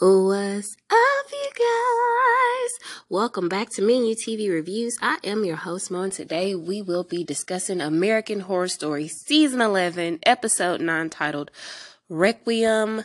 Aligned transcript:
What's 0.00 0.76
up, 0.90 1.26
you 1.30 1.50
guys? 1.56 3.00
Welcome 3.08 3.48
back 3.48 3.70
to 3.70 3.82
Menu 3.82 4.16
TV 4.16 4.50
Reviews. 4.50 4.98
I 5.00 5.18
am 5.22 5.44
your 5.44 5.54
host, 5.54 5.88
Mo, 5.88 6.02
and 6.02 6.12
today 6.12 6.56
we 6.56 6.82
will 6.82 7.04
be 7.04 7.22
discussing 7.22 7.80
American 7.80 8.40
Horror 8.40 8.66
Story 8.66 9.06
Season 9.06 9.60
11, 9.60 10.18
Episode 10.24 10.80
9, 10.80 11.10
titled 11.10 11.52
Requiem 12.08 13.04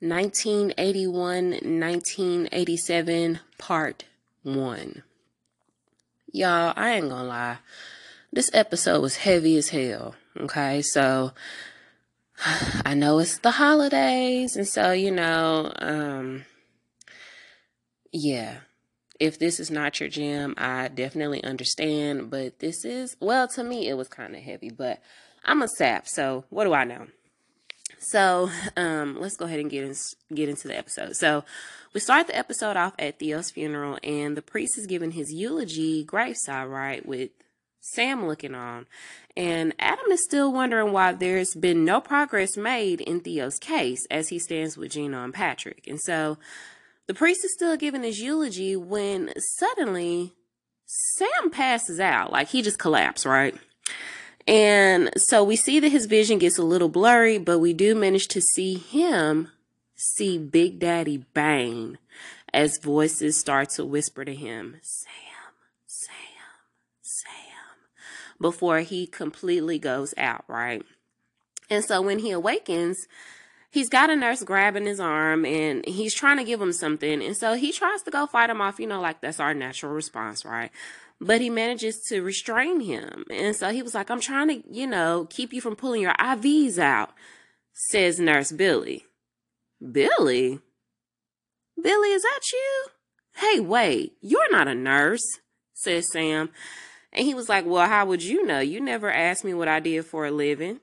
1981 0.00 1.50
1987, 1.50 3.38
Part 3.56 4.04
1. 4.42 5.02
Y'all, 6.32 6.72
I 6.74 6.94
ain't 6.94 7.10
gonna 7.10 7.28
lie. 7.28 7.58
This 8.32 8.50
episode 8.52 9.02
was 9.02 9.18
heavy 9.18 9.56
as 9.56 9.68
hell. 9.68 10.16
Okay, 10.36 10.82
so 10.82 11.30
I 12.84 12.94
know 12.94 13.18
it's 13.18 13.38
the 13.38 13.52
holidays, 13.52 14.56
and 14.56 14.66
so 14.66 14.92
you 14.92 15.10
know, 15.10 15.72
um, 15.76 16.44
yeah. 18.12 18.58
If 19.20 19.38
this 19.38 19.60
is 19.60 19.70
not 19.70 20.00
your 20.00 20.08
jam, 20.08 20.54
I 20.58 20.88
definitely 20.88 21.42
understand. 21.44 22.30
But 22.30 22.58
this 22.58 22.84
is, 22.84 23.16
well, 23.20 23.46
to 23.48 23.62
me, 23.62 23.88
it 23.88 23.94
was 23.94 24.08
kind 24.08 24.34
of 24.34 24.42
heavy. 24.42 24.70
But 24.70 25.00
I'm 25.44 25.62
a 25.62 25.68
sap, 25.68 26.08
so 26.08 26.44
what 26.50 26.64
do 26.64 26.74
I 26.74 26.84
know? 26.84 27.06
So, 28.00 28.50
um, 28.76 29.18
let's 29.20 29.36
go 29.36 29.46
ahead 29.46 29.60
and 29.60 29.70
get 29.70 29.84
in, 29.84 29.94
get 30.34 30.48
into 30.48 30.68
the 30.68 30.76
episode. 30.76 31.16
So, 31.16 31.44
we 31.94 32.00
start 32.00 32.26
the 32.26 32.36
episode 32.36 32.76
off 32.76 32.94
at 32.98 33.18
Theo's 33.18 33.50
funeral, 33.50 33.98
and 34.02 34.36
the 34.36 34.42
priest 34.42 34.76
is 34.76 34.86
giving 34.86 35.12
his 35.12 35.32
eulogy 35.32 36.04
graveside, 36.04 36.66
right, 36.66 37.06
with 37.06 37.30
Sam 37.80 38.26
looking 38.26 38.54
on. 38.54 38.86
And 39.36 39.74
Adam 39.78 40.12
is 40.12 40.22
still 40.22 40.52
wondering 40.52 40.92
why 40.92 41.12
there's 41.12 41.54
been 41.54 41.84
no 41.84 42.00
progress 42.00 42.56
made 42.56 43.00
in 43.00 43.20
Theo's 43.20 43.58
case 43.58 44.06
as 44.10 44.28
he 44.28 44.38
stands 44.38 44.76
with 44.76 44.92
Gino 44.92 45.24
and 45.24 45.34
Patrick. 45.34 45.86
And 45.88 46.00
so 46.00 46.38
the 47.06 47.14
priest 47.14 47.44
is 47.44 47.52
still 47.52 47.76
giving 47.76 48.04
his 48.04 48.20
eulogy 48.20 48.76
when 48.76 49.32
suddenly 49.58 50.34
Sam 50.86 51.50
passes 51.50 51.98
out. 51.98 52.30
Like 52.30 52.48
he 52.48 52.62
just 52.62 52.78
collapsed, 52.78 53.26
right? 53.26 53.56
And 54.46 55.10
so 55.16 55.42
we 55.42 55.56
see 55.56 55.80
that 55.80 55.90
his 55.90 56.06
vision 56.06 56.38
gets 56.38 56.58
a 56.58 56.62
little 56.62 56.88
blurry, 56.88 57.38
but 57.38 57.58
we 57.58 57.72
do 57.72 57.94
manage 57.94 58.28
to 58.28 58.40
see 58.40 58.74
him 58.74 59.50
see 59.96 60.38
Big 60.38 60.78
Daddy 60.78 61.24
Bane 61.34 61.98
as 62.52 62.78
voices 62.78 63.38
start 63.38 63.70
to 63.70 63.84
whisper 63.84 64.24
to 64.24 64.34
him, 64.34 64.76
Sam 64.82 65.33
before 68.44 68.80
he 68.80 69.06
completely 69.06 69.78
goes 69.78 70.12
out, 70.18 70.44
right? 70.48 70.84
And 71.70 71.82
so 71.82 72.02
when 72.02 72.18
he 72.18 72.30
awakens, 72.30 73.08
he's 73.70 73.88
got 73.88 74.10
a 74.10 74.16
nurse 74.16 74.42
grabbing 74.42 74.84
his 74.84 75.00
arm 75.00 75.46
and 75.46 75.82
he's 75.86 76.12
trying 76.12 76.36
to 76.36 76.44
give 76.44 76.60
him 76.60 76.74
something. 76.74 77.22
And 77.22 77.34
so 77.34 77.54
he 77.54 77.72
tries 77.72 78.02
to 78.02 78.10
go 78.10 78.26
fight 78.26 78.50
him 78.50 78.60
off, 78.60 78.78
you 78.78 78.86
know, 78.86 79.00
like 79.00 79.22
that's 79.22 79.40
our 79.40 79.54
natural 79.54 79.94
response, 79.94 80.44
right? 80.44 80.70
But 81.22 81.40
he 81.40 81.48
manages 81.48 82.02
to 82.10 82.20
restrain 82.20 82.80
him. 82.80 83.24
And 83.30 83.56
so 83.56 83.70
he 83.70 83.82
was 83.82 83.94
like, 83.94 84.10
I'm 84.10 84.20
trying 84.20 84.48
to, 84.48 84.62
you 84.70 84.86
know, 84.86 85.26
keep 85.30 85.54
you 85.54 85.62
from 85.62 85.74
pulling 85.74 86.02
your 86.02 86.12
IVs 86.12 86.76
out, 86.76 87.14
says 87.72 88.20
Nurse 88.20 88.52
Billy. 88.52 89.06
Billy? 89.80 90.60
Billy, 91.82 92.08
is 92.12 92.20
that 92.20 92.40
you? 92.52 92.86
Hey, 93.36 93.58
wait, 93.58 94.18
you're 94.20 94.52
not 94.52 94.68
a 94.68 94.74
nurse, 94.74 95.40
says 95.72 96.12
Sam. 96.12 96.50
And 97.14 97.26
he 97.26 97.34
was 97.34 97.48
like, 97.48 97.64
Well, 97.64 97.86
how 97.86 98.06
would 98.06 98.22
you 98.22 98.44
know? 98.44 98.60
You 98.60 98.80
never 98.80 99.10
asked 99.10 99.44
me 99.44 99.54
what 99.54 99.68
I 99.68 99.80
did 99.80 100.04
for 100.04 100.26
a 100.26 100.30
living. 100.30 100.80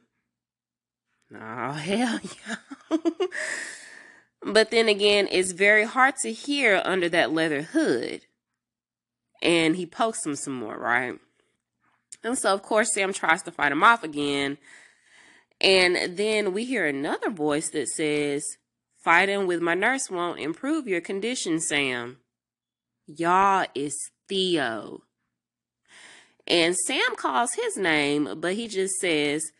Oh, 1.33 1.71
hell 1.73 2.19
yeah. 2.23 2.97
but 4.43 4.71
then 4.71 4.87
again, 4.87 5.27
it's 5.31 5.51
very 5.51 5.85
hard 5.85 6.15
to 6.23 6.31
hear 6.31 6.81
under 6.83 7.09
that 7.09 7.31
leather 7.31 7.63
hood. 7.63 8.21
And 9.41 9.75
he 9.75 9.85
pokes 9.85 10.25
him 10.25 10.35
some 10.35 10.53
more, 10.53 10.77
right? 10.77 11.17
And 12.23 12.37
so, 12.37 12.53
of 12.53 12.61
course, 12.61 12.93
Sam 12.93 13.11
tries 13.11 13.41
to 13.43 13.51
fight 13.51 13.71
him 13.71 13.83
off 13.83 14.03
again. 14.03 14.57
And 15.59 16.17
then 16.17 16.53
we 16.53 16.65
hear 16.65 16.85
another 16.85 17.29
voice 17.29 17.69
that 17.69 17.87
says, 17.87 18.43
Fighting 18.97 19.47
with 19.47 19.61
my 19.61 19.73
nurse 19.73 20.11
won't 20.11 20.39
improve 20.39 20.87
your 20.87 21.01
condition, 21.01 21.59
Sam. 21.59 22.17
Y'all 23.07 23.65
is 23.73 24.11
Theo. 24.29 25.01
And 26.47 26.75
Sam 26.75 27.15
calls 27.15 27.53
his 27.53 27.77
name, 27.77 28.35
but 28.37 28.53
he 28.53 28.67
just 28.67 28.95
says, 28.95 29.51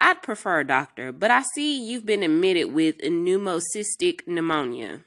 I'd 0.00 0.22
prefer 0.22 0.60
a 0.60 0.66
doctor, 0.66 1.12
but 1.12 1.30
I 1.30 1.42
see 1.42 1.84
you've 1.84 2.06
been 2.06 2.22
admitted 2.22 2.72
with 2.72 2.98
pneumocystis 2.98 4.26
pneumonia. 4.26 5.00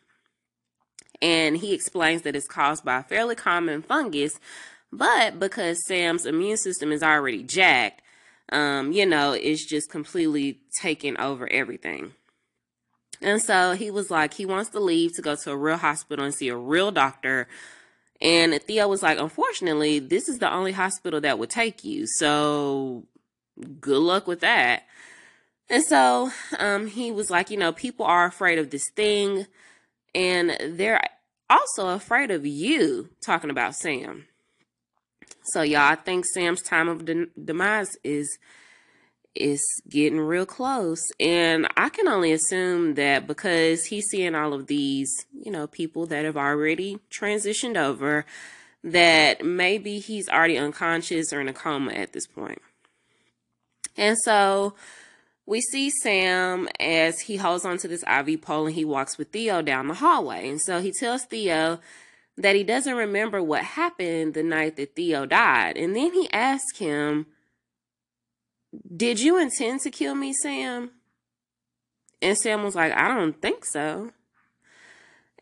And 1.21 1.57
he 1.57 1.73
explains 1.73 2.21
that 2.23 2.35
it's 2.35 2.47
caused 2.47 2.85
by 2.85 2.99
a 2.99 3.03
fairly 3.03 3.35
common 3.35 3.81
fungus, 3.81 4.39
but 4.91 5.39
because 5.39 5.85
Sam's 5.87 6.25
immune 6.25 6.57
system 6.57 6.91
is 6.91 7.01
already 7.01 7.43
jacked, 7.43 8.01
um, 8.51 8.91
you 8.91 9.05
know, 9.05 9.31
it's 9.31 9.65
just 9.65 9.89
completely 9.89 10.59
taken 10.79 11.17
over 11.17 11.51
everything. 11.51 12.13
And 13.21 13.41
so 13.41 13.73
he 13.73 13.89
was 13.89 14.11
like, 14.11 14.33
he 14.33 14.45
wants 14.45 14.69
to 14.71 14.79
leave 14.79 15.15
to 15.15 15.21
go 15.21 15.35
to 15.35 15.51
a 15.51 15.57
real 15.57 15.77
hospital 15.77 16.25
and 16.25 16.35
see 16.35 16.49
a 16.49 16.57
real 16.57 16.91
doctor 16.91 17.47
and 18.23 18.53
Theo 18.63 18.87
was 18.87 19.03
like, 19.03 19.19
unfortunately, 19.19 19.99
this 19.99 20.29
is 20.29 20.39
the 20.39 20.51
only 20.51 20.71
hospital 20.71 21.19
that 21.21 21.37
would 21.37 21.49
take 21.49 21.83
you. 21.83 22.07
So 22.07 23.03
good 23.81 24.01
luck 24.01 24.27
with 24.27 24.39
that. 24.39 24.83
And 25.69 25.83
so 25.83 26.31
um, 26.57 26.87
he 26.87 27.11
was 27.11 27.29
like, 27.29 27.49
you 27.49 27.57
know, 27.57 27.73
people 27.73 28.05
are 28.05 28.25
afraid 28.25 28.59
of 28.59 28.69
this 28.69 28.89
thing. 28.95 29.45
And 30.15 30.55
they're 30.61 31.01
also 31.49 31.89
afraid 31.89 32.31
of 32.31 32.45
you 32.45 33.09
talking 33.21 33.49
about 33.49 33.75
Sam. 33.75 34.25
So, 35.47 35.61
y'all, 35.61 35.81
I 35.81 35.95
think 35.95 36.25
Sam's 36.25 36.61
time 36.61 36.87
of 36.87 37.03
de- 37.03 37.27
demise 37.43 37.97
is 38.03 38.37
is 39.35 39.61
getting 39.89 40.19
real 40.19 40.45
close. 40.45 41.01
And 41.19 41.67
I 41.75 41.89
can 41.89 42.07
only 42.07 42.31
assume 42.31 42.95
that 42.95 43.27
because 43.27 43.85
he's 43.85 44.05
seeing 44.07 44.35
all 44.35 44.53
of 44.53 44.67
these, 44.67 45.25
you 45.33 45.51
know, 45.51 45.67
people 45.67 46.05
that 46.07 46.25
have 46.25 46.37
already 46.37 46.99
transitioned 47.11 47.77
over, 47.77 48.25
that 48.83 49.43
maybe 49.43 49.99
he's 49.99 50.29
already 50.29 50.57
unconscious 50.57 51.31
or 51.31 51.41
in 51.41 51.47
a 51.47 51.53
coma 51.53 51.93
at 51.93 52.13
this 52.13 52.27
point. 52.27 52.61
And 53.97 54.17
so 54.19 54.75
we 55.45 55.61
see 55.61 55.89
Sam 55.89 56.67
as 56.79 57.21
he 57.21 57.37
holds 57.37 57.65
onto 57.65 57.87
this 57.87 58.03
IV 58.03 58.41
pole 58.41 58.67
and 58.67 58.75
he 58.75 58.85
walks 58.85 59.17
with 59.17 59.29
Theo 59.29 59.61
down 59.61 59.87
the 59.87 59.95
hallway. 59.95 60.49
And 60.49 60.61
so 60.61 60.81
he 60.81 60.91
tells 60.91 61.23
Theo 61.23 61.79
that 62.37 62.55
he 62.55 62.63
doesn't 62.63 62.95
remember 62.95 63.41
what 63.41 63.63
happened 63.63 64.33
the 64.33 64.43
night 64.43 64.75
that 64.77 64.95
Theo 64.95 65.25
died. 65.25 65.77
And 65.77 65.95
then 65.95 66.13
he 66.13 66.31
asks 66.31 66.79
him, 66.79 67.27
did 68.95 69.19
you 69.19 69.39
intend 69.39 69.81
to 69.81 69.91
kill 69.91 70.15
me, 70.15 70.33
Sam? 70.33 70.91
And 72.21 72.37
Sam 72.37 72.63
was 72.63 72.75
like, 72.75 72.93
I 72.93 73.13
don't 73.13 73.41
think 73.41 73.65
so. 73.65 74.11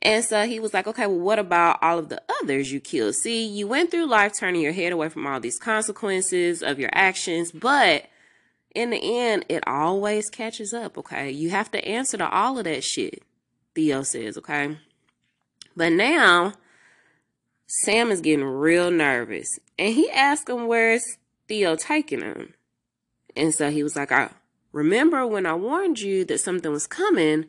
And 0.01 0.23
so 0.23 0.47
he 0.47 0.59
was 0.59 0.73
like, 0.73 0.87
okay, 0.87 1.05
well, 1.05 1.19
what 1.19 1.37
about 1.37 1.77
all 1.83 1.99
of 1.99 2.09
the 2.09 2.21
others 2.41 2.71
you 2.71 2.79
killed? 2.79 3.15
See, 3.15 3.45
you 3.45 3.67
went 3.67 3.91
through 3.91 4.07
life 4.07 4.33
turning 4.33 4.61
your 4.61 4.71
head 4.71 4.91
away 4.91 5.09
from 5.09 5.27
all 5.27 5.39
these 5.39 5.59
consequences 5.59 6.63
of 6.63 6.79
your 6.79 6.89
actions, 6.91 7.51
but 7.51 8.07
in 8.73 8.89
the 8.89 9.19
end, 9.19 9.45
it 9.47 9.63
always 9.67 10.29
catches 10.29 10.73
up, 10.73 10.97
okay? 10.97 11.29
You 11.29 11.51
have 11.51 11.69
to 11.71 11.85
answer 11.85 12.17
to 12.17 12.29
all 12.29 12.57
of 12.57 12.63
that 12.63 12.83
shit, 12.83 13.21
Theo 13.75 14.01
says, 14.01 14.37
okay? 14.39 14.77
But 15.75 15.91
now, 15.91 16.53
Sam 17.67 18.09
is 18.09 18.21
getting 18.21 18.45
real 18.45 18.89
nervous. 18.89 19.59
And 19.77 19.93
he 19.93 20.09
asked 20.09 20.49
him 20.49 20.67
where's 20.67 21.03
Theo 21.47 21.75
taking 21.75 22.21
him. 22.21 22.53
And 23.35 23.53
so 23.53 23.69
he 23.69 23.83
was 23.83 23.95
like, 23.95 24.11
I 24.11 24.29
remember 24.71 25.25
when 25.25 25.45
I 25.45 25.53
warned 25.53 25.99
you 25.99 26.25
that 26.25 26.39
something 26.39 26.71
was 26.71 26.87
coming. 26.87 27.45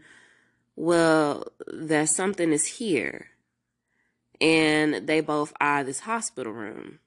Well, 0.77 1.49
that 1.67 2.09
something 2.09 2.53
is 2.53 2.67
here. 2.67 3.29
And 4.41 5.07
they 5.07 5.21
both 5.21 5.53
eye 5.61 5.83
this 5.83 6.01
hospital 6.01 6.53
room. 6.53 6.99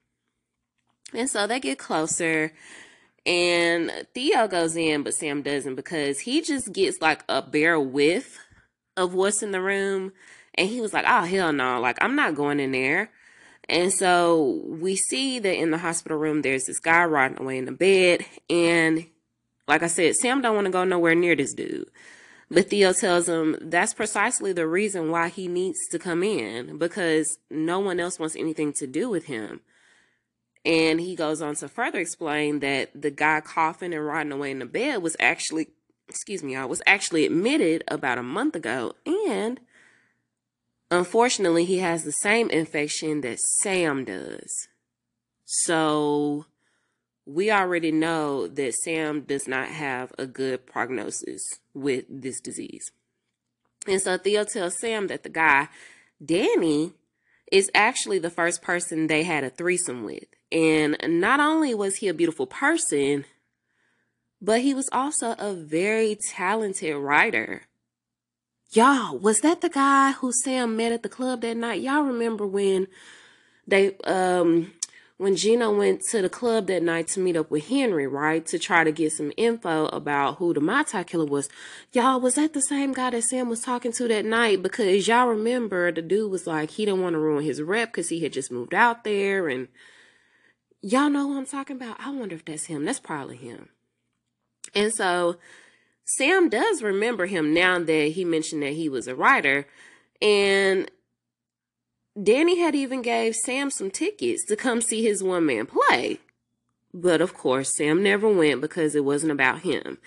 And 1.12 1.28
so 1.28 1.46
they 1.46 1.60
get 1.60 1.78
closer. 1.78 2.52
And 3.24 4.06
Theo 4.14 4.46
goes 4.46 4.76
in, 4.76 5.02
but 5.02 5.14
Sam 5.14 5.42
doesn't 5.42 5.74
because 5.74 6.20
he 6.20 6.42
just 6.42 6.72
gets 6.72 7.00
like 7.00 7.24
a 7.28 7.42
bare 7.42 7.78
whiff 7.80 8.38
of 8.96 9.14
what's 9.14 9.42
in 9.42 9.50
the 9.50 9.60
room. 9.60 10.12
And 10.54 10.68
he 10.68 10.80
was 10.80 10.92
like, 10.92 11.04
oh, 11.06 11.24
hell 11.24 11.52
no. 11.52 11.80
Like, 11.80 11.98
I'm 12.00 12.14
not 12.14 12.34
going 12.34 12.60
in 12.60 12.72
there. 12.72 13.10
And 13.68 13.92
so 13.92 14.62
we 14.64 14.96
see 14.96 15.38
that 15.38 15.54
in 15.54 15.70
the 15.70 15.78
hospital 15.78 16.18
room, 16.18 16.42
there's 16.42 16.66
this 16.66 16.78
guy 16.78 17.04
rotting 17.04 17.40
away 17.40 17.58
in 17.58 17.64
the 17.64 17.72
bed. 17.72 18.24
And 18.48 19.06
like 19.66 19.82
I 19.82 19.88
said, 19.88 20.14
Sam 20.16 20.40
don't 20.40 20.54
want 20.54 20.66
to 20.66 20.72
go 20.72 20.84
nowhere 20.84 21.14
near 21.14 21.34
this 21.34 21.54
dude. 21.54 21.90
But 22.48 22.70
Theo 22.70 22.92
tells 22.92 23.28
him 23.28 23.56
that's 23.60 23.92
precisely 23.92 24.52
the 24.52 24.68
reason 24.68 25.10
why 25.10 25.28
he 25.28 25.48
needs 25.48 25.78
to 25.90 25.98
come 25.98 26.22
in 26.22 26.78
because 26.78 27.38
no 27.50 27.80
one 27.80 27.98
else 27.98 28.20
wants 28.20 28.36
anything 28.36 28.72
to 28.74 28.86
do 28.86 29.08
with 29.10 29.24
him. 29.24 29.62
And 30.64 31.00
he 31.00 31.16
goes 31.16 31.42
on 31.42 31.56
to 31.56 31.68
further 31.68 31.98
explain 31.98 32.60
that 32.60 32.90
the 33.00 33.10
guy 33.10 33.40
coughing 33.40 33.94
and 33.94 34.04
rotting 34.04 34.32
away 34.32 34.50
in 34.50 34.60
the 34.60 34.66
bed 34.66 35.02
was 35.02 35.16
actually, 35.18 35.68
excuse 36.08 36.42
me, 36.42 36.54
I 36.54 36.64
was 36.64 36.82
actually 36.86 37.24
admitted 37.26 37.82
about 37.88 38.18
a 38.18 38.22
month 38.22 38.54
ago. 38.54 38.92
And 39.06 39.60
unfortunately, 40.90 41.64
he 41.64 41.78
has 41.78 42.04
the 42.04 42.12
same 42.12 42.50
infection 42.50 43.20
that 43.22 43.40
Sam 43.40 44.04
does. 44.04 44.68
So 45.44 46.46
we 47.24 47.50
already 47.50 47.92
know 47.92 48.46
that 48.46 48.74
Sam 48.74 49.22
does 49.22 49.48
not 49.48 49.68
have 49.68 50.12
a 50.18 50.26
good 50.26 50.66
prognosis 50.66 51.42
with 51.74 52.04
this 52.08 52.40
disease. 52.40 52.90
And 53.86 54.00
so 54.00 54.16
Theo 54.16 54.44
tells 54.44 54.78
Sam 54.80 55.08
that 55.08 55.22
the 55.22 55.28
guy, 55.28 55.68
Danny, 56.24 56.92
is 57.52 57.70
actually 57.74 58.18
the 58.18 58.30
first 58.30 58.62
person 58.62 59.06
they 59.06 59.22
had 59.22 59.44
a 59.44 59.50
threesome 59.50 60.04
with. 60.04 60.24
And 60.50 60.96
not 61.04 61.40
only 61.40 61.74
was 61.74 61.96
he 61.96 62.08
a 62.08 62.14
beautiful 62.14 62.46
person, 62.46 63.24
but 64.40 64.60
he 64.60 64.74
was 64.74 64.88
also 64.92 65.34
a 65.38 65.52
very 65.52 66.16
talented 66.16 66.96
writer. 66.96 67.62
Y'all, 68.72 69.16
was 69.16 69.40
that 69.40 69.60
the 69.60 69.68
guy 69.68 70.12
who 70.12 70.32
Sam 70.32 70.76
met 70.76 70.92
at 70.92 71.02
the 71.02 71.08
club 71.08 71.42
that 71.42 71.56
night? 71.56 71.80
Y'all 71.80 72.02
remember 72.02 72.46
when 72.46 72.88
they 73.66 73.96
um 74.04 74.72
when 75.18 75.34
Gino 75.34 75.74
went 75.74 76.02
to 76.10 76.20
the 76.20 76.28
club 76.28 76.66
that 76.66 76.82
night 76.82 77.08
to 77.08 77.20
meet 77.20 77.36
up 77.36 77.50
with 77.50 77.68
Henry, 77.68 78.06
right? 78.06 78.44
To 78.46 78.58
try 78.58 78.84
to 78.84 78.92
get 78.92 79.12
some 79.12 79.32
info 79.36 79.86
about 79.86 80.36
who 80.36 80.52
the 80.52 80.60
Mata 80.60 81.04
killer 81.04 81.24
was. 81.24 81.48
Y'all, 81.92 82.20
was 82.20 82.34
that 82.34 82.52
the 82.52 82.60
same 82.60 82.92
guy 82.92 83.10
that 83.10 83.22
Sam 83.24 83.48
was 83.48 83.62
talking 83.62 83.92
to 83.92 84.08
that 84.08 84.26
night? 84.26 84.62
Because 84.62 85.08
y'all 85.08 85.28
remember 85.28 85.90
the 85.90 86.02
dude 86.02 86.30
was 86.30 86.46
like, 86.46 86.72
he 86.72 86.84
didn't 86.84 87.00
want 87.00 87.14
to 87.14 87.18
ruin 87.18 87.44
his 87.44 87.62
rep 87.62 87.92
because 87.92 88.10
he 88.10 88.20
had 88.20 88.32
just 88.34 88.52
moved 88.52 88.74
out 88.74 89.04
there. 89.04 89.48
And 89.48 89.68
y'all 90.82 91.08
know 91.08 91.28
who 91.28 91.38
I'm 91.38 91.46
talking 91.46 91.76
about? 91.76 91.96
I 91.98 92.10
wonder 92.10 92.34
if 92.34 92.44
that's 92.44 92.66
him. 92.66 92.84
That's 92.84 93.00
probably 93.00 93.36
him. 93.36 93.70
And 94.74 94.92
so 94.92 95.36
Sam 96.06 96.48
does 96.48 96.82
remember 96.82 97.26
him 97.26 97.52
now 97.52 97.78
that 97.78 98.12
he 98.12 98.24
mentioned 98.24 98.62
that 98.62 98.72
he 98.72 98.88
was 98.88 99.08
a 99.08 99.14
writer. 99.14 99.66
And 100.22 100.90
Danny 102.20 102.60
had 102.60 102.74
even 102.74 103.02
gave 103.02 103.34
Sam 103.34 103.70
some 103.70 103.90
tickets 103.90 104.44
to 104.46 104.56
come 104.56 104.80
see 104.80 105.02
his 105.02 105.22
one 105.22 105.44
man 105.44 105.66
play. 105.66 106.20
But 106.94 107.20
of 107.20 107.34
course, 107.34 107.76
Sam 107.76 108.02
never 108.02 108.28
went 108.28 108.62
because 108.62 108.94
it 108.94 109.04
wasn't 109.04 109.32
about 109.32 109.60
him. 109.60 109.98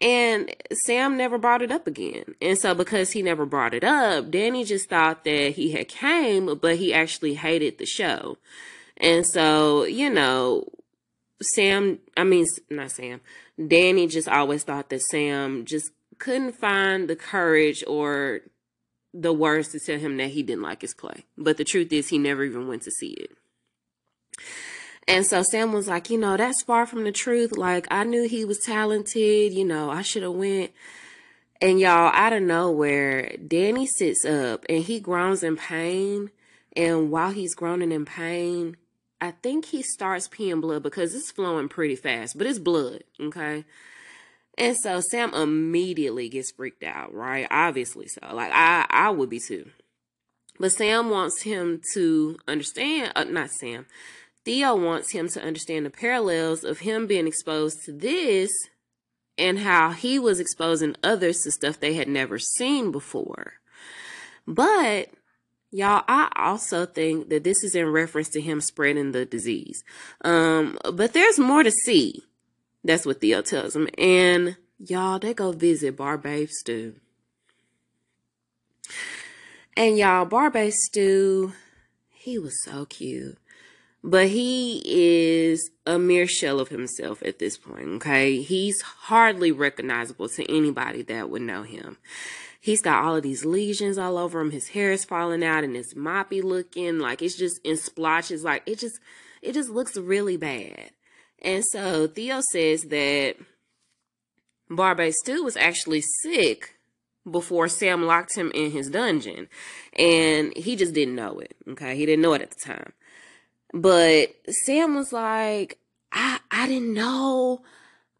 And 0.00 0.54
Sam 0.84 1.16
never 1.16 1.38
brought 1.38 1.62
it 1.62 1.70
up 1.70 1.86
again. 1.86 2.34
And 2.42 2.58
so 2.58 2.74
because 2.74 3.12
he 3.12 3.22
never 3.22 3.46
brought 3.46 3.72
it 3.72 3.84
up, 3.84 4.30
Danny 4.30 4.64
just 4.64 4.90
thought 4.90 5.24
that 5.24 5.52
he 5.52 5.70
had 5.72 5.88
came, 5.88 6.58
but 6.58 6.76
he 6.76 6.92
actually 6.92 7.34
hated 7.34 7.78
the 7.78 7.86
show. 7.86 8.36
And 8.98 9.26
so, 9.26 9.84
you 9.84 10.10
know, 10.10 10.68
Sam, 11.40 11.98
I 12.16 12.24
mean, 12.24 12.44
not 12.68 12.90
Sam, 12.90 13.20
Danny 13.58 14.06
just 14.06 14.28
always 14.28 14.64
thought 14.64 14.90
that 14.90 15.02
Sam 15.02 15.64
just 15.64 15.90
couldn't 16.18 16.52
find 16.52 17.08
the 17.08 17.16
courage 17.16 17.84
or 17.86 18.40
the 19.12 19.32
words 19.32 19.68
to 19.68 19.80
tell 19.80 19.98
him 19.98 20.16
that 20.16 20.30
he 20.30 20.42
didn't 20.42 20.62
like 20.62 20.82
his 20.82 20.94
play. 20.94 21.24
But 21.38 21.56
the 21.56 21.64
truth 21.64 21.92
is, 21.92 22.08
he 22.08 22.18
never 22.18 22.42
even 22.44 22.66
went 22.66 22.82
to 22.82 22.90
see 22.90 23.10
it. 23.10 23.30
And 25.06 25.24
so 25.24 25.42
Sam 25.42 25.72
was 25.72 25.86
like, 25.86 26.10
you 26.10 26.18
know, 26.18 26.36
that's 26.36 26.62
far 26.62 26.86
from 26.86 27.04
the 27.04 27.12
truth. 27.12 27.56
Like, 27.56 27.86
I 27.90 28.04
knew 28.04 28.26
he 28.26 28.44
was 28.44 28.58
talented. 28.58 29.52
You 29.52 29.64
know, 29.64 29.90
I 29.90 30.02
should 30.02 30.22
have 30.22 30.32
went. 30.32 30.72
And 31.60 31.78
y'all, 31.78 32.10
out 32.12 32.32
of 32.32 32.42
nowhere, 32.42 33.36
Danny 33.36 33.86
sits 33.86 34.24
up 34.24 34.64
and 34.68 34.82
he 34.82 34.98
groans 35.00 35.42
in 35.42 35.56
pain. 35.56 36.30
And 36.74 37.10
while 37.10 37.30
he's 37.30 37.54
groaning 37.54 37.92
in 37.92 38.04
pain, 38.04 38.76
I 39.24 39.30
think 39.42 39.64
he 39.64 39.82
starts 39.82 40.28
peeing 40.28 40.60
blood 40.60 40.82
because 40.82 41.14
it's 41.14 41.30
flowing 41.30 41.68
pretty 41.68 41.96
fast, 41.96 42.36
but 42.36 42.46
it's 42.46 42.58
blood, 42.58 43.04
okay? 43.18 43.64
And 44.58 44.76
so 44.76 45.00
Sam 45.00 45.32
immediately 45.32 46.28
gets 46.28 46.50
freaked 46.50 46.84
out, 46.84 47.14
right? 47.14 47.46
Obviously 47.50 48.06
so. 48.06 48.34
Like 48.34 48.52
I 48.52 48.86
I 48.90 49.10
would 49.10 49.30
be 49.30 49.40
too. 49.40 49.70
But 50.60 50.72
Sam 50.72 51.10
wants 51.10 51.42
him 51.42 51.80
to 51.94 52.36
understand, 52.46 53.12
uh, 53.16 53.24
not 53.24 53.50
Sam. 53.50 53.86
Theo 54.44 54.76
wants 54.76 55.10
him 55.12 55.28
to 55.30 55.42
understand 55.42 55.86
the 55.86 55.90
parallels 55.90 56.62
of 56.62 56.80
him 56.80 57.06
being 57.06 57.26
exposed 57.26 57.78
to 57.86 57.92
this 57.92 58.52
and 59.38 59.58
how 59.58 59.90
he 59.90 60.18
was 60.18 60.38
exposing 60.38 60.94
others 61.02 61.40
to 61.40 61.50
stuff 61.50 61.80
they 61.80 61.94
had 61.94 62.08
never 62.08 62.38
seen 62.38 62.92
before. 62.92 63.54
But 64.46 65.08
y'all, 65.74 66.04
I 66.06 66.30
also 66.36 66.86
think 66.86 67.28
that 67.30 67.42
this 67.42 67.64
is 67.64 67.74
in 67.74 67.88
reference 67.88 68.28
to 68.30 68.40
him 68.40 68.60
spreading 68.60 69.10
the 69.10 69.24
disease. 69.24 69.82
Um, 70.24 70.78
but 70.92 71.12
there's 71.12 71.38
more 71.38 71.64
to 71.64 71.70
see. 71.70 72.22
That's 72.84 73.04
what 73.04 73.20
Theo 73.20 73.42
tells 73.42 73.74
him. 73.74 73.88
And 73.98 74.56
y'all, 74.78 75.18
they 75.18 75.34
go 75.34 75.50
visit 75.50 75.96
Barbe 75.96 76.48
Stew. 76.48 76.94
And 79.76 79.98
y'all, 79.98 80.24
Barbe 80.24 80.70
Stew, 80.70 81.52
he 82.12 82.38
was 82.38 82.54
so 82.62 82.84
cute. 82.84 83.36
But 84.06 84.28
he 84.28 84.82
is 84.84 85.70
a 85.86 85.98
mere 85.98 86.26
shell 86.26 86.60
of 86.60 86.68
himself 86.68 87.22
at 87.22 87.38
this 87.38 87.56
point, 87.56 87.88
okay? 87.96 88.42
He's 88.42 88.80
hardly 88.82 89.50
recognizable 89.50 90.28
to 90.28 90.44
anybody 90.44 91.02
that 91.02 91.30
would 91.30 91.42
know 91.42 91.62
him. 91.62 91.96
He's 92.64 92.80
got 92.80 93.04
all 93.04 93.16
of 93.16 93.22
these 93.22 93.44
lesions 93.44 93.98
all 93.98 94.16
over 94.16 94.40
him. 94.40 94.50
His 94.50 94.68
hair 94.68 94.90
is 94.90 95.04
falling 95.04 95.44
out 95.44 95.64
and 95.64 95.76
it's 95.76 95.92
moppy 95.92 96.42
looking. 96.42 96.98
Like 96.98 97.20
it's 97.20 97.36
just 97.36 97.60
in 97.62 97.76
splotches. 97.76 98.42
Like 98.42 98.62
it 98.64 98.78
just, 98.78 99.00
it 99.42 99.52
just 99.52 99.68
looks 99.68 99.98
really 99.98 100.38
bad. 100.38 100.92
And 101.42 101.62
so 101.62 102.06
Theo 102.06 102.40
says 102.40 102.84
that 102.84 103.34
Barbe 104.70 105.12
Stew 105.12 105.44
was 105.44 105.58
actually 105.58 106.00
sick 106.22 106.78
before 107.30 107.68
Sam 107.68 108.06
locked 108.06 108.34
him 108.34 108.50
in 108.54 108.70
his 108.70 108.88
dungeon. 108.88 109.48
And 109.92 110.56
he 110.56 110.74
just 110.74 110.94
didn't 110.94 111.16
know 111.16 111.40
it. 111.40 111.54
Okay. 111.68 111.94
He 111.96 112.06
didn't 112.06 112.22
know 112.22 112.32
it 112.32 112.40
at 112.40 112.52
the 112.52 112.64
time. 112.64 112.94
But 113.74 114.34
Sam 114.64 114.94
was 114.94 115.12
like, 115.12 115.76
I 116.12 116.40
I 116.50 116.66
didn't 116.66 116.94
know. 116.94 117.60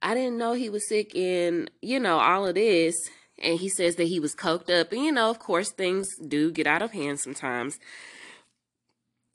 I 0.02 0.12
didn't 0.12 0.36
know 0.36 0.52
he 0.52 0.68
was 0.68 0.86
sick 0.86 1.16
and, 1.16 1.70
you 1.80 1.98
know, 1.98 2.18
all 2.18 2.46
of 2.46 2.56
this. 2.56 2.94
And 3.44 3.60
he 3.60 3.68
says 3.68 3.96
that 3.96 4.04
he 4.04 4.18
was 4.18 4.34
coked 4.34 4.70
up. 4.70 4.90
And, 4.92 5.04
you 5.04 5.12
know, 5.12 5.30
of 5.30 5.38
course, 5.38 5.70
things 5.70 6.08
do 6.16 6.50
get 6.50 6.66
out 6.66 6.82
of 6.82 6.92
hand 6.92 7.20
sometimes. 7.20 7.78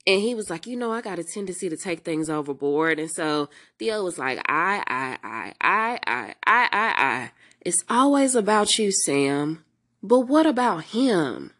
And 0.06 0.20
he 0.20 0.34
was 0.34 0.50
like, 0.50 0.66
you 0.66 0.76
know, 0.76 0.92
I 0.92 1.00
got 1.00 1.18
a 1.18 1.24
tendency 1.24 1.68
to 1.68 1.76
take 1.76 2.00
things 2.00 2.28
overboard. 2.28 2.98
And 2.98 3.10
so 3.10 3.48
Theo 3.78 4.02
was 4.02 4.18
like, 4.18 4.38
I, 4.48 4.82
I, 4.86 5.18
I, 5.22 5.52
I, 5.60 5.98
I, 6.06 6.34
I, 6.46 6.68
I, 6.72 6.94
I. 6.96 7.30
It's 7.60 7.84
always 7.88 8.34
about 8.34 8.78
you, 8.78 8.90
Sam. 8.90 9.64
But 10.02 10.20
what 10.20 10.46
about 10.46 10.84
him? 10.84 11.52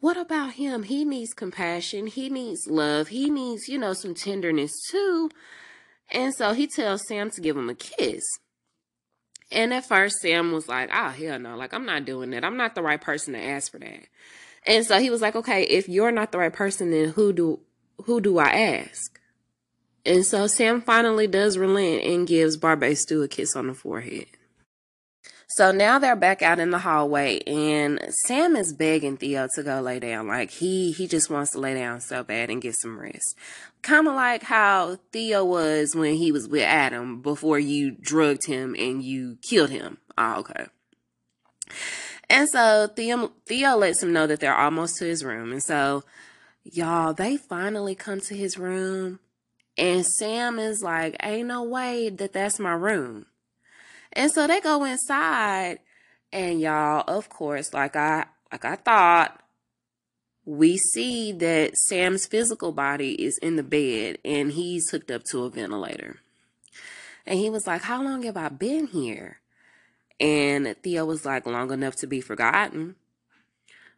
What 0.00 0.16
about 0.16 0.52
him? 0.52 0.84
He 0.84 1.04
needs 1.04 1.34
compassion. 1.34 2.06
He 2.06 2.28
needs 2.30 2.66
love. 2.66 3.08
He 3.08 3.30
needs, 3.30 3.68
you 3.68 3.78
know, 3.78 3.92
some 3.92 4.14
tenderness 4.14 4.72
too. 4.90 5.30
And 6.10 6.34
so 6.34 6.52
he 6.52 6.66
tells 6.66 7.06
Sam 7.06 7.30
to 7.30 7.40
give 7.40 7.56
him 7.56 7.68
a 7.68 7.74
kiss. 7.74 8.22
And 9.52 9.74
at 9.74 9.86
first, 9.86 10.20
Sam 10.20 10.52
was 10.52 10.68
like, 10.68 10.90
oh, 10.92 11.08
hell 11.08 11.38
no. 11.38 11.56
Like, 11.56 11.74
I'm 11.74 11.86
not 11.86 12.04
doing 12.04 12.30
that. 12.30 12.44
I'm 12.44 12.56
not 12.56 12.74
the 12.74 12.82
right 12.82 13.00
person 13.00 13.34
to 13.34 13.40
ask 13.40 13.72
for 13.72 13.78
that. 13.78 14.06
And 14.66 14.84
so 14.84 15.00
he 15.00 15.10
was 15.10 15.20
like, 15.20 15.34
okay, 15.34 15.62
if 15.64 15.88
you're 15.88 16.12
not 16.12 16.32
the 16.32 16.38
right 16.38 16.52
person, 16.52 16.90
then 16.90 17.10
who 17.10 17.32
do, 17.32 17.60
who 18.04 18.20
do 18.20 18.38
I 18.38 18.48
ask? 18.48 19.18
And 20.04 20.24
so 20.24 20.46
Sam 20.46 20.80
finally 20.80 21.26
does 21.26 21.58
relent 21.58 22.04
and 22.04 22.26
gives 22.26 22.56
Barbe 22.56 22.94
Stew 22.94 23.22
a 23.22 23.28
kiss 23.28 23.56
on 23.56 23.66
the 23.66 23.74
forehead. 23.74 24.26
So 25.48 25.72
now 25.72 25.98
they're 25.98 26.14
back 26.14 26.42
out 26.42 26.60
in 26.60 26.70
the 26.70 26.78
hallway 26.78 27.40
and 27.40 28.00
Sam 28.24 28.54
is 28.54 28.72
begging 28.72 29.16
Theo 29.16 29.48
to 29.56 29.62
go 29.64 29.80
lay 29.80 29.98
down. 29.98 30.28
Like 30.28 30.50
he, 30.50 30.92
he 30.92 31.08
just 31.08 31.28
wants 31.28 31.50
to 31.52 31.58
lay 31.58 31.74
down 31.74 32.00
so 32.00 32.22
bad 32.22 32.50
and 32.50 32.62
get 32.62 32.76
some 32.76 32.98
rest. 32.98 33.36
Kind 33.82 34.08
of 34.08 34.14
like 34.14 34.42
how 34.42 34.98
Theo 35.12 35.44
was 35.44 35.94
when 35.94 36.14
he 36.14 36.32
was 36.32 36.48
with 36.48 36.64
Adam 36.64 37.22
before 37.22 37.58
you 37.58 37.90
drugged 37.90 38.46
him 38.46 38.76
and 38.78 39.02
you 39.02 39.38
killed 39.40 39.70
him. 39.70 39.98
Oh, 40.18 40.40
okay. 40.40 40.66
And 42.28 42.48
so 42.48 42.88
Theo, 42.94 43.32
Theo 43.46 43.76
lets 43.76 44.02
him 44.02 44.12
know 44.12 44.26
that 44.26 44.40
they're 44.40 44.54
almost 44.54 44.98
to 44.98 45.04
his 45.04 45.24
room. 45.24 45.50
And 45.50 45.62
so, 45.62 46.04
y'all, 46.62 47.12
they 47.12 47.36
finally 47.36 47.94
come 47.94 48.20
to 48.20 48.36
his 48.36 48.58
room. 48.58 49.18
And 49.76 50.06
Sam 50.06 50.58
is 50.58 50.82
like, 50.82 51.16
ain't 51.22 51.48
no 51.48 51.62
way 51.62 52.08
that 52.10 52.32
that's 52.32 52.58
my 52.58 52.72
room. 52.72 53.26
And 54.12 54.30
so 54.30 54.46
they 54.46 54.60
go 54.60 54.84
inside. 54.84 55.78
And 56.32 56.60
y'all, 56.60 57.02
of 57.08 57.28
course, 57.28 57.72
like 57.72 57.96
I, 57.96 58.26
like 58.52 58.64
I 58.64 58.76
thought, 58.76 59.40
we 60.50 60.76
see 60.76 61.30
that 61.30 61.76
Sam's 61.76 62.26
physical 62.26 62.72
body 62.72 63.12
is 63.12 63.38
in 63.38 63.54
the 63.54 63.62
bed 63.62 64.18
and 64.24 64.50
he's 64.50 64.90
hooked 64.90 65.10
up 65.10 65.22
to 65.30 65.44
a 65.44 65.50
ventilator. 65.50 66.16
And 67.24 67.38
he 67.38 67.48
was 67.48 67.68
like, 67.68 67.82
How 67.82 68.02
long 68.02 68.24
have 68.24 68.36
I 68.36 68.48
been 68.48 68.88
here? 68.88 69.38
And 70.18 70.74
Theo 70.82 71.06
was 71.06 71.24
like, 71.24 71.46
long 71.46 71.70
enough 71.70 71.96
to 71.96 72.06
be 72.06 72.20
forgotten. 72.20 72.96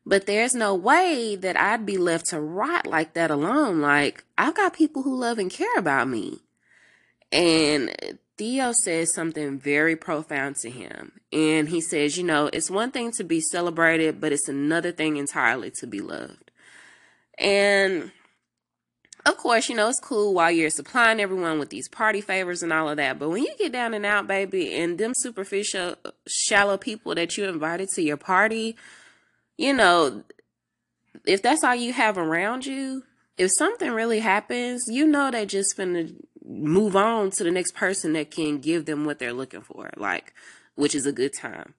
But 0.05 0.27
there's 0.27 0.55
no 0.55 0.75
way 0.75 1.37
that 1.37 1.59
I'd 1.59 1.87
be 1.87 1.97
left 1.97 2.27
to 2.27 2.41
rot 2.41 2.87
like 2.87 3.15
that 3.15 3.31
alone. 3.31 3.81
Like, 3.81 4.23
I've 4.37 4.55
got 4.55 4.75
people 4.75 5.03
who 5.03 5.17
love 5.17 5.39
and 5.39 5.51
care 5.51 5.77
about 5.77 6.09
me. 6.09 6.41
And 7.33 8.19
Theo 8.39 8.73
says 8.73 9.15
something 9.15 9.59
very 9.59 9.97
profound 9.97 10.57
to 10.57 10.71
him. 10.71 11.13
And 11.33 11.69
he 11.69 11.81
says, 11.81 12.17
you 12.17 12.25
know, 12.25 12.49
it's 12.53 12.71
one 12.71 12.91
thing 12.91 13.13
to 13.13 13.25
be 13.25 13.41
celebrated, 13.41 14.21
but 14.21 14.33
it's 14.33 14.49
another 14.49 14.93
thing 14.93 15.17
entirely 15.17 15.71
to 15.79 15.87
be 15.87 16.01
loved. 16.01 16.51
And 17.39 18.11
of 19.25 19.37
course, 19.37 19.69
you 19.69 19.77
know, 19.77 19.89
it's 19.89 20.01
cool 20.01 20.35
while 20.35 20.51
you're 20.51 20.71
supplying 20.71 21.21
everyone 21.21 21.59
with 21.59 21.71
these 21.71 21.89
party 21.89 22.21
favors 22.21 22.63
and 22.63 22.73
all 22.73 22.89
of 22.89 22.97
that. 22.97 23.19
But 23.19 23.31
when 23.31 23.43
you 23.43 23.55
get 23.59 23.73
down 23.73 23.95
and 23.95 24.05
out, 24.05 24.27
baby, 24.27 24.75
and 24.75 24.99
them 24.99 25.13
superficial, 25.15 25.95
shallow 26.27 26.77
people 26.77 27.15
that 27.15 27.37
you 27.37 27.45
invited 27.45 27.91
to 27.91 28.03
your 28.03 28.17
party, 28.17 28.77
you 29.57 29.73
know, 29.73 30.25
if 31.25 31.43
that's 31.43 31.63
all 31.63 31.75
you 31.75 31.93
have 31.93 32.19
around 32.19 32.67
you, 32.67 33.05
if 33.39 33.51
something 33.57 33.91
really 33.93 34.21
happens, 34.21 34.85
you 34.89 35.07
know 35.07 35.31
they 35.31 35.47
just 35.47 35.77
finna 35.77 36.15
move 36.45 36.97
on 36.97 37.31
to 37.33 37.45
the 37.45 37.51
next 37.51 37.75
person 37.75 38.13
that 38.15 38.31
can 38.31 38.59
give 38.59 38.87
them 38.87 39.05
what 39.05 39.19
they're 39.19 39.33
looking 39.33 39.63
for, 39.63 39.91
like, 39.97 40.35
which 40.75 40.95
is 40.95 41.07
a 41.07 41.13
good 41.13 41.33
time. 41.33 41.75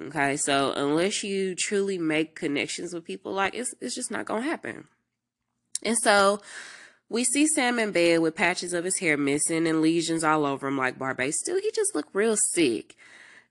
Okay, 0.00 0.36
so 0.36 0.72
unless 0.72 1.22
you 1.22 1.54
truly 1.54 1.96
make 1.96 2.34
connections 2.34 2.92
with 2.92 3.04
people, 3.04 3.32
like 3.32 3.54
it's 3.54 3.74
it's 3.80 3.94
just 3.94 4.10
not 4.10 4.26
gonna 4.26 4.42
happen. 4.42 4.88
And 5.82 5.96
so 6.02 6.40
we 7.08 7.24
see 7.24 7.46
Sam 7.46 7.78
in 7.78 7.92
bed 7.92 8.20
with 8.20 8.34
patches 8.34 8.72
of 8.72 8.84
his 8.84 8.98
hair 8.98 9.16
missing 9.16 9.66
and 9.66 9.80
lesions 9.80 10.24
all 10.24 10.44
over 10.44 10.68
him 10.68 10.76
like 10.76 10.98
Barbie. 10.98 11.32
Still, 11.32 11.60
he 11.60 11.70
just 11.74 11.94
looked 11.94 12.14
real 12.14 12.36
sick. 12.52 12.96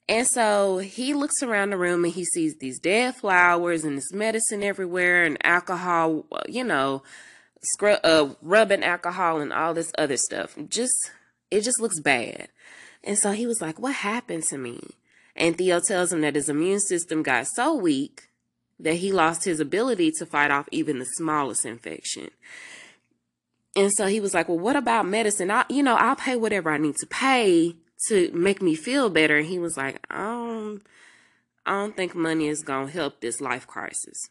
And 0.07 0.27
so 0.27 0.77
he 0.77 1.13
looks 1.15 1.41
around 1.41 1.71
the 1.71 1.77
room 1.77 2.03
and 2.03 2.13
he 2.13 2.25
sees 2.25 2.57
these 2.57 2.79
dead 2.79 3.15
flowers 3.15 3.83
and 3.83 3.97
this 3.97 4.13
medicine 4.13 4.61
everywhere 4.61 5.23
and 5.23 5.37
alcohol, 5.43 6.25
you 6.47 6.63
know, 6.63 7.01
scrub, 7.65 7.99
uh, 8.03 8.29
rubbing 8.41 8.83
alcohol 8.83 9.41
and 9.41 9.51
all 9.51 9.73
this 9.73 9.91
other 9.97 10.17
stuff. 10.17 10.55
Just, 10.69 11.11
it 11.51 11.61
just 11.61 11.81
looks 11.81 11.99
bad. 11.99 12.49
And 13.03 13.17
so 13.17 13.31
he 13.31 13.45
was 13.45 13.61
like, 13.61 13.79
what 13.79 13.95
happened 13.95 14.43
to 14.45 14.57
me? 14.57 14.79
And 15.35 15.57
Theo 15.57 15.79
tells 15.79 16.13
him 16.13 16.21
that 16.21 16.35
his 16.35 16.49
immune 16.49 16.79
system 16.79 17.21
got 17.21 17.47
so 17.47 17.75
weak 17.75 18.29
that 18.79 18.95
he 18.95 19.11
lost 19.11 19.45
his 19.45 19.59
ability 19.59 20.11
to 20.11 20.25
fight 20.25 20.51
off 20.51 20.67
even 20.71 20.99
the 20.99 21.05
smallest 21.05 21.65
infection. 21.65 22.29
And 23.75 23.91
so 23.91 24.07
he 24.07 24.19
was 24.19 24.33
like, 24.33 24.47
well, 24.47 24.59
what 24.59 24.75
about 24.75 25.05
medicine? 25.05 25.51
I, 25.51 25.65
you 25.69 25.83
know, 25.83 25.95
I'll 25.95 26.15
pay 26.15 26.35
whatever 26.35 26.71
I 26.71 26.77
need 26.77 26.95
to 26.97 27.07
pay 27.07 27.75
to 28.07 28.31
make 28.33 28.61
me 28.61 28.75
feel 28.75 29.09
better. 29.09 29.37
And 29.37 29.47
he 29.47 29.59
was 29.59 29.77
like, 29.77 30.05
don't, 30.09 30.81
I 31.65 31.71
don't 31.71 31.95
think 31.95 32.15
money 32.15 32.47
is 32.47 32.63
going 32.63 32.87
to 32.87 32.93
help 32.93 33.19
this 33.19 33.41
life 33.41 33.67
crisis. 33.67 34.29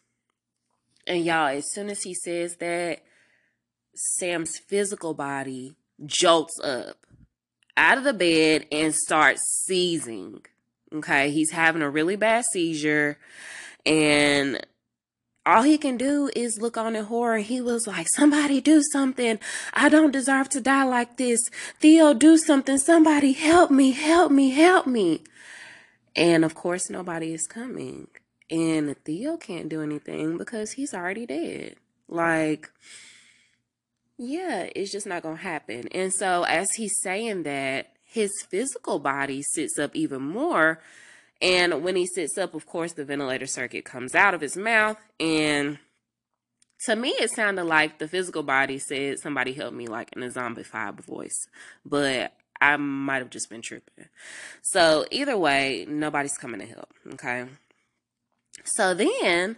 And 1.07 1.23
y'all, 1.23 1.47
as 1.47 1.71
soon 1.71 1.89
as 1.89 2.01
he 2.01 2.15
says 2.15 2.55
that, 2.57 3.03
Sam's 3.95 4.57
physical 4.57 5.13
body 5.13 5.75
jolts 6.05 6.59
up 6.63 7.05
out 7.77 7.97
of 7.97 8.03
the 8.03 8.13
bed 8.13 8.65
and 8.71 8.93
starts 8.93 9.63
seizing. 9.65 10.45
Okay, 10.93 11.31
he's 11.31 11.51
having 11.51 11.81
a 11.81 11.89
really 11.89 12.15
bad 12.15 12.45
seizure, 12.45 13.17
and 13.85 14.65
all 15.45 15.61
he 15.61 15.77
can 15.77 15.97
do 15.97 16.29
is 16.35 16.59
look 16.59 16.77
on 16.77 16.95
in 16.95 17.05
horror. 17.05 17.37
He 17.37 17.61
was 17.61 17.85
like, 17.85 18.07
Somebody 18.09 18.61
do 18.61 18.81
something. 18.81 19.39
I 19.73 19.89
don't 19.89 20.11
deserve 20.11 20.49
to 20.49 20.61
die 20.61 20.83
like 20.85 21.17
this. 21.17 21.49
Theo, 21.79 22.13
do 22.13 22.37
something. 22.37 22.77
Somebody 22.77 23.33
help 23.33 23.71
me, 23.71 23.91
help 23.91 24.31
me, 24.31 24.51
help 24.51 24.87
me. 24.87 25.23
And 26.15 26.45
of 26.45 26.55
course, 26.55 26.89
nobody 26.89 27.33
is 27.33 27.45
coming. 27.45 28.07
And 28.49 28.95
Theo 29.03 29.37
can't 29.37 29.69
do 29.69 29.81
anything 29.81 30.37
because 30.37 30.73
he's 30.73 30.93
already 30.93 31.25
dead. 31.25 31.75
Like, 32.07 32.71
yeah, 34.17 34.69
it's 34.75 34.91
just 34.91 35.07
not 35.07 35.23
going 35.23 35.37
to 35.37 35.43
happen. 35.43 35.87
And 35.91 36.13
so, 36.13 36.43
as 36.43 36.67
he's 36.75 36.99
saying 37.01 37.43
that, 37.43 37.91
his 38.03 38.31
physical 38.49 38.99
body 38.99 39.41
sits 39.41 39.77
up 39.77 39.95
even 39.95 40.21
more. 40.21 40.79
And 41.41 41.83
when 41.83 41.95
he 41.95 42.05
sits 42.07 42.37
up, 42.37 42.53
of 42.53 42.65
course, 42.65 42.93
the 42.93 43.03
ventilator 43.03 43.45
circuit 43.45 43.83
comes 43.83 44.15
out 44.15 44.33
of 44.33 44.41
his 44.41 44.55
mouth. 44.55 44.97
And 45.19 45.79
to 46.85 46.95
me, 46.95 47.09
it 47.09 47.31
sounded 47.31 47.65
like 47.65 47.99
the 47.99 48.07
physical 48.07 48.43
body 48.43 48.79
said, 48.79 49.19
Somebody 49.19 49.53
help 49.53 49.73
me, 49.73 49.87
like 49.87 50.13
in 50.15 50.23
a 50.23 50.29
zombified 50.29 51.01
voice. 51.01 51.47
But 51.85 52.31
I 52.61 52.77
might 52.77 53.17
have 53.17 53.29
just 53.29 53.49
been 53.49 53.61
tripping. 53.61 54.05
So, 54.61 55.05
either 55.11 55.37
way, 55.37 55.85
nobody's 55.89 56.37
coming 56.37 56.61
to 56.61 56.67
help. 56.67 56.93
Okay. 57.13 57.45
So 58.63 58.93
then 58.93 59.57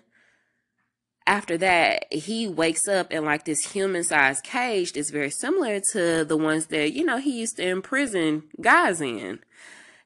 after 1.27 1.57
that, 1.57 2.11
he 2.11 2.47
wakes 2.47 2.87
up 2.87 3.11
in 3.11 3.25
like 3.25 3.43
this 3.43 3.73
human 3.73 4.03
sized 4.03 4.43
cage 4.45 4.93
that's 4.93 5.11
very 5.11 5.29
similar 5.29 5.81
to 5.91 6.23
the 6.23 6.37
ones 6.37 6.67
that, 6.67 6.93
you 6.93 7.03
know, 7.03 7.17
he 7.17 7.37
used 7.37 7.57
to 7.57 7.67
imprison 7.67 8.43
guys 8.61 9.01
in. 9.01 9.39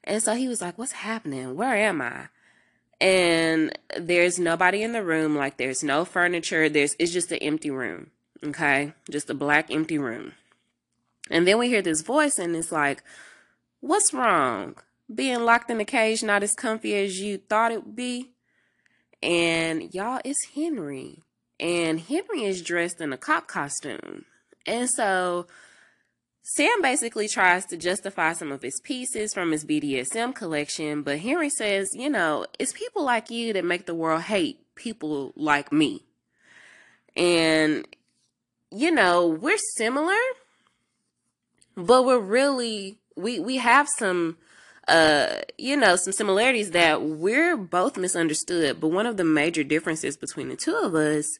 And 0.02 0.20
so 0.20 0.34
he 0.34 0.48
was 0.48 0.60
like, 0.60 0.76
What's 0.76 0.92
happening? 0.92 1.54
Where 1.56 1.76
am 1.76 2.02
I? 2.02 2.28
And 3.00 3.78
there's 3.96 4.38
nobody 4.38 4.82
in 4.82 4.92
the 4.92 5.02
room, 5.02 5.36
like 5.36 5.56
there's 5.56 5.84
no 5.84 6.04
furniture, 6.04 6.68
there's 6.68 6.96
it's 6.98 7.12
just 7.12 7.30
an 7.30 7.38
empty 7.38 7.70
room. 7.70 8.10
Okay? 8.44 8.92
Just 9.08 9.30
a 9.30 9.34
black 9.34 9.70
empty 9.70 9.98
room. 9.98 10.32
And 11.30 11.46
then 11.46 11.56
we 11.58 11.68
hear 11.68 11.82
this 11.82 12.02
voice 12.02 12.38
and 12.38 12.56
it's 12.56 12.72
like, 12.72 13.04
What's 13.80 14.12
wrong? 14.12 14.74
Being 15.12 15.44
locked 15.44 15.70
in 15.70 15.80
a 15.80 15.84
cage 15.84 16.24
not 16.24 16.42
as 16.42 16.54
comfy 16.54 16.96
as 16.96 17.20
you 17.20 17.38
thought 17.38 17.70
it 17.70 17.84
would 17.84 17.96
be? 17.96 18.31
And 19.22 19.94
y'all, 19.94 20.20
it's 20.24 20.46
Henry. 20.54 21.22
And 21.60 22.00
Henry 22.00 22.44
is 22.44 22.62
dressed 22.62 23.00
in 23.00 23.12
a 23.12 23.16
cop 23.16 23.46
costume. 23.46 24.24
And 24.66 24.90
so 24.90 25.46
Sam 26.42 26.82
basically 26.82 27.28
tries 27.28 27.64
to 27.66 27.76
justify 27.76 28.32
some 28.32 28.50
of 28.50 28.62
his 28.62 28.80
pieces 28.82 29.32
from 29.32 29.52
his 29.52 29.64
BDSM 29.64 30.34
collection, 30.34 31.02
but 31.02 31.20
Henry 31.20 31.48
says, 31.48 31.90
you 31.94 32.10
know, 32.10 32.46
it's 32.58 32.72
people 32.72 33.04
like 33.04 33.30
you 33.30 33.52
that 33.52 33.64
make 33.64 33.86
the 33.86 33.94
world 33.94 34.22
hate 34.22 34.58
people 34.74 35.32
like 35.36 35.72
me. 35.72 36.02
And, 37.14 37.86
you 38.72 38.90
know, 38.90 39.28
we're 39.28 39.58
similar, 39.76 40.18
but 41.76 42.04
we're 42.04 42.18
really, 42.18 42.98
we, 43.16 43.38
we 43.38 43.58
have 43.58 43.88
some 43.96 44.36
uh, 44.88 45.36
you 45.58 45.76
know, 45.76 45.96
some 45.96 46.12
similarities 46.12 46.72
that 46.72 47.02
we're 47.02 47.56
both 47.56 47.96
misunderstood. 47.96 48.80
But 48.80 48.88
one 48.88 49.06
of 49.06 49.16
the 49.16 49.24
major 49.24 49.64
differences 49.64 50.16
between 50.16 50.48
the 50.48 50.56
two 50.56 50.74
of 50.74 50.94
us 50.94 51.38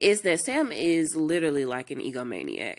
is 0.00 0.20
that 0.22 0.40
Sam 0.40 0.70
is 0.70 1.16
literally 1.16 1.64
like 1.64 1.90
an 1.90 2.00
egomaniac. 2.00 2.78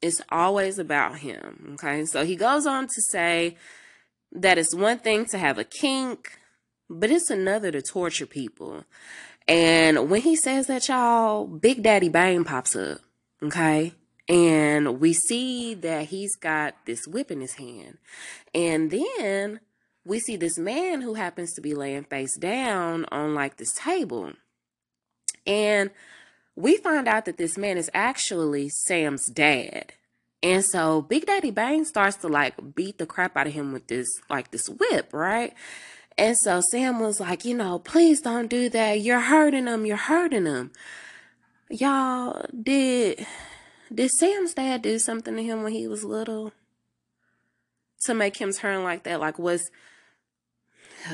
It's 0.00 0.20
always 0.30 0.78
about 0.78 1.18
him. 1.18 1.72
Okay. 1.74 2.04
So 2.06 2.24
he 2.24 2.34
goes 2.34 2.66
on 2.66 2.86
to 2.86 3.02
say 3.02 3.56
that 4.32 4.58
it's 4.58 4.74
one 4.74 4.98
thing 4.98 5.26
to 5.26 5.38
have 5.38 5.58
a 5.58 5.64
kink, 5.64 6.38
but 6.88 7.10
it's 7.10 7.30
another 7.30 7.70
to 7.70 7.82
torture 7.82 8.26
people. 8.26 8.84
And 9.46 10.08
when 10.08 10.22
he 10.22 10.36
says 10.36 10.66
that, 10.68 10.88
y'all, 10.88 11.46
Big 11.46 11.82
Daddy 11.82 12.08
Bane 12.08 12.44
pops 12.44 12.74
up. 12.74 13.00
Okay. 13.42 13.92
And 14.32 14.98
we 14.98 15.12
see 15.12 15.74
that 15.74 16.06
he's 16.06 16.36
got 16.36 16.74
this 16.86 17.06
whip 17.06 17.30
in 17.30 17.42
his 17.42 17.56
hand. 17.56 17.98
And 18.54 18.90
then 18.90 19.60
we 20.06 20.20
see 20.20 20.36
this 20.36 20.58
man 20.58 21.02
who 21.02 21.14
happens 21.14 21.52
to 21.52 21.60
be 21.60 21.74
laying 21.74 22.04
face 22.04 22.38
down 22.38 23.04
on 23.12 23.34
like 23.34 23.58
this 23.58 23.74
table. 23.74 24.32
And 25.46 25.90
we 26.56 26.78
find 26.78 27.08
out 27.08 27.26
that 27.26 27.36
this 27.36 27.58
man 27.58 27.76
is 27.76 27.90
actually 27.92 28.70
Sam's 28.70 29.26
dad. 29.26 29.92
And 30.42 30.64
so 30.64 31.02
Big 31.02 31.26
Daddy 31.26 31.50
Bane 31.50 31.84
starts 31.84 32.16
to 32.18 32.28
like 32.28 32.74
beat 32.74 32.96
the 32.96 33.06
crap 33.06 33.36
out 33.36 33.46
of 33.46 33.52
him 33.52 33.70
with 33.70 33.88
this 33.88 34.08
like 34.30 34.50
this 34.50 34.66
whip, 34.66 35.12
right? 35.12 35.52
And 36.16 36.38
so 36.38 36.62
Sam 36.62 37.00
was 37.00 37.20
like, 37.20 37.44
you 37.44 37.54
know, 37.54 37.78
please 37.78 38.22
don't 38.22 38.48
do 38.48 38.70
that. 38.70 39.02
You're 39.02 39.20
hurting 39.20 39.66
him. 39.66 39.84
You're 39.84 39.96
hurting 39.98 40.46
him. 40.46 40.70
Y'all 41.68 42.46
did 42.62 43.26
did 43.94 44.10
Sam's 44.10 44.54
dad 44.54 44.82
do 44.82 44.98
something 44.98 45.36
to 45.36 45.42
him 45.42 45.62
when 45.62 45.72
he 45.72 45.86
was 45.86 46.04
little 46.04 46.52
to 48.04 48.14
make 48.14 48.36
him 48.36 48.52
turn 48.52 48.82
like 48.84 49.04
that? 49.04 49.20
Like 49.20 49.38
was 49.38 49.70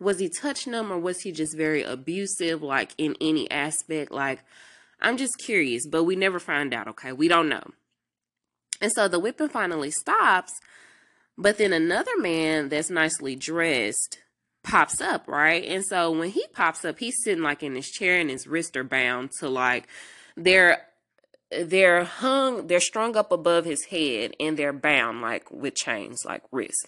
was 0.00 0.18
he 0.18 0.28
touching 0.28 0.72
him 0.72 0.92
or 0.92 0.98
was 0.98 1.20
he 1.20 1.32
just 1.32 1.56
very 1.56 1.82
abusive 1.82 2.62
like 2.62 2.94
in 2.98 3.16
any 3.20 3.50
aspect? 3.50 4.10
Like 4.10 4.40
I'm 5.00 5.16
just 5.16 5.38
curious, 5.38 5.86
but 5.86 6.04
we 6.04 6.16
never 6.16 6.38
find 6.38 6.72
out, 6.72 6.88
okay? 6.88 7.12
We 7.12 7.28
don't 7.28 7.48
know. 7.48 7.64
And 8.80 8.92
so 8.92 9.08
the 9.08 9.18
whipping 9.18 9.48
finally 9.48 9.90
stops, 9.90 10.52
but 11.38 11.58
then 11.58 11.72
another 11.72 12.16
man 12.18 12.68
that's 12.68 12.90
nicely 12.90 13.36
dressed 13.36 14.18
pops 14.62 15.00
up, 15.00 15.28
right? 15.28 15.64
And 15.64 15.84
so 15.84 16.10
when 16.10 16.30
he 16.30 16.44
pops 16.52 16.84
up, 16.84 16.98
he's 16.98 17.16
sitting 17.22 17.42
like 17.42 17.62
in 17.62 17.74
his 17.74 17.88
chair 17.88 18.18
and 18.18 18.30
his 18.30 18.46
wrists 18.46 18.76
are 18.76 18.84
bound 18.84 19.30
to 19.40 19.48
like 19.48 19.86
they're 20.36 20.82
they're 21.50 22.04
hung, 22.04 22.66
they're 22.66 22.80
strung 22.80 23.16
up 23.16 23.32
above 23.32 23.64
his 23.64 23.84
head 23.86 24.34
and 24.40 24.56
they're 24.56 24.72
bound 24.72 25.20
like 25.20 25.50
with 25.50 25.74
chains, 25.74 26.24
like 26.24 26.42
wrist, 26.50 26.86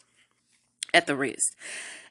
at 0.92 1.06
the 1.06 1.16
wrist. 1.16 1.54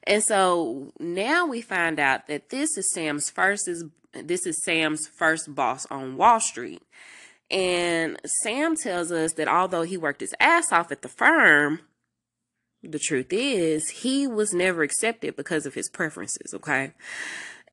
And 0.04 0.22
so 0.22 0.92
now 1.00 1.46
we 1.46 1.60
find 1.60 1.98
out 1.98 2.28
that 2.28 2.50
this 2.50 2.76
is 2.78 2.92
Sam's 2.92 3.30
first 3.30 3.68
is 3.68 3.84
this 4.12 4.46
is 4.46 4.62
Sam's 4.64 5.08
first 5.08 5.54
boss 5.54 5.86
on 5.90 6.16
Wall 6.16 6.40
Street. 6.40 6.82
And 7.50 8.18
Sam 8.42 8.76
tells 8.76 9.12
us 9.12 9.34
that 9.34 9.48
although 9.48 9.82
he 9.82 9.96
worked 9.96 10.20
his 10.20 10.34
ass 10.40 10.72
off 10.72 10.90
at 10.90 11.02
the 11.02 11.08
firm, 11.08 11.80
the 12.82 12.98
truth 12.98 13.32
is 13.32 13.88
he 13.90 14.26
was 14.26 14.52
never 14.52 14.82
accepted 14.82 15.36
because 15.36 15.66
of 15.66 15.74
his 15.74 15.88
preferences, 15.88 16.54
okay? 16.54 16.92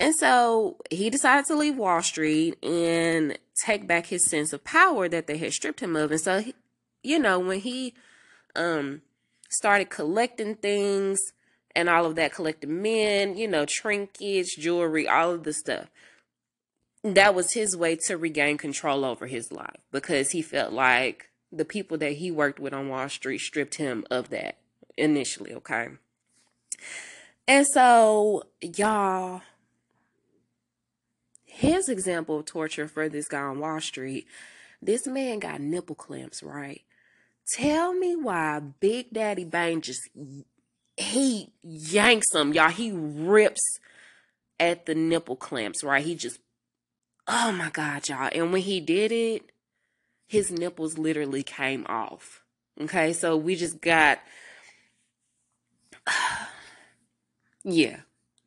And 0.04 0.14
so 0.14 0.76
he 0.92 1.10
decided 1.10 1.46
to 1.46 1.56
leave 1.56 1.78
Wall 1.78 2.02
Street 2.02 2.62
and 2.62 3.40
take 3.66 3.88
back 3.88 4.08
his 4.08 4.26
sense 4.26 4.52
of 4.52 4.66
power 4.66 5.08
that 5.08 5.28
they 5.28 5.38
had 5.38 5.54
stripped 5.54 5.80
him 5.80 5.96
of. 5.96 6.12
And 6.12 6.20
so, 6.20 6.42
he, 6.42 6.56
you 7.04 7.20
know, 7.20 7.40
when 7.40 7.62
he 7.62 7.94
um 8.54 9.02
started 9.50 9.90
collecting 9.90 10.56
things 10.56 11.22
and 11.74 11.90
all 11.90 12.06
of 12.06 12.16
that, 12.16 12.34
collecting 12.34 12.82
men, 12.82 13.38
you 13.38 13.48
know, 13.48 13.66
trinkets, 13.66 14.58
jewelry, 14.58 15.08
all 15.08 15.32
of 15.32 15.46
the 15.46 15.54
stuff 15.54 15.88
that 17.06 17.34
was 17.34 17.54
his 17.54 17.78
way 17.78 17.96
to 17.96 18.18
regain 18.18 18.58
control 18.58 19.06
over 19.06 19.28
his 19.28 19.54
life 19.54 19.80
because 19.90 20.32
he 20.32 20.42
felt 20.42 20.74
like 20.74 21.30
the 21.50 21.64
people 21.64 21.98
that 21.98 22.14
he 22.14 22.30
worked 22.30 22.60
with 22.60 22.74
on 22.74 22.90
Wall 22.90 23.08
Street 23.08 23.40
stripped 23.40 23.76
him 23.76 24.06
of 24.12 24.30
that 24.32 24.58
initially, 24.98 25.54
okay? 25.54 25.88
And 27.48 27.66
so, 27.68 28.44
y'all, 28.62 29.42
his 31.54 31.88
example 31.88 32.40
of 32.40 32.46
torture 32.46 32.88
for 32.88 33.08
this 33.08 33.28
guy 33.28 33.42
on 33.42 33.60
Wall 33.60 33.80
Street, 33.80 34.28
this 34.82 35.06
man 35.06 35.38
got 35.38 35.62
nipple 35.62 35.96
clamps, 35.96 36.42
right? 36.42 36.82
Tell 37.54 37.94
me 37.94 38.16
why 38.16 38.60
Big 38.60 39.12
Daddy 39.14 39.46
Bane 39.46 39.82
just 39.82 40.02
he 40.98 41.54
yanks 41.62 42.32
them, 42.32 42.54
y'all. 42.54 42.70
He 42.70 42.92
rips 42.92 43.62
at 44.60 44.86
the 44.88 44.96
nipple 44.96 45.36
clamps, 45.36 45.84
right? 45.84 46.04
He 46.04 46.16
just 46.16 46.40
Oh 47.28 47.52
my 47.52 47.70
God, 47.70 48.10
y'all. 48.10 48.30
And 48.34 48.52
when 48.52 48.64
he 48.64 48.80
did 48.80 49.12
it, 49.12 49.52
his 50.28 50.52
nipples 50.52 50.98
literally 50.98 51.44
came 51.44 51.86
off. 51.88 52.42
Okay, 52.82 53.14
so 53.14 53.38
we 53.38 53.56
just 53.56 53.80
got, 53.80 54.20
yeah, 57.64 58.00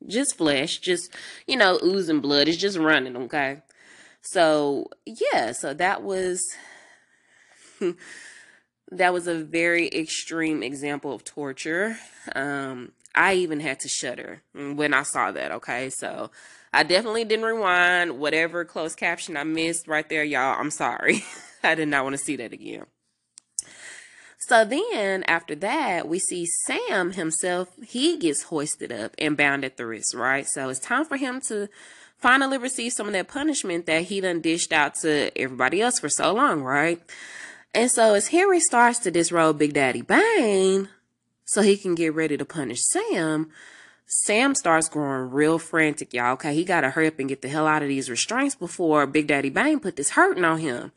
just 0.07 0.37
flesh, 0.37 0.79
just, 0.79 1.13
you 1.45 1.57
know, 1.57 1.79
oozing 1.83 2.21
blood. 2.21 2.47
It's 2.47 2.57
just 2.57 2.77
running, 2.77 3.15
okay? 3.17 3.61
So, 4.21 4.87
yeah, 5.05 5.51
so 5.51 5.73
that 5.73 6.03
was. 6.03 6.43
that 8.91 9.13
was 9.13 9.27
a 9.27 9.35
very 9.35 9.87
extreme 9.89 10.63
example 10.63 11.13
of 11.13 11.23
torture. 11.23 11.97
Um, 12.35 12.93
I 13.13 13.33
even 13.35 13.59
had 13.59 13.79
to 13.81 13.87
shudder 13.87 14.43
when 14.53 14.93
I 14.93 15.03
saw 15.03 15.31
that. 15.31 15.51
Okay, 15.51 15.89
so 15.89 16.31
I 16.73 16.83
definitely 16.83 17.25
didn't 17.25 17.45
rewind. 17.45 18.19
Whatever 18.19 18.63
closed 18.65 18.97
caption 18.97 19.35
I 19.37 19.43
missed 19.43 19.87
right 19.87 20.07
there, 20.07 20.23
y'all, 20.23 20.59
I'm 20.59 20.71
sorry. 20.71 21.23
I 21.63 21.75
did 21.75 21.87
not 21.87 22.03
want 22.03 22.13
to 22.13 22.23
see 22.23 22.35
that 22.37 22.53
again. 22.53 22.85
So 24.47 24.63
then 24.63 25.23
after 25.23 25.55
that, 25.55 26.07
we 26.07 26.19
see 26.19 26.45
Sam 26.45 27.11
himself, 27.11 27.67
he 27.85 28.15
gets 28.17 28.43
hoisted 28.43 28.93
up 28.93 29.13
and 29.17 29.35
bound 29.35 29.65
at 29.65 29.75
the 29.75 29.85
wrist, 29.85 30.13
right? 30.13 30.47
So 30.47 30.69
it's 30.69 30.79
time 30.79 31.03
for 31.03 31.17
him 31.17 31.41
to 31.49 31.67
finally 32.17 32.57
receive 32.57 32.93
some 32.93 33.07
of 33.07 33.13
that 33.13 33.27
punishment 33.27 33.87
that 33.87 34.03
he 34.03 34.21
done 34.21 34.39
dished 34.39 34.71
out 34.71 34.95
to 35.01 35.37
everybody 35.37 35.81
else 35.81 35.99
for 35.99 36.07
so 36.07 36.33
long, 36.33 36.61
right? 36.61 37.01
And 37.75 37.91
so 37.91 38.13
as 38.13 38.29
Harry 38.29 38.61
starts 38.61 38.99
to 38.99 39.11
disrobe 39.11 39.59
Big 39.59 39.73
Daddy 39.73 40.01
Bane 40.01 40.87
so 41.43 41.61
he 41.61 41.75
can 41.75 41.93
get 41.93 42.15
ready 42.15 42.37
to 42.37 42.45
punish 42.45 42.79
Sam, 42.83 43.51
Sam 44.05 44.55
starts 44.55 44.87
growing 44.87 45.29
real 45.29 45.59
frantic, 45.59 46.13
y'all. 46.13 46.35
Okay, 46.35 46.55
he 46.55 46.63
got 46.63 46.81
to 46.81 46.91
hurry 46.91 47.07
up 47.07 47.19
and 47.19 47.27
get 47.27 47.41
the 47.41 47.49
hell 47.49 47.67
out 47.67 47.81
of 47.81 47.89
these 47.89 48.09
restraints 48.09 48.55
before 48.55 49.05
Big 49.07 49.27
Daddy 49.27 49.49
Bane 49.49 49.81
put 49.81 49.97
this 49.97 50.11
hurting 50.11 50.45
on 50.45 50.59
him. 50.59 50.93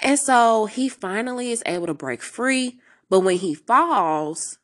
And 0.00 0.18
so 0.18 0.66
he 0.66 0.88
finally 0.88 1.50
is 1.50 1.62
able 1.66 1.86
to 1.86 1.94
break 1.94 2.22
free. 2.22 2.78
But 3.10 3.20
when 3.20 3.36
he 3.36 3.54
falls, 3.54 4.58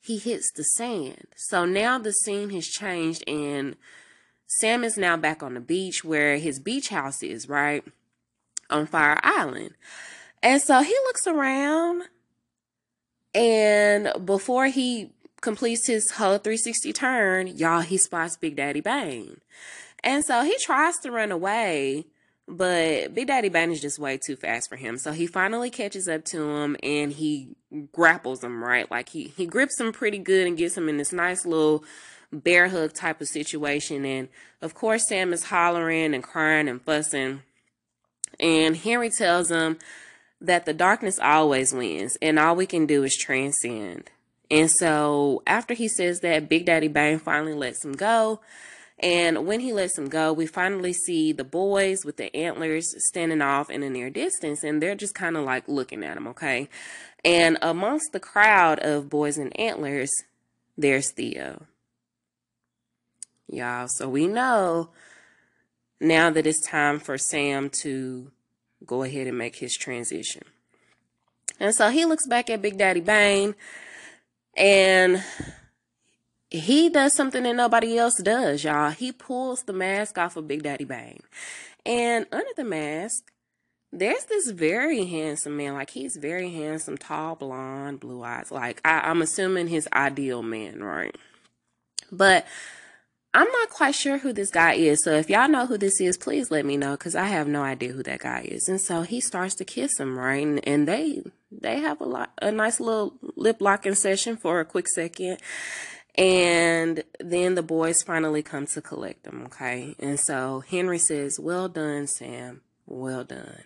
he 0.00 0.18
hits 0.18 0.50
the 0.50 0.64
sand. 0.64 1.26
So 1.36 1.64
now 1.64 1.98
the 1.98 2.12
scene 2.12 2.50
has 2.50 2.66
changed 2.66 3.22
and 3.28 3.76
Sam 4.46 4.82
is 4.82 4.96
now 4.96 5.16
back 5.16 5.42
on 5.42 5.54
the 5.54 5.60
beach 5.60 6.04
where 6.04 6.36
his 6.36 6.58
beach 6.58 6.88
house 6.88 7.22
is, 7.22 7.48
right? 7.48 7.84
On 8.68 8.86
Fire 8.86 9.20
Island. 9.22 9.74
And 10.42 10.60
so 10.60 10.82
he 10.82 10.94
looks 11.04 11.26
around 11.26 12.04
and 13.34 14.12
before 14.24 14.66
he 14.66 15.12
completes 15.40 15.86
his 15.86 16.12
whole 16.12 16.38
360 16.38 16.92
turn, 16.92 17.46
y'all, 17.46 17.80
he 17.80 17.96
spots 17.96 18.36
Big 18.36 18.56
Daddy 18.56 18.80
Bane. 18.80 19.40
And 20.02 20.24
so 20.24 20.42
he 20.42 20.56
tries 20.58 20.98
to 20.98 21.10
run 21.10 21.30
away, 21.30 22.06
but 22.50 23.14
Big 23.14 23.28
Daddy 23.28 23.48
Bane 23.48 23.70
is 23.70 23.80
just 23.80 23.98
way 23.98 24.18
too 24.18 24.34
fast 24.34 24.68
for 24.68 24.76
him. 24.76 24.98
So 24.98 25.12
he 25.12 25.26
finally 25.26 25.70
catches 25.70 26.08
up 26.08 26.24
to 26.26 26.56
him 26.56 26.76
and 26.82 27.12
he 27.12 27.54
grapples 27.92 28.42
him, 28.42 28.62
right? 28.62 28.90
Like 28.90 29.10
he, 29.10 29.32
he 29.36 29.46
grips 29.46 29.78
him 29.78 29.92
pretty 29.92 30.18
good 30.18 30.46
and 30.46 30.56
gets 30.58 30.76
him 30.76 30.88
in 30.88 30.96
this 30.96 31.12
nice 31.12 31.46
little 31.46 31.84
bear 32.32 32.68
hug 32.68 32.92
type 32.92 33.20
of 33.20 33.28
situation. 33.28 34.04
And 34.04 34.28
of 34.60 34.74
course, 34.74 35.08
Sam 35.08 35.32
is 35.32 35.44
hollering 35.44 36.12
and 36.12 36.24
crying 36.24 36.68
and 36.68 36.82
fussing. 36.82 37.42
And 38.40 38.76
Henry 38.76 39.10
tells 39.10 39.50
him 39.50 39.78
that 40.40 40.66
the 40.66 40.74
darkness 40.74 41.20
always 41.20 41.72
wins 41.72 42.16
and 42.20 42.38
all 42.38 42.56
we 42.56 42.66
can 42.66 42.86
do 42.86 43.04
is 43.04 43.16
transcend. 43.16 44.10
And 44.50 44.68
so 44.68 45.42
after 45.46 45.74
he 45.74 45.86
says 45.86 46.20
that, 46.20 46.48
Big 46.48 46.66
Daddy 46.66 46.88
Bane 46.88 47.20
finally 47.20 47.54
lets 47.54 47.84
him 47.84 47.92
go. 47.92 48.40
And 49.02 49.46
when 49.46 49.60
he 49.60 49.72
lets 49.72 49.96
him 49.96 50.08
go, 50.08 50.30
we 50.32 50.46
finally 50.46 50.92
see 50.92 51.32
the 51.32 51.44
boys 51.44 52.04
with 52.04 52.18
the 52.18 52.34
antlers 52.36 52.94
standing 53.08 53.40
off 53.40 53.70
in 53.70 53.80
the 53.80 53.88
near 53.88 54.10
distance, 54.10 54.62
and 54.62 54.80
they're 54.80 54.94
just 54.94 55.14
kind 55.14 55.38
of 55.38 55.44
like 55.44 55.66
looking 55.66 56.04
at 56.04 56.18
him, 56.18 56.28
okay? 56.28 56.68
And 57.24 57.56
amongst 57.62 58.12
the 58.12 58.20
crowd 58.20 58.78
of 58.80 59.08
boys 59.08 59.38
and 59.38 59.58
antlers, 59.58 60.10
there's 60.76 61.10
Theo. 61.12 61.66
Y'all, 63.48 63.88
so 63.88 64.08
we 64.08 64.26
know 64.26 64.90
now 65.98 66.30
that 66.30 66.46
it's 66.46 66.66
time 66.66 67.00
for 67.00 67.16
Sam 67.16 67.70
to 67.82 68.30
go 68.86 69.02
ahead 69.02 69.26
and 69.26 69.36
make 69.36 69.56
his 69.56 69.76
transition. 69.76 70.42
And 71.58 71.74
so 71.74 71.88
he 71.90 72.04
looks 72.04 72.26
back 72.26 72.48
at 72.48 72.62
Big 72.62 72.78
Daddy 72.78 73.00
Bane 73.00 73.54
and 74.56 75.22
he 76.50 76.88
does 76.88 77.14
something 77.14 77.44
that 77.44 77.54
nobody 77.54 77.96
else 77.96 78.20
does, 78.20 78.64
y'all. 78.64 78.90
He 78.90 79.12
pulls 79.12 79.62
the 79.62 79.72
mask 79.72 80.18
off 80.18 80.36
of 80.36 80.48
Big 80.48 80.64
Daddy 80.64 80.84
Bane. 80.84 81.22
And 81.86 82.26
under 82.32 82.50
the 82.56 82.64
mask, 82.64 83.30
there's 83.92 84.24
this 84.24 84.50
very 84.50 85.04
handsome 85.06 85.56
man. 85.56 85.74
Like 85.74 85.90
he's 85.90 86.16
very 86.16 86.50
handsome, 86.50 86.98
tall, 86.98 87.36
blonde, 87.36 88.00
blue 88.00 88.22
eyes. 88.22 88.50
Like 88.50 88.80
I, 88.84 89.00
I'm 89.00 89.22
assuming 89.22 89.68
his 89.68 89.88
ideal 89.92 90.42
man, 90.42 90.82
right? 90.82 91.16
But 92.12 92.46
I'm 93.32 93.48
not 93.48 93.70
quite 93.70 93.94
sure 93.94 94.18
who 94.18 94.32
this 94.32 94.50
guy 94.50 94.74
is. 94.74 95.04
So 95.04 95.12
if 95.12 95.30
y'all 95.30 95.48
know 95.48 95.66
who 95.66 95.78
this 95.78 96.00
is, 96.00 96.18
please 96.18 96.50
let 96.50 96.66
me 96.66 96.76
know 96.76 96.92
because 96.92 97.14
I 97.14 97.26
have 97.26 97.46
no 97.46 97.62
idea 97.62 97.92
who 97.92 98.02
that 98.02 98.20
guy 98.20 98.44
is. 98.44 98.68
And 98.68 98.80
so 98.80 99.02
he 99.02 99.20
starts 99.20 99.54
to 99.56 99.64
kiss 99.64 99.98
him, 99.98 100.18
right? 100.18 100.44
And, 100.44 100.66
and 100.66 100.88
they 100.88 101.22
they 101.52 101.80
have 101.80 102.00
a 102.00 102.04
lot 102.04 102.32
a 102.42 102.50
nice 102.50 102.80
little 102.80 103.14
lip 103.36 103.58
locking 103.60 103.94
session 103.94 104.36
for 104.36 104.58
a 104.58 104.64
quick 104.64 104.88
second. 104.88 105.38
And 106.20 107.02
then 107.18 107.54
the 107.54 107.62
boys 107.62 108.02
finally 108.02 108.42
come 108.42 108.66
to 108.66 108.82
collect 108.82 109.22
them, 109.22 109.44
okay? 109.46 109.94
And 109.98 110.20
so 110.20 110.62
Henry 110.68 110.98
says, 110.98 111.40
Well 111.40 111.66
done, 111.66 112.06
Sam. 112.06 112.60
Well 112.86 113.24
done. 113.24 113.64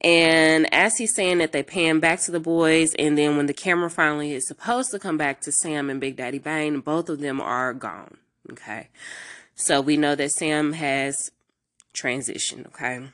And 0.00 0.72
as 0.72 0.96
he's 0.96 1.12
saying 1.12 1.38
that, 1.38 1.50
they 1.50 1.64
pan 1.64 1.98
back 1.98 2.20
to 2.20 2.30
the 2.30 2.38
boys. 2.38 2.94
And 2.94 3.18
then 3.18 3.36
when 3.36 3.46
the 3.46 3.52
camera 3.52 3.90
finally 3.90 4.32
is 4.32 4.46
supposed 4.46 4.92
to 4.92 5.00
come 5.00 5.16
back 5.16 5.40
to 5.40 5.50
Sam 5.50 5.90
and 5.90 6.00
Big 6.00 6.14
Daddy 6.14 6.38
Bane, 6.38 6.78
both 6.78 7.08
of 7.08 7.18
them 7.18 7.40
are 7.40 7.74
gone. 7.74 8.18
Okay. 8.52 8.88
So 9.56 9.80
we 9.80 9.96
know 9.96 10.14
that 10.14 10.30
Sam 10.30 10.74
has 10.74 11.32
transitioned. 11.92 12.66
Okay. 12.68 13.08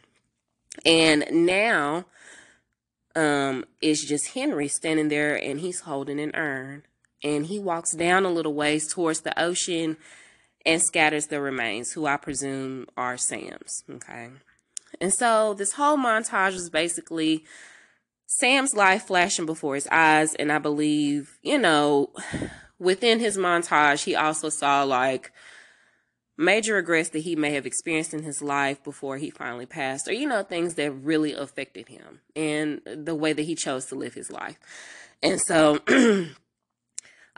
And 0.84 1.24
now 1.30 2.04
um 3.14 3.64
it's 3.80 4.04
just 4.04 4.34
Henry 4.34 4.68
standing 4.68 5.08
there 5.08 5.36
and 5.36 5.60
he's 5.60 5.80
holding 5.80 6.20
an 6.20 6.32
urn. 6.34 6.82
And 7.22 7.46
he 7.46 7.58
walks 7.58 7.92
down 7.92 8.24
a 8.24 8.30
little 8.30 8.54
ways 8.54 8.92
towards 8.92 9.20
the 9.20 9.38
ocean 9.40 9.96
and 10.64 10.82
scatters 10.82 11.26
the 11.26 11.40
remains, 11.40 11.92
who 11.92 12.06
I 12.06 12.16
presume 12.16 12.87
are 12.96 13.16
Sam's. 13.16 13.85
Okay. 13.90 14.30
And 15.00 15.12
so 15.12 15.54
this 15.54 15.72
whole 15.72 15.96
montage 15.96 16.54
is 16.54 16.70
basically 16.70 17.44
Sam's 18.26 18.74
life 18.74 19.04
flashing 19.04 19.46
before 19.46 19.74
his 19.74 19.88
eyes. 19.88 20.35
And 20.35 20.52
I 20.52 20.58
believe, 20.58 21.38
you 21.42 21.58
know, 21.58 22.11
within 22.78 23.20
his 23.20 23.37
montage, 23.37 24.04
he 24.04 24.14
also 24.14 24.48
saw 24.48 24.82
like 24.82 25.32
major 26.37 26.74
regrets 26.74 27.11
that 27.11 27.20
he 27.20 27.37
may 27.37 27.52
have 27.52 27.66
experienced 27.66 28.14
in 28.14 28.22
his 28.22 28.42
life 28.42 28.82
before 28.82 29.18
he 29.18 29.30
finally 29.30 29.66
passed, 29.66 30.08
or 30.08 30.12
you 30.12 30.26
know, 30.26 30.42
things 30.42 30.74
that 30.74 30.90
really 30.90 31.32
affected 31.32 31.88
him 31.88 32.20
and 32.35 32.80
the 32.85 33.14
way 33.14 33.32
that 33.32 33.42
he 33.42 33.54
chose 33.54 33.87
to 33.87 33.94
live 33.94 34.14
his 34.14 34.30
life. 34.30 34.58
And 35.22 35.40
so, 35.40 35.78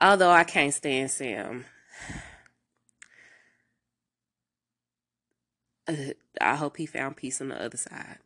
although 0.00 0.30
I 0.30 0.44
can't 0.44 0.74
stand 0.74 1.10
Sam, 1.10 1.64
I 6.40 6.56
hope 6.56 6.76
he 6.76 6.86
found 6.86 7.16
peace 7.16 7.40
on 7.40 7.48
the 7.48 7.62
other 7.62 7.76
side. 7.76 8.18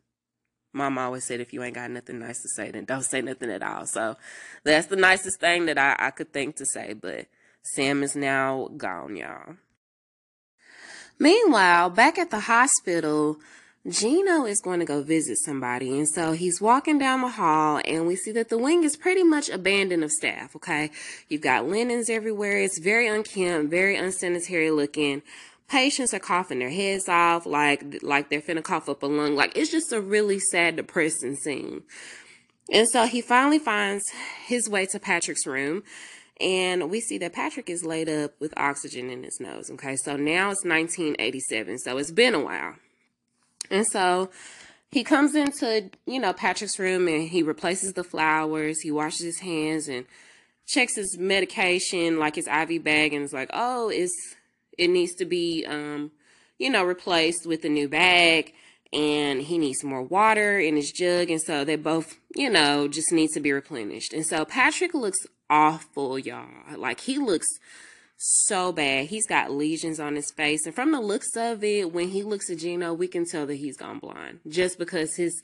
Mom 0.71 0.97
always 0.97 1.23
said, 1.23 1.39
if 1.39 1.51
you 1.51 1.63
ain't 1.63 1.75
got 1.75 1.89
nothing 1.89 2.19
nice 2.19 2.41
to 2.41 2.49
say, 2.49 2.69
then 2.69 2.85
don't 2.85 3.03
say 3.03 3.21
nothing 3.21 3.49
at 3.49 3.63
all. 3.63 3.87
So 3.87 4.17
that's 4.63 4.87
the 4.87 4.95
nicest 4.95 5.39
thing 5.39 5.65
that 5.65 5.79
I, 5.79 5.95
I 5.97 6.11
could 6.11 6.31
think 6.31 6.57
to 6.57 6.65
say. 6.65 6.93
But 6.93 7.25
Sam 7.63 8.03
is 8.03 8.15
now 8.15 8.69
gone, 8.77 9.15
y'all. 9.15 9.55
Meanwhile, 11.17 11.89
back 11.89 12.17
at 12.19 12.29
the 12.29 12.41
hospital, 12.41 13.39
Gino 13.87 14.45
is 14.45 14.59
going 14.59 14.79
to 14.79 14.85
go 14.85 15.01
visit 15.01 15.37
somebody. 15.37 15.97
And 15.97 16.07
so 16.07 16.33
he's 16.33 16.61
walking 16.61 16.97
down 16.97 17.21
the 17.21 17.29
hall 17.29 17.81
and 17.85 18.05
we 18.05 18.15
see 18.15 18.31
that 18.33 18.49
the 18.49 18.57
wing 18.57 18.83
is 18.83 18.97
pretty 18.97 19.23
much 19.23 19.49
abandoned 19.49 20.03
of 20.03 20.11
staff. 20.11 20.55
Okay. 20.55 20.91
You've 21.29 21.41
got 21.41 21.67
linens 21.67 22.09
everywhere. 22.09 22.59
It's 22.59 22.79
very 22.79 23.07
unkempt, 23.07 23.71
very 23.71 23.95
unsanitary 23.95 24.69
looking. 24.69 25.21
Patients 25.69 26.13
are 26.13 26.19
coughing 26.19 26.59
their 26.59 26.69
heads 26.69 27.07
off 27.07 27.45
like, 27.45 28.01
like 28.01 28.29
they're 28.29 28.41
finna 28.41 28.63
cough 28.63 28.89
up 28.89 29.01
a 29.01 29.05
lung. 29.05 29.35
Like 29.35 29.55
it's 29.55 29.71
just 29.71 29.93
a 29.93 30.01
really 30.01 30.39
sad, 30.39 30.75
depressing 30.75 31.35
scene. 31.35 31.83
And 32.71 32.87
so 32.87 33.05
he 33.05 33.21
finally 33.21 33.59
finds 33.59 34.03
his 34.45 34.69
way 34.69 34.87
to 34.87 34.99
Patrick's 34.99 35.47
room 35.47 35.83
and 36.41 36.89
we 36.89 36.99
see 36.99 37.17
that 37.19 37.33
Patrick 37.33 37.69
is 37.69 37.83
laid 37.85 38.09
up 38.09 38.33
with 38.39 38.53
oxygen 38.57 39.09
in 39.09 39.23
his 39.23 39.39
nose. 39.39 39.69
Okay. 39.71 39.95
So 39.95 40.17
now 40.17 40.51
it's 40.51 40.65
1987. 40.65 41.79
So 41.79 41.97
it's 41.97 42.11
been 42.11 42.35
a 42.35 42.39
while. 42.39 42.75
And 43.69 43.85
so 43.85 44.29
he 44.91 45.03
comes 45.03 45.35
into, 45.35 45.89
you 46.05 46.19
know, 46.19 46.33
Patrick's 46.33 46.79
room 46.79 47.07
and 47.07 47.27
he 47.27 47.43
replaces 47.43 47.93
the 47.93 48.03
flowers. 48.03 48.81
He 48.81 48.91
washes 48.91 49.21
his 49.21 49.39
hands 49.39 49.87
and 49.87 50.05
checks 50.67 50.95
his 50.95 51.17
medication, 51.17 52.19
like 52.19 52.35
his 52.35 52.47
IV 52.47 52.83
bag, 52.83 53.13
and 53.13 53.23
is 53.23 53.33
like, 53.33 53.49
oh, 53.53 53.89
it's 53.89 54.13
it 54.77 54.89
needs 54.89 55.13
to 55.15 55.25
be 55.25 55.65
um, 55.65 56.11
you 56.57 56.69
know, 56.69 56.83
replaced 56.83 57.45
with 57.45 57.63
a 57.65 57.69
new 57.69 57.87
bag 57.87 58.53
and 58.91 59.41
he 59.41 59.57
needs 59.57 59.83
more 59.83 60.01
water 60.01 60.59
in 60.59 60.75
his 60.75 60.91
jug 60.91 61.29
and 61.29 61.41
so 61.41 61.63
they 61.63 61.75
both, 61.75 62.17
you 62.35 62.49
know, 62.49 62.87
just 62.87 63.11
need 63.11 63.29
to 63.31 63.39
be 63.39 63.51
replenished. 63.51 64.13
And 64.13 64.25
so 64.25 64.45
Patrick 64.45 64.93
looks 64.93 65.19
awful, 65.49 66.19
y'all. 66.19 66.47
Like 66.77 67.01
he 67.01 67.17
looks 67.17 67.47
so 68.19 68.73
bad. 68.73 69.05
He's 69.05 69.25
got 69.25 69.49
lesions 69.49 69.99
on 69.99 70.15
his 70.15 70.29
face. 70.29 70.65
And 70.65 70.75
from 70.75 70.91
the 70.91 70.99
looks 70.99 71.35
of 71.37 71.63
it, 71.63 71.93
when 71.93 72.09
he 72.09 72.21
looks 72.21 72.49
at 72.49 72.57
Gino, 72.57 72.93
we 72.93 73.07
can 73.07 73.25
tell 73.25 73.45
that 73.45 73.55
he's 73.55 73.77
gone 73.77 73.99
blind. 73.99 74.41
Just 74.47 74.77
because 74.77 75.15
his 75.15 75.41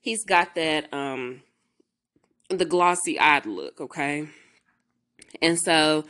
he's 0.00 0.24
got 0.24 0.54
that 0.54 0.92
um 0.92 1.42
the 2.50 2.66
glossy 2.66 3.18
eyed 3.18 3.46
look, 3.46 3.80
okay? 3.80 4.28
And 5.40 5.58
so 5.58 6.04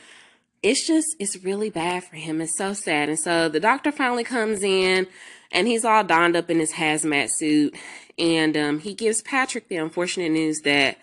it's 0.60 0.84
just 0.86 1.06
it's 1.20 1.42
really 1.44 1.70
bad 1.70 2.02
for 2.02 2.16
him. 2.16 2.40
It's 2.40 2.58
so 2.58 2.72
sad. 2.72 3.08
And 3.08 3.18
so 3.18 3.48
the 3.48 3.60
doctor 3.60 3.92
finally 3.92 4.24
comes 4.24 4.64
in 4.64 5.06
and 5.52 5.68
he's 5.68 5.84
all 5.84 6.02
donned 6.02 6.34
up 6.34 6.50
in 6.50 6.58
his 6.58 6.72
hazmat 6.72 7.30
suit. 7.30 7.76
And 8.18 8.56
um, 8.56 8.80
he 8.80 8.92
gives 8.92 9.22
Patrick 9.22 9.68
the 9.68 9.76
unfortunate 9.76 10.32
news 10.32 10.58
that 10.64 10.98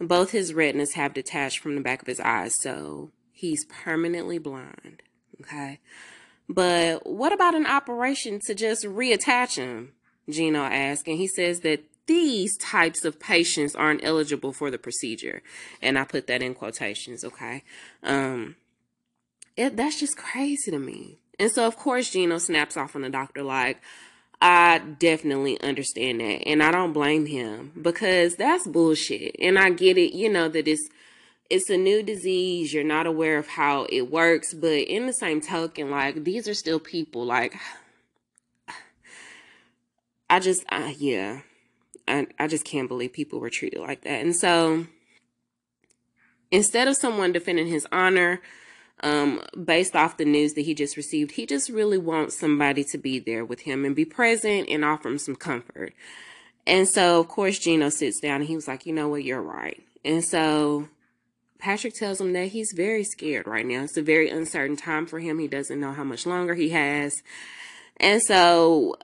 both 0.00 0.30
his 0.30 0.54
retinas 0.54 0.92
have 0.92 1.14
detached 1.14 1.58
from 1.58 1.74
the 1.74 1.80
back 1.80 2.00
of 2.00 2.06
his 2.06 2.20
eyes. 2.20 2.54
So 2.60 3.10
he's 3.36 3.66
permanently 3.66 4.38
blind. 4.38 5.02
Okay. 5.42 5.78
But 6.48 7.06
what 7.06 7.32
about 7.32 7.54
an 7.54 7.66
operation 7.66 8.40
to 8.46 8.54
just 8.54 8.84
reattach 8.84 9.56
him? 9.56 9.92
Gino 10.28 10.62
asked. 10.64 11.06
And 11.06 11.18
he 11.18 11.26
says 11.26 11.60
that 11.60 11.84
these 12.06 12.56
types 12.56 13.04
of 13.04 13.20
patients 13.20 13.74
aren't 13.74 14.04
eligible 14.04 14.52
for 14.52 14.70
the 14.70 14.78
procedure. 14.78 15.42
And 15.82 15.98
I 15.98 16.04
put 16.04 16.26
that 16.28 16.42
in 16.42 16.54
quotations. 16.54 17.24
Okay. 17.24 17.62
Um, 18.02 18.56
it, 19.56 19.76
that's 19.76 20.00
just 20.00 20.16
crazy 20.16 20.70
to 20.70 20.78
me. 20.78 21.18
And 21.38 21.50
so, 21.50 21.66
of 21.66 21.76
course, 21.76 22.10
Gino 22.10 22.38
snaps 22.38 22.76
off 22.76 22.96
on 22.96 23.02
the 23.02 23.10
doctor 23.10 23.42
like, 23.42 23.80
I 24.40 24.78
definitely 24.78 25.60
understand 25.60 26.20
that. 26.20 26.46
And 26.46 26.62
I 26.62 26.70
don't 26.70 26.92
blame 26.92 27.26
him 27.26 27.72
because 27.80 28.36
that's 28.36 28.66
bullshit. 28.66 29.36
And 29.40 29.58
I 29.58 29.70
get 29.70 29.98
it, 29.98 30.14
you 30.14 30.30
know, 30.30 30.48
that 30.48 30.68
it's 30.68 30.88
it's 31.50 31.70
a 31.70 31.76
new 31.76 32.02
disease. 32.02 32.72
You're 32.72 32.84
not 32.84 33.06
aware 33.06 33.38
of 33.38 33.48
how 33.48 33.86
it 33.90 34.10
works, 34.10 34.54
but 34.54 34.72
in 34.72 35.06
the 35.06 35.12
same 35.12 35.40
token, 35.40 35.90
like 35.90 36.24
these 36.24 36.48
are 36.48 36.54
still 36.54 36.80
people. 36.80 37.24
Like, 37.24 37.56
I 40.30 40.40
just, 40.40 40.64
uh, 40.70 40.92
yeah, 40.96 41.40
I, 42.08 42.26
I 42.38 42.46
just 42.46 42.64
can't 42.64 42.88
believe 42.88 43.12
people 43.12 43.40
were 43.40 43.50
treated 43.50 43.80
like 43.80 44.02
that. 44.02 44.22
And 44.22 44.34
so, 44.34 44.86
instead 46.50 46.88
of 46.88 46.96
someone 46.96 47.32
defending 47.32 47.66
his 47.66 47.86
honor, 47.92 48.40
um, 49.02 49.42
based 49.62 49.94
off 49.94 50.16
the 50.16 50.24
news 50.24 50.54
that 50.54 50.62
he 50.62 50.74
just 50.74 50.96
received, 50.96 51.32
he 51.32 51.46
just 51.46 51.68
really 51.68 51.98
wants 51.98 52.38
somebody 52.38 52.82
to 52.84 52.98
be 52.98 53.18
there 53.18 53.44
with 53.44 53.60
him 53.60 53.84
and 53.84 53.94
be 53.94 54.04
present 54.04 54.68
and 54.68 54.84
offer 54.84 55.08
him 55.08 55.18
some 55.18 55.36
comfort. 55.36 55.92
And 56.66 56.88
so, 56.88 57.20
of 57.20 57.28
course, 57.28 57.58
Gino 57.58 57.90
sits 57.90 58.20
down 58.20 58.40
and 58.40 58.48
he 58.48 58.56
was 58.56 58.66
like, 58.66 58.86
you 58.86 58.92
know 58.92 59.08
what, 59.08 59.22
you're 59.22 59.42
right. 59.42 59.82
And 60.04 60.24
so 60.24 60.88
Patrick 61.58 61.94
tells 61.94 62.20
him 62.20 62.32
that 62.34 62.48
he's 62.48 62.72
very 62.72 63.04
scared 63.04 63.46
right 63.46 63.66
now. 63.66 63.82
It's 63.82 63.96
a 63.96 64.02
very 64.02 64.28
uncertain 64.28 64.76
time 64.76 65.06
for 65.06 65.18
him. 65.18 65.38
He 65.38 65.48
doesn't 65.48 65.80
know 65.80 65.92
how 65.92 66.04
much 66.04 66.26
longer 66.26 66.54
he 66.54 66.70
has. 66.70 67.22
And 67.98 68.22
so 68.22 68.96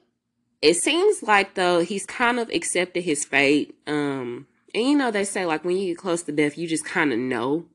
it 0.61 0.75
seems 0.75 1.23
like 1.23 1.55
though 1.55 1.81
he's 1.81 2.07
kind 2.07 2.38
of 2.38 2.51
accepted 2.51 3.05
his 3.05 3.25
fate. 3.25 3.75
Um, 3.87 4.47
and 4.75 4.85
you 4.85 4.97
know, 4.97 5.11
they 5.11 5.25
say 5.25 5.47
like 5.47 5.65
when 5.65 5.77
you 5.77 5.88
get 5.88 5.99
close 5.99 6.23
to 6.23 6.33
death, 6.33 6.57
you 6.57 6.69
just 6.69 6.85
kind 6.85 7.12
of 7.12 7.19
know 7.19 7.67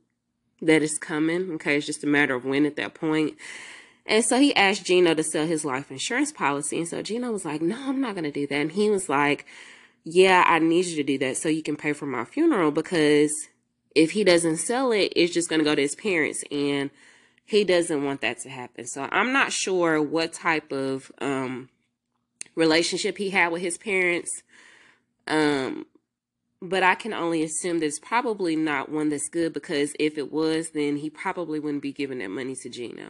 that 0.61 0.81
it's 0.81 0.97
coming. 0.97 1.51
Okay. 1.53 1.77
It's 1.77 1.85
just 1.85 2.03
a 2.03 2.07
matter 2.07 2.35
of 2.35 2.45
when 2.45 2.65
at 2.65 2.75
that 2.77 2.93
point. 2.93 3.35
And 4.05 4.23
so 4.23 4.39
he 4.39 4.55
asked 4.55 4.85
Gino 4.85 5.13
to 5.13 5.23
sell 5.23 5.45
his 5.45 5.65
life 5.65 5.91
insurance 5.91 6.31
policy. 6.31 6.77
And 6.77 6.87
so 6.87 7.01
Gino 7.01 7.31
was 7.31 7.43
like, 7.43 7.61
no, 7.61 7.77
I'm 7.89 7.99
not 7.99 8.15
going 8.15 8.23
to 8.23 8.31
do 8.31 8.47
that. 8.47 8.55
And 8.55 8.71
he 8.71 8.89
was 8.89 9.09
like, 9.09 9.45
yeah, 10.05 10.45
I 10.47 10.59
need 10.59 10.85
you 10.85 10.95
to 10.95 11.03
do 11.03 11.17
that 11.17 11.35
so 11.35 11.49
you 11.49 11.61
can 11.61 11.75
pay 11.75 11.91
for 11.91 12.05
my 12.05 12.23
funeral 12.23 12.71
because 12.71 13.33
if 13.97 14.11
he 14.11 14.23
doesn't 14.23 14.57
sell 14.57 14.91
it, 14.91 15.11
it's 15.15 15.33
just 15.33 15.49
going 15.49 15.59
to 15.59 15.65
go 15.65 15.73
to 15.73 15.81
his 15.81 15.95
parents. 15.95 16.43
And 16.51 16.91
he 17.43 17.63
doesn't 17.63 18.03
want 18.03 18.21
that 18.21 18.39
to 18.39 18.49
happen. 18.49 18.85
So 18.85 19.07
I'm 19.11 19.33
not 19.33 19.51
sure 19.51 20.01
what 20.01 20.33
type 20.33 20.71
of 20.71 21.11
um, 21.19 21.69
relationship 22.55 23.17
he 23.17 23.31
had 23.31 23.51
with 23.51 23.63
his 23.63 23.77
parents. 23.77 24.43
Um, 25.27 25.87
but 26.61 26.83
I 26.83 26.93
can 26.95 27.13
only 27.13 27.43
assume 27.43 27.79
that 27.79 27.87
it's 27.87 27.99
probably 27.99 28.55
not 28.55 28.89
one 28.89 29.09
that's 29.09 29.29
good 29.29 29.53
because 29.53 29.93
if 29.99 30.17
it 30.17 30.31
was, 30.31 30.71
then 30.71 30.97
he 30.97 31.09
probably 31.09 31.59
wouldn't 31.59 31.83
be 31.83 31.91
giving 31.91 32.19
that 32.19 32.29
money 32.29 32.55
to 32.55 32.69
Gino. 32.69 33.09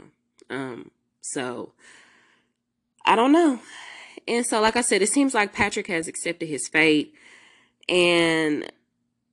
Um, 0.50 0.92
so 1.20 1.74
I 3.06 3.16
don't 3.16 3.34
know. 3.34 3.60
And 4.26 4.46
so, 4.46 4.62
like 4.62 4.76
I 4.76 4.82
said, 4.82 5.02
it 5.02 5.10
seems 5.10 5.34
like 5.34 5.54
Patrick 5.54 5.88
has 5.88 6.08
accepted 6.08 6.48
his 6.48 6.68
fate. 6.68 7.14
And 7.90 8.72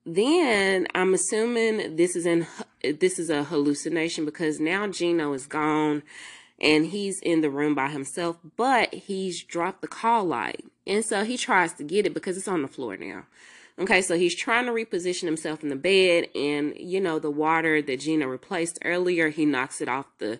then 0.06 0.86
I'm 0.94 1.14
assuming 1.14 1.96
this 1.96 2.16
is 2.16 2.26
in 2.26 2.46
this 2.82 3.18
is 3.18 3.30
a 3.30 3.44
hallucination 3.44 4.24
because 4.24 4.60
now 4.60 4.86
Gino 4.88 5.32
is 5.32 5.46
gone 5.46 6.02
and 6.60 6.86
he's 6.86 7.20
in 7.20 7.40
the 7.40 7.50
room 7.50 7.74
by 7.74 7.88
himself, 7.88 8.38
but 8.56 8.92
he's 8.94 9.42
dropped 9.42 9.80
the 9.80 9.88
call 9.88 10.24
light. 10.24 10.64
And 10.86 11.04
so 11.04 11.24
he 11.24 11.36
tries 11.36 11.72
to 11.74 11.84
get 11.84 12.06
it 12.06 12.14
because 12.14 12.36
it's 12.36 12.48
on 12.48 12.62
the 12.62 12.68
floor 12.68 12.96
now. 12.96 13.24
Okay, 13.78 14.02
so 14.02 14.16
he's 14.16 14.36
trying 14.36 14.66
to 14.66 14.72
reposition 14.72 15.24
himself 15.24 15.62
in 15.62 15.68
the 15.68 15.76
bed 15.76 16.28
and 16.34 16.74
you 16.78 17.00
know 17.00 17.18
the 17.18 17.30
water 17.30 17.82
that 17.82 18.00
Gino 18.00 18.26
replaced 18.26 18.78
earlier, 18.84 19.30
he 19.30 19.44
knocks 19.44 19.80
it 19.80 19.88
off 19.88 20.06
the 20.18 20.38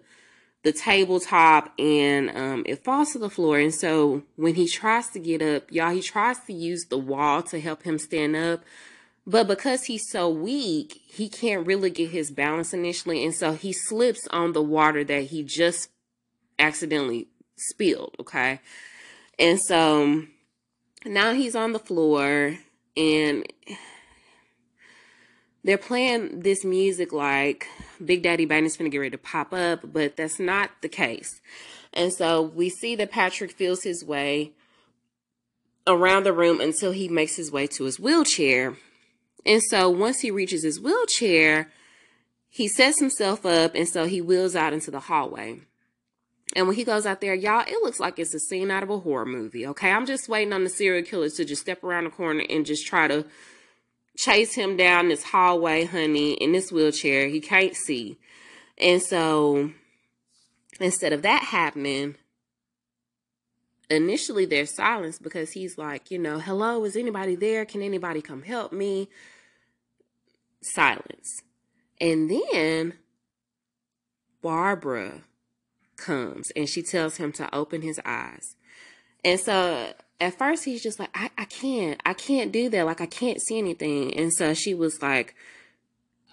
the 0.63 0.73
tabletop 0.73 1.73
and 1.79 2.31
um, 2.31 2.63
it 2.65 2.83
falls 2.83 3.13
to 3.13 3.19
the 3.19 3.29
floor. 3.29 3.59
And 3.59 3.75
so 3.75 4.23
when 4.37 4.55
he 4.55 4.67
tries 4.67 5.09
to 5.11 5.19
get 5.19 5.43
up, 5.43 5.71
y'all, 5.71 5.91
he 5.91 6.01
tries 6.01 6.39
to 6.47 6.55
use 6.55 6.87
the 6.87 6.97
wall 6.97 7.43
to 7.45 7.61
help 7.61 7.83
him 7.83 7.99
stand 7.99 8.35
up, 8.35 8.65
but 9.27 9.47
because 9.47 9.85
he's 9.85 10.11
so 10.11 10.29
weak, 10.29 11.01
he 11.07 11.29
can't 11.29 11.67
really 11.67 11.91
get 11.91 12.11
his 12.11 12.31
balance 12.31 12.75
initially. 12.75 13.25
And 13.25 13.35
so 13.35 13.53
he 13.53 13.73
slips 13.73 14.27
on 14.29 14.53
the 14.53 14.63
water 14.63 15.03
that 15.05 15.25
he 15.25 15.43
just 15.43 15.89
accidentally 16.59 17.29
spilled. 17.57 18.15
Okay. 18.21 18.61
And 19.39 19.61
so 19.61 20.25
now 21.07 21.33
he's 21.33 21.57
on 21.57 21.73
the 21.73 21.79
floor 21.79 22.59
and 22.97 23.47
they're 25.65 25.79
playing 25.79 26.41
this 26.41 26.65
music 26.65 27.13
like 27.13 27.67
Big 28.05 28.23
Daddy 28.23 28.45
Bane's 28.45 28.77
gonna 28.77 28.91
get 28.91 28.99
ready 28.99 29.11
to 29.11 29.19
pop 29.19 29.53
up, 29.55 29.81
but 29.91 30.17
that's 30.17 30.39
not 30.39 30.71
the 30.83 30.89
case. 30.89 31.41
And 31.95 32.13
so 32.13 32.43
we 32.43 32.69
see 32.69 32.95
that 32.97 33.11
Patrick 33.11 33.53
feels 33.53 33.83
his 33.83 34.05
way 34.05 34.53
around 35.87 36.25
the 36.25 36.33
room 36.33 36.61
until 36.61 36.93
he 36.93 37.09
makes 37.09 37.37
his 37.37 37.51
way 37.51 37.67
to 37.69 37.85
his 37.85 37.99
wheelchair. 37.99 38.77
And 39.47 39.63
so 39.71 39.91
once 39.91 40.21
he 40.21 40.31
reaches 40.31 40.63
his 40.63 40.81
wheelchair, 40.81 41.71
he 42.49 42.69
sets 42.69 43.01
himself 43.01 43.45
up 43.45 43.75
and 43.75 43.89
so 43.89 44.07
he 44.07 44.21
wheels 44.21 44.55
out 44.57 44.73
into 44.73 44.91
the 44.91 45.01
hallway. 45.01 45.61
And 46.55 46.67
when 46.67 46.77
he 46.77 46.85
goes 46.85 47.05
out 47.07 47.21
there, 47.21 47.35
y'all, 47.35 47.65
it 47.67 47.83
looks 47.83 47.99
like 47.99 48.19
it's 48.19 48.35
a 48.35 48.39
scene 48.39 48.71
out 48.71 48.83
of 48.83 48.91
a 48.91 48.99
horror 48.99 49.27
movie. 49.27 49.67
Okay. 49.67 49.91
I'm 49.91 50.07
just 50.07 50.29
waiting 50.29 50.53
on 50.53 50.65
the 50.65 50.71
serial 50.71 51.05
killer 51.05 51.29
to 51.31 51.45
just 51.45 51.63
step 51.63 51.83
around 51.83 52.05
the 52.05 52.11
corner 52.11 52.45
and 52.49 52.65
just 52.65 52.87
try 52.87 53.09
to 53.09 53.27
chase 54.17 54.55
him 54.55 54.77
down 54.77 55.09
this 55.09 55.25
hallway, 55.25 55.85
honey, 55.85 56.35
in 56.35 56.53
this 56.53 56.71
wheelchair. 56.71 57.27
He 57.29 57.41
can't 57.41 57.75
see. 57.75 58.19
And 58.79 59.03
so 59.03 59.73
instead 60.81 61.13
of 61.13 61.23
that 61.23 61.43
happening, 61.43 62.17
initially 63.91 64.45
there's 64.45 64.75
silence 64.75 65.19
because 65.19 65.53
he's 65.53 65.77
like, 65.77 66.11
you 66.11 66.19
know, 66.19 66.39
hello, 66.39 66.85
is 66.85 66.97
anybody 66.97 67.35
there? 67.35 67.65
Can 67.65 67.83
anybody 67.83 68.23
come 68.23 68.43
help 68.43 68.73
me? 68.73 69.09
Silence. 70.65 71.43
And 72.01 72.31
then 72.31 72.95
Barbara 74.43 75.23
comes 75.97 76.51
and 76.57 76.69
she 76.69 76.83
tells 76.83 77.17
him 77.17 77.33
to 77.33 77.55
open 77.55 77.83
his 77.83 78.01
eyes. 78.05 78.57
And 79.25 79.41
so 79.41 79.93
at 80.21 80.39
first 80.39 80.65
he's 80.65 80.83
just 80.83 80.99
like, 80.99 81.11
I, 81.15 81.31
I 81.39 81.45
can't, 81.45 82.01
I 82.05 82.15
can't 82.15 82.53
do 82.53 82.69
that. 82.71 82.87
Like 82.87 83.01
I 83.01 83.07
can't 83.07 83.41
see 83.41 83.59
anything. 83.59 84.15
And 84.15 84.33
so 84.33 84.55
she 84.55 84.75
was 84.75 85.01
like, 85.01 85.35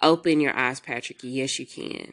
open 0.02 0.40
your 0.40 0.56
eyes, 0.56 0.80
Patrick. 0.80 1.18
Yes, 1.22 1.58
you 1.58 1.66
can. 1.66 2.12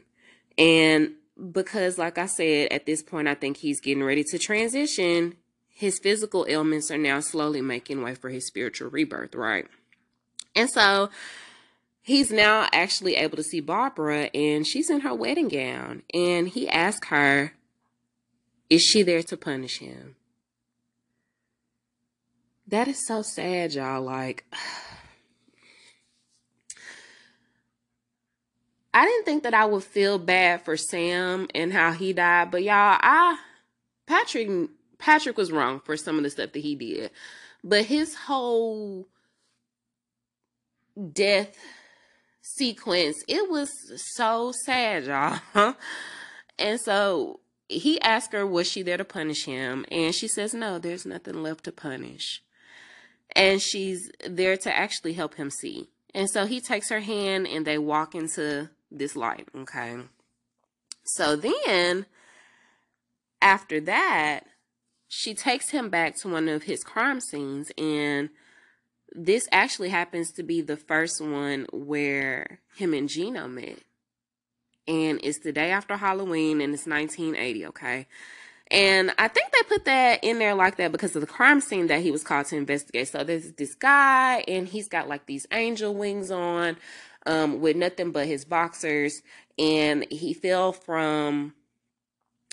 And 0.57 1.13
because 1.51 1.97
like 1.97 2.17
I 2.17 2.27
said, 2.27 2.71
at 2.71 2.85
this 2.85 3.01
point, 3.01 3.27
I 3.27 3.33
think 3.33 3.57
he's 3.57 3.81
getting 3.81 4.03
ready 4.03 4.23
to 4.25 4.39
transition. 4.39 5.35
His 5.69 5.99
physical 5.99 6.45
ailments 6.49 6.91
are 6.91 6.97
now 6.97 7.19
slowly 7.21 7.61
making 7.61 8.03
way 8.03 8.15
for 8.15 8.29
his 8.29 8.45
spiritual 8.45 8.89
rebirth, 8.89 9.35
right? 9.35 9.65
And 10.55 10.69
so 10.69 11.09
he's 12.01 12.31
now 12.31 12.67
actually 12.71 13.15
able 13.15 13.37
to 13.37 13.43
see 13.43 13.59
Barbara 13.59 14.29
and 14.33 14.65
she's 14.65 14.89
in 14.89 15.01
her 15.01 15.13
wedding 15.13 15.47
gown. 15.47 16.03
And 16.13 16.47
he 16.47 16.67
asks 16.67 17.07
her, 17.09 17.53
Is 18.69 18.81
she 18.81 19.03
there 19.03 19.23
to 19.23 19.37
punish 19.37 19.79
him? 19.79 20.15
That 22.67 22.87
is 22.87 23.05
so 23.07 23.21
sad, 23.21 23.73
y'all. 23.73 24.01
Like, 24.01 24.45
I 28.93 29.05
didn't 29.05 29.25
think 29.25 29.43
that 29.43 29.53
I 29.53 29.65
would 29.65 29.83
feel 29.83 30.17
bad 30.17 30.63
for 30.65 30.75
Sam 30.75 31.47
and 31.53 31.71
how 31.71 31.91
he 31.91 32.11
died, 32.11 32.49
but 32.51 32.63
y'all, 32.63 32.97
I 32.99 33.37
Patrick 34.07 34.49
Patrick 34.97 35.37
was 35.37 35.51
wrong 35.51 35.79
for 35.79 35.95
some 35.95 36.17
of 36.17 36.23
the 36.23 36.29
stuff 36.31 36.51
that 36.53 36.59
he 36.59 36.75
did. 36.75 37.11
But 37.63 37.85
his 37.85 38.15
whole 38.15 39.07
death 41.13 41.55
sequence, 42.55 43.23
it 43.27 43.49
was 43.49 43.69
so 44.15 44.51
sad, 44.65 45.05
y'all. 45.05 45.75
and 46.59 46.79
so 46.79 47.39
he 47.67 48.01
asked 48.01 48.33
her, 48.33 48.45
was 48.45 48.69
she 48.69 48.81
there 48.81 48.97
to 48.97 49.05
punish 49.05 49.45
him? 49.45 49.85
And 49.91 50.13
she 50.13 50.27
says, 50.27 50.53
no, 50.53 50.79
there's 50.79 51.05
nothing 51.05 51.41
left 51.43 51.65
to 51.65 51.71
punish. 51.71 52.41
And 53.35 53.61
she's 53.61 54.11
there 54.27 54.57
to 54.57 54.75
actually 54.75 55.13
help 55.13 55.35
him 55.35 55.49
see. 55.49 55.89
And 56.13 56.29
so 56.29 56.45
he 56.45 56.59
takes 56.59 56.89
her 56.89 57.01
hand 57.01 57.47
and 57.47 57.65
they 57.65 57.77
walk 57.77 58.15
into 58.15 58.69
this 58.91 59.15
light. 59.15 59.47
Okay. 59.55 59.97
So 61.03 61.35
then 61.35 62.07
after 63.41 63.79
that, 63.81 64.41
she 65.07 65.33
takes 65.33 65.69
him 65.69 65.89
back 65.89 66.15
to 66.17 66.29
one 66.29 66.47
of 66.47 66.63
his 66.63 66.83
crime 66.83 67.19
scenes 67.19 67.71
and 67.77 68.29
this 69.13 69.47
actually 69.51 69.89
happens 69.89 70.31
to 70.33 70.43
be 70.43 70.61
the 70.61 70.77
first 70.77 71.21
one 71.21 71.67
where 71.71 72.59
him 72.75 72.93
and 72.93 73.09
Gino 73.09 73.47
met. 73.47 73.79
And 74.87 75.19
it's 75.23 75.39
the 75.39 75.51
day 75.51 75.71
after 75.71 75.97
Halloween 75.97 76.61
and 76.61 76.73
it's 76.73 76.87
1980, 76.87 77.67
okay? 77.67 78.07
And 78.71 79.11
I 79.17 79.27
think 79.27 79.51
they 79.51 79.67
put 79.67 79.85
that 79.85 80.23
in 80.23 80.39
there 80.39 80.53
like 80.53 80.77
that 80.77 80.91
because 80.91 81.15
of 81.15 81.21
the 81.21 81.27
crime 81.27 81.61
scene 81.61 81.87
that 81.87 82.01
he 82.01 82.11
was 82.11 82.23
called 82.23 82.47
to 82.47 82.55
investigate. 82.55 83.07
So 83.07 83.23
there's 83.23 83.51
this 83.53 83.75
guy 83.75 84.43
and 84.47 84.67
he's 84.67 84.87
got 84.87 85.07
like 85.07 85.25
these 85.25 85.47
angel 85.51 85.93
wings 85.93 86.29
on 86.31 86.77
um, 87.25 87.61
with 87.61 87.75
nothing 87.75 88.11
but 88.11 88.27
his 88.27 88.45
boxers, 88.45 89.21
and 89.57 90.05
he 90.09 90.33
fell 90.33 90.71
from 90.71 91.53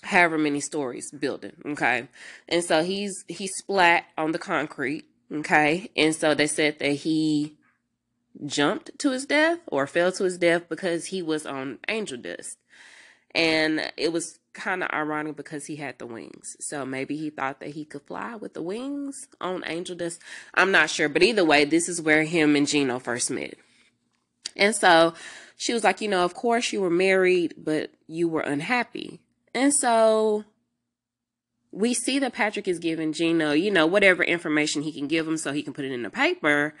however 0.03 0.37
many 0.37 0.59
stories 0.59 1.11
building. 1.11 1.53
Okay, 1.65 2.07
and 2.47 2.63
so 2.63 2.83
he's 2.83 3.23
he 3.27 3.47
splat 3.47 4.05
on 4.17 4.31
the 4.31 4.39
concrete. 4.39 5.05
Okay, 5.33 5.91
and 5.95 6.15
so 6.15 6.33
they 6.33 6.47
said 6.47 6.79
that 6.79 6.91
he 6.91 7.57
jumped 8.45 8.97
to 8.99 9.11
his 9.11 9.25
death 9.25 9.59
or 9.67 9.87
fell 9.87 10.11
to 10.13 10.23
his 10.23 10.37
death 10.37 10.69
because 10.69 11.07
he 11.07 11.21
was 11.21 11.45
on 11.45 11.79
angel 11.87 12.17
dust. 12.17 12.57
And 13.35 13.91
it 13.97 14.13
was 14.13 14.39
kind 14.53 14.83
of 14.83 14.89
ironic 14.91 15.35
because 15.35 15.65
he 15.65 15.75
had 15.75 15.99
the 15.99 16.05
wings. 16.05 16.55
So 16.59 16.85
maybe 16.85 17.17
he 17.17 17.29
thought 17.29 17.59
that 17.59 17.69
he 17.69 17.85
could 17.85 18.03
fly 18.03 18.35
with 18.35 18.53
the 18.53 18.61
wings 18.61 19.27
on 19.39 19.63
angel 19.65 19.95
dust. 19.95 20.21
I'm 20.53 20.71
not 20.71 20.89
sure. 20.89 21.09
But 21.09 21.23
either 21.23 21.45
way, 21.45 21.65
this 21.65 21.87
is 21.87 22.01
where 22.01 22.23
him 22.23 22.55
and 22.55 22.67
Gino 22.67 22.99
first 22.99 23.29
met. 23.29 23.55
And 24.55 24.75
so 24.75 25.13
she 25.55 25.73
was 25.73 25.83
like, 25.83 26.01
you 26.01 26.07
know, 26.07 26.23
of 26.23 26.33
course 26.33 26.71
you 26.71 26.81
were 26.81 26.89
married, 26.89 27.53
but 27.57 27.91
you 28.07 28.27
were 28.27 28.41
unhappy. 28.41 29.19
And 29.53 29.73
so 29.73 30.45
we 31.71 31.93
see 31.93 32.19
that 32.19 32.33
Patrick 32.33 32.67
is 32.67 32.79
giving 32.79 33.13
Gino, 33.13 33.51
you 33.51 33.71
know, 33.71 33.85
whatever 33.85 34.23
information 34.23 34.81
he 34.81 34.91
can 34.91 35.07
give 35.07 35.27
him 35.27 35.37
so 35.37 35.51
he 35.51 35.63
can 35.63 35.73
put 35.73 35.85
it 35.85 35.91
in 35.91 36.03
the 36.03 36.09
paper. 36.09 36.73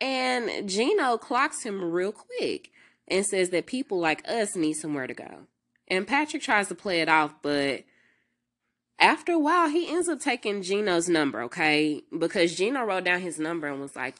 And 0.00 0.68
Gino 0.68 1.18
clocks 1.18 1.62
him 1.62 1.82
real 1.82 2.12
quick 2.12 2.70
and 3.08 3.24
says 3.26 3.50
that 3.50 3.66
people 3.66 3.98
like 3.98 4.26
us 4.28 4.56
need 4.56 4.74
somewhere 4.74 5.06
to 5.06 5.14
go. 5.14 5.46
And 5.88 6.06
Patrick 6.06 6.42
tries 6.42 6.68
to 6.68 6.74
play 6.74 7.00
it 7.00 7.08
off, 7.08 7.34
but 7.42 7.84
after 8.98 9.32
a 9.32 9.38
while, 9.38 9.68
he 9.68 9.90
ends 9.90 10.08
up 10.08 10.20
taking 10.20 10.62
Gino's 10.62 11.08
number, 11.08 11.42
okay? 11.42 12.02
Because 12.16 12.54
Gino 12.54 12.82
wrote 12.84 13.04
down 13.04 13.20
his 13.20 13.38
number 13.38 13.66
and 13.66 13.80
was 13.80 13.96
like, 13.96 14.14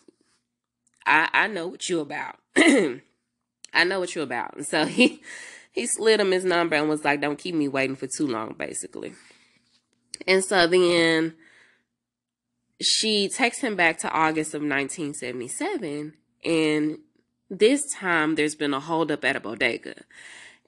I, 1.07 1.29
I 1.33 1.47
know 1.47 1.67
what 1.67 1.89
you 1.89 2.01
about. 2.01 2.37
I 2.57 3.85
know 3.85 4.01
what 4.01 4.15
you're 4.15 4.25
about. 4.25 4.57
And 4.57 4.67
so 4.67 4.85
he 4.85 5.23
he 5.73 5.87
slid 5.87 6.21
him 6.21 6.33
his 6.33 6.45
number 6.45 6.77
and 6.77 6.89
was 6.89 7.05
like, 7.05 7.21
Don't 7.21 7.39
keep 7.39 7.55
me 7.55 7.69
waiting 7.69 7.97
for 7.97 8.07
too 8.07 8.27
long, 8.27 8.55
basically. 8.59 9.13
And 10.27 10.45
so 10.45 10.67
then 10.67 11.35
she 12.81 13.29
takes 13.29 13.61
him 13.61 13.77
back 13.77 13.99
to 13.99 14.11
August 14.11 14.55
of 14.55 14.63
1977. 14.63 16.15
And 16.45 16.99
this 17.51 17.83
time 17.95 18.35
there's 18.35 18.55
been 18.55 18.75
a 18.75 18.81
holdup 18.81 19.25
at 19.25 19.37
a 19.37 19.41
bodega. 19.41 19.95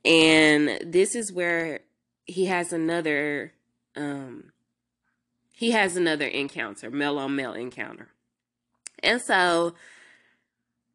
And 0.04 0.78
this 0.84 1.14
is 1.14 1.32
where 1.32 1.80
he 2.24 2.46
has 2.46 2.72
another 2.72 3.52
um 3.96 4.52
he 5.52 5.70
has 5.70 5.96
another 5.96 6.26
encounter, 6.26 6.90
male 6.90 7.18
on 7.18 7.36
male 7.36 7.52
encounter. 7.52 8.08
And 9.02 9.20
so 9.20 9.74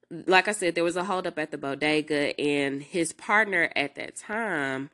like 0.10 0.48
I 0.48 0.52
said, 0.52 0.76
there 0.76 0.84
was 0.84 0.96
a 0.96 1.04
holdup 1.04 1.38
at 1.38 1.52
the 1.52 1.58
bodega, 1.58 2.40
and 2.40 2.82
his 2.82 3.12
partner 3.14 3.72
at 3.76 3.96
that 3.96 4.16
time 4.16 4.90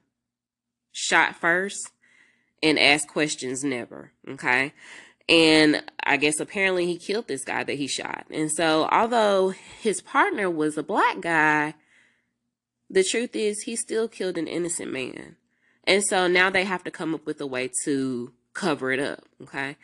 shot 0.92 1.36
first 1.36 1.92
and 2.64 2.80
ask 2.80 3.08
questions 3.08 3.64
never. 3.64 4.12
Okay. 4.28 4.74
And 5.30 5.84
I 6.04 6.18
guess 6.18 6.40
apparently 6.40 6.86
he 6.86 6.98
killed 6.98 7.28
this 7.28 7.44
guy 7.44 7.64
that 7.64 7.76
he 7.76 7.88
shot. 7.88 8.26
And 8.32 8.52
so, 8.52 8.90
although 8.92 9.50
his 9.50 10.02
partner 10.02 10.50
was 10.50 10.78
a 10.78 10.84
black 10.84 11.22
guy, 11.22 11.76
the 12.90 13.04
truth 13.04 13.36
is 13.36 13.62
he 13.62 13.76
still 13.76 14.08
killed 14.08 14.38
an 14.38 14.48
innocent 14.48 14.92
man. 14.92 15.36
And 15.86 16.04
so 16.04 16.28
now 16.28 16.50
they 16.50 16.64
have 16.64 16.84
to 16.86 16.92
come 16.92 17.14
up 17.14 17.26
with 17.26 17.40
a 17.42 17.48
way 17.48 17.70
to 17.84 18.34
cover 18.54 18.92
it 18.92 19.00
up. 19.00 19.26
Okay. 19.42 19.78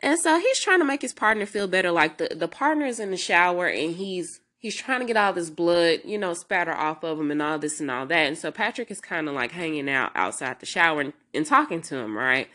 And 0.00 0.18
so 0.18 0.38
he's 0.38 0.60
trying 0.60 0.78
to 0.78 0.84
make 0.84 1.02
his 1.02 1.12
partner 1.12 1.46
feel 1.46 1.66
better. 1.66 1.90
Like 1.90 2.18
the, 2.18 2.34
the 2.34 2.48
partner 2.48 2.86
is 2.86 3.00
in 3.00 3.10
the 3.10 3.16
shower 3.16 3.66
and 3.66 3.96
he's 3.96 4.40
he's 4.58 4.76
trying 4.76 5.00
to 5.00 5.06
get 5.06 5.16
all 5.16 5.32
this 5.32 5.50
blood, 5.50 6.00
you 6.04 6.18
know, 6.18 6.34
spatter 6.34 6.74
off 6.74 7.04
of 7.04 7.18
him 7.18 7.30
and 7.30 7.40
all 7.40 7.58
this 7.58 7.80
and 7.80 7.90
all 7.90 8.06
that. 8.06 8.26
And 8.26 8.36
so 8.36 8.50
Patrick 8.50 8.90
is 8.90 9.00
kind 9.00 9.28
of 9.28 9.34
like 9.34 9.52
hanging 9.52 9.88
out 9.88 10.12
outside 10.14 10.60
the 10.60 10.66
shower 10.66 11.00
and, 11.00 11.12
and 11.32 11.46
talking 11.46 11.80
to 11.82 11.96
him, 11.96 12.16
right? 12.16 12.48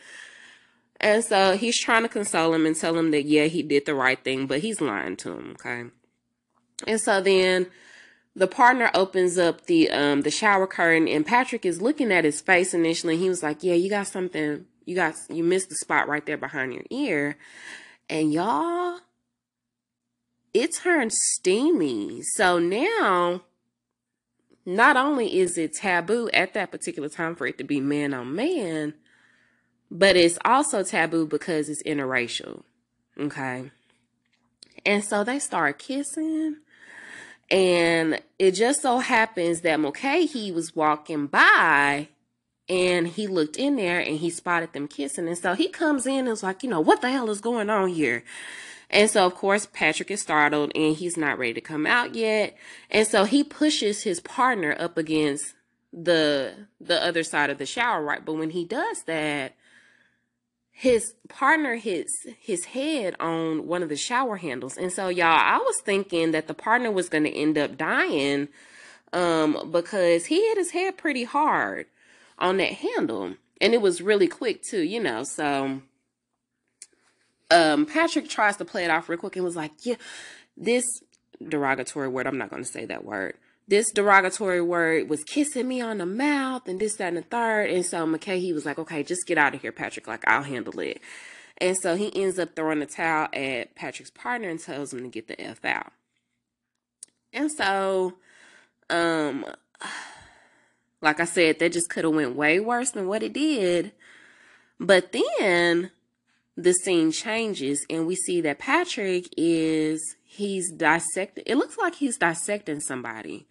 And 1.00 1.24
so 1.24 1.56
he's 1.56 1.78
trying 1.78 2.02
to 2.02 2.08
console 2.08 2.54
him 2.54 2.66
and 2.66 2.76
tell 2.76 2.96
him 2.96 3.10
that, 3.10 3.24
yeah, 3.24 3.44
he 3.44 3.62
did 3.62 3.86
the 3.86 3.94
right 3.94 4.22
thing, 4.22 4.46
but 4.46 4.60
he's 4.60 4.80
lying 4.80 5.16
to 5.18 5.32
him, 5.32 5.50
okay? 5.52 5.84
And 6.86 7.00
so 7.00 7.20
then 7.20 7.66
the 8.36 8.46
partner 8.46 8.90
opens 8.94 9.38
up 9.38 9.66
the 9.66 9.90
um 9.90 10.22
the 10.22 10.30
shower 10.30 10.66
curtain 10.66 11.06
and 11.06 11.24
Patrick 11.24 11.64
is 11.64 11.80
looking 11.80 12.12
at 12.12 12.24
his 12.24 12.40
face 12.40 12.74
initially. 12.74 13.16
He 13.16 13.28
was 13.28 13.42
like, 13.42 13.62
Yeah, 13.62 13.74
you 13.74 13.88
got 13.88 14.08
something 14.08 14.66
you 14.84 14.94
got 14.94 15.14
you 15.30 15.44
missed 15.44 15.68
the 15.68 15.76
spot 15.76 16.08
right 16.08 16.24
there 16.26 16.36
behind 16.36 16.74
your 16.74 16.84
ear. 16.90 17.36
And 18.08 18.32
y'all 18.32 18.98
it 20.54 20.72
turned 20.72 21.12
steamy. 21.12 22.22
So 22.22 22.58
now, 22.58 23.42
not 24.64 24.96
only 24.96 25.38
is 25.38 25.58
it 25.58 25.74
taboo 25.74 26.30
at 26.32 26.54
that 26.54 26.70
particular 26.70 27.08
time 27.08 27.34
for 27.34 27.46
it 27.46 27.58
to 27.58 27.64
be 27.64 27.80
man 27.80 28.14
on 28.14 28.34
man, 28.34 28.94
but 29.90 30.16
it's 30.16 30.38
also 30.44 30.82
taboo 30.82 31.26
because 31.26 31.68
it's 31.68 31.82
interracial. 31.82 32.62
Okay. 33.18 33.70
And 34.86 35.04
so 35.04 35.24
they 35.24 35.38
start 35.38 35.78
kissing. 35.78 36.56
And 37.50 38.22
it 38.38 38.52
just 38.52 38.80
so 38.80 39.00
happens 39.00 39.60
that 39.60 39.80
Mulcahy 39.80 40.50
was 40.50 40.74
walking 40.74 41.26
by 41.26 42.08
and 42.68 43.06
he 43.06 43.26
looked 43.26 43.56
in 43.56 43.76
there 43.76 44.00
and 44.00 44.16
he 44.18 44.30
spotted 44.30 44.72
them 44.72 44.88
kissing. 44.88 45.28
And 45.28 45.36
so 45.36 45.54
he 45.54 45.68
comes 45.68 46.06
in 46.06 46.20
and 46.20 46.28
is 46.28 46.42
like, 46.42 46.62
you 46.62 46.70
know, 46.70 46.80
what 46.80 47.02
the 47.02 47.10
hell 47.10 47.28
is 47.28 47.40
going 47.40 47.68
on 47.68 47.90
here? 47.90 48.24
And 48.90 49.10
so, 49.10 49.26
of 49.26 49.34
course, 49.34 49.66
Patrick 49.72 50.10
is 50.10 50.22
startled 50.22 50.72
and 50.74 50.96
he's 50.96 51.16
not 51.16 51.38
ready 51.38 51.54
to 51.54 51.60
come 51.60 51.86
out 51.86 52.14
yet. 52.14 52.56
And 52.90 53.06
so 53.06 53.24
he 53.24 53.42
pushes 53.42 54.02
his 54.02 54.20
partner 54.20 54.76
up 54.78 54.98
against 54.98 55.54
the 55.92 56.66
the 56.80 57.02
other 57.02 57.22
side 57.22 57.50
of 57.50 57.58
the 57.58 57.66
shower, 57.66 58.02
right? 58.02 58.24
But 58.24 58.34
when 58.34 58.50
he 58.50 58.64
does 58.64 59.02
that, 59.04 59.54
his 60.70 61.14
partner 61.28 61.76
hits 61.76 62.12
his 62.38 62.66
head 62.66 63.14
on 63.20 63.66
one 63.66 63.82
of 63.82 63.88
the 63.88 63.96
shower 63.96 64.36
handles. 64.36 64.76
And 64.76 64.92
so 64.92 65.08
y'all, 65.08 65.26
I 65.26 65.58
was 65.58 65.80
thinking 65.84 66.32
that 66.32 66.48
the 66.48 66.54
partner 66.54 66.90
was 66.90 67.08
going 67.08 67.24
to 67.24 67.34
end 67.34 67.56
up 67.58 67.76
dying 67.76 68.48
um 69.12 69.70
because 69.70 70.26
he 70.26 70.40
hit 70.48 70.58
his 70.58 70.72
head 70.72 70.96
pretty 70.96 71.22
hard 71.22 71.86
on 72.36 72.56
that 72.56 72.72
handle 72.72 73.34
and 73.60 73.72
it 73.72 73.80
was 73.80 74.02
really 74.02 74.26
quick 74.28 74.62
too, 74.62 74.82
you 74.82 75.00
know. 75.00 75.22
So 75.22 75.80
um 77.50 77.86
Patrick 77.86 78.28
tries 78.28 78.56
to 78.58 78.64
play 78.64 78.84
it 78.84 78.90
off 78.90 79.08
real 79.08 79.18
quick 79.18 79.36
and 79.36 79.44
was 79.44 79.56
like, 79.56 79.72
"Yeah, 79.82 79.96
this 80.56 80.84
derogatory 81.46 82.08
word, 82.08 82.26
I'm 82.26 82.38
not 82.38 82.50
going 82.50 82.62
to 82.62 82.68
say 82.68 82.86
that 82.86 83.04
word 83.04 83.34
this 83.66 83.90
derogatory 83.90 84.60
word 84.60 85.08
was 85.08 85.24
kissing 85.24 85.66
me 85.66 85.80
on 85.80 85.98
the 85.98 86.06
mouth 86.06 86.68
and 86.68 86.78
this, 86.78 86.96
that, 86.96 87.08
and 87.08 87.16
the 87.16 87.22
third. 87.22 87.70
And 87.70 87.84
so 87.84 88.06
McKay, 88.06 88.38
he 88.38 88.52
was 88.52 88.66
like, 88.66 88.78
okay, 88.78 89.02
just 89.02 89.26
get 89.26 89.38
out 89.38 89.54
of 89.54 89.62
here, 89.62 89.72
Patrick. 89.72 90.06
Like, 90.06 90.26
I'll 90.26 90.42
handle 90.42 90.78
it. 90.80 91.00
And 91.58 91.76
so 91.78 91.96
he 91.96 92.14
ends 92.14 92.38
up 92.38 92.54
throwing 92.54 92.80
the 92.80 92.86
towel 92.86 93.28
at 93.32 93.74
Patrick's 93.74 94.10
partner 94.10 94.48
and 94.48 94.60
tells 94.60 94.92
him 94.92 95.02
to 95.02 95.08
get 95.08 95.28
the 95.28 95.40
F 95.40 95.64
out. 95.64 95.92
And 97.32 97.50
so, 97.50 98.14
um, 98.90 99.46
like 101.00 101.20
I 101.20 101.24
said, 101.24 101.58
that 101.58 101.72
just 101.72 101.88
could 101.88 102.04
have 102.04 102.14
went 102.14 102.36
way 102.36 102.60
worse 102.60 102.90
than 102.90 103.06
what 103.06 103.22
it 103.22 103.32
did. 103.32 103.92
But 104.78 105.12
then 105.12 105.90
the 106.56 106.72
scene 106.72 107.10
changes 107.10 107.84
and 107.90 108.06
we 108.06 108.14
see 108.14 108.40
that 108.42 108.58
Patrick 108.58 109.26
is 109.36 110.16
he's 110.24 110.70
dissecting 110.72 111.44
it 111.46 111.56
looks 111.56 111.76
like 111.78 111.96
he's 111.96 112.18
dissecting 112.18 112.80
somebody. 112.80 113.46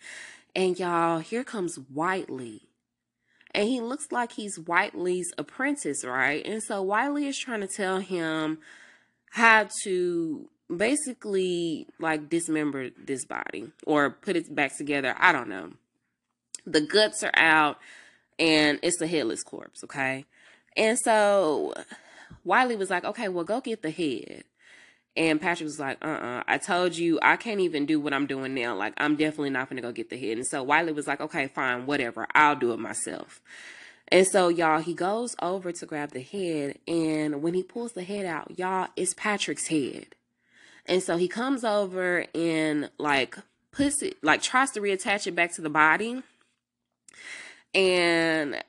And 0.56 0.78
y'all, 0.78 1.20
here 1.20 1.44
comes 1.44 1.78
Whiteley. 1.92 2.62
And 3.56 3.68
he 3.68 3.82
looks 3.82 4.12
like 4.12 4.34
he's 4.34 4.58
Whiteley's 4.58 5.32
apprentice, 5.38 6.04
right? 6.04 6.46
And 6.46 6.62
so 6.62 6.82
Whiteley 6.82 7.28
is 7.28 7.38
trying 7.38 7.62
to 7.62 7.68
tell 7.68 8.00
him 8.00 8.60
how 9.32 9.68
to 9.84 10.50
basically 10.76 11.88
like 12.00 12.30
dismember 12.30 12.90
this 12.92 13.26
body 13.26 13.72
or 13.86 14.10
put 14.10 14.36
it 14.36 14.54
back 14.54 14.76
together. 14.78 15.16
I 15.18 15.32
don't 15.32 15.50
know. 15.50 15.74
The 16.66 16.82
guts 16.82 17.24
are 17.24 17.36
out 17.36 17.78
and 18.40 18.80
it's 18.82 19.02
a 19.02 19.08
headless 19.08 19.44
corpse, 19.44 19.84
okay? 19.84 20.26
And 20.76 20.98
so 20.98 21.74
Whiteley 22.44 22.76
was 22.76 22.90
like, 22.90 23.04
okay, 23.06 23.30
well, 23.30 23.44
go 23.44 23.62
get 23.62 23.82
the 23.82 23.92
head. 23.92 24.44
And 25.16 25.40
Patrick 25.40 25.66
was 25.66 25.80
like, 25.80 26.04
uh 26.04 26.08
uh-uh. 26.08 26.40
uh 26.40 26.44
I 26.48 26.58
told 26.58 26.98
you 26.98 27.20
I 27.22 27.36
can't 27.36 27.60
even 27.60 27.86
do 27.86 28.00
what 28.00 28.14
I'm 28.14 28.26
doing 28.26 28.56
now. 28.56 28.76
Like, 28.76 28.94
I'm 28.98 29.16
definitely 29.16 29.52
not 29.52 29.70
going 29.70 29.78
to 29.78 29.84
go 29.88 29.92
get 29.92 30.10
the 30.10 30.18
head. 30.18 30.38
And 30.38 30.48
so 30.48 30.64
Whiteley 30.64 30.92
was 30.92 31.08
like, 31.08 31.22
okay, 31.22 31.48
fine, 31.48 31.86
whatever. 31.86 32.28
I'll 32.34 32.56
do 32.56 32.74
it 32.74 32.80
myself. 32.80 33.42
And 34.08 34.28
so, 34.28 34.48
y'all, 34.48 34.82
he 34.82 34.94
goes 34.94 35.36
over 35.42 35.72
to 35.72 35.86
grab 35.86 36.12
the 36.12 36.22
head. 36.22 36.80
And 36.88 37.42
when 37.42 37.54
he 37.54 37.64
pulls 37.64 37.94
the 37.94 38.04
head 38.04 38.26
out, 38.26 38.58
y'all, 38.58 38.90
it's 38.96 39.14
Patrick's 39.14 39.68
head. 39.68 40.08
And 40.86 41.02
so 41.02 41.18
he 41.18 41.28
comes 41.28 41.64
over 41.64 42.26
and, 42.36 42.90
like, 42.98 43.38
puts 43.72 44.02
it, 44.02 44.18
like, 44.22 44.42
tries 44.42 44.72
to 44.72 44.82
reattach 44.82 45.26
it 45.26 45.36
back 45.36 45.54
to 45.54 45.62
the 45.62 45.70
body. 45.70 46.22
And 47.74 48.64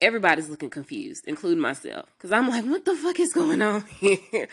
everybody's 0.00 0.48
looking 0.48 0.70
confused, 0.70 1.24
including 1.26 1.60
myself, 1.60 2.06
because 2.16 2.32
I'm 2.32 2.48
like, 2.48 2.64
what 2.64 2.84
the 2.84 2.94
fuck 2.94 3.18
is 3.20 3.32
going 3.32 3.62
on 3.62 3.84
here? 4.00 4.48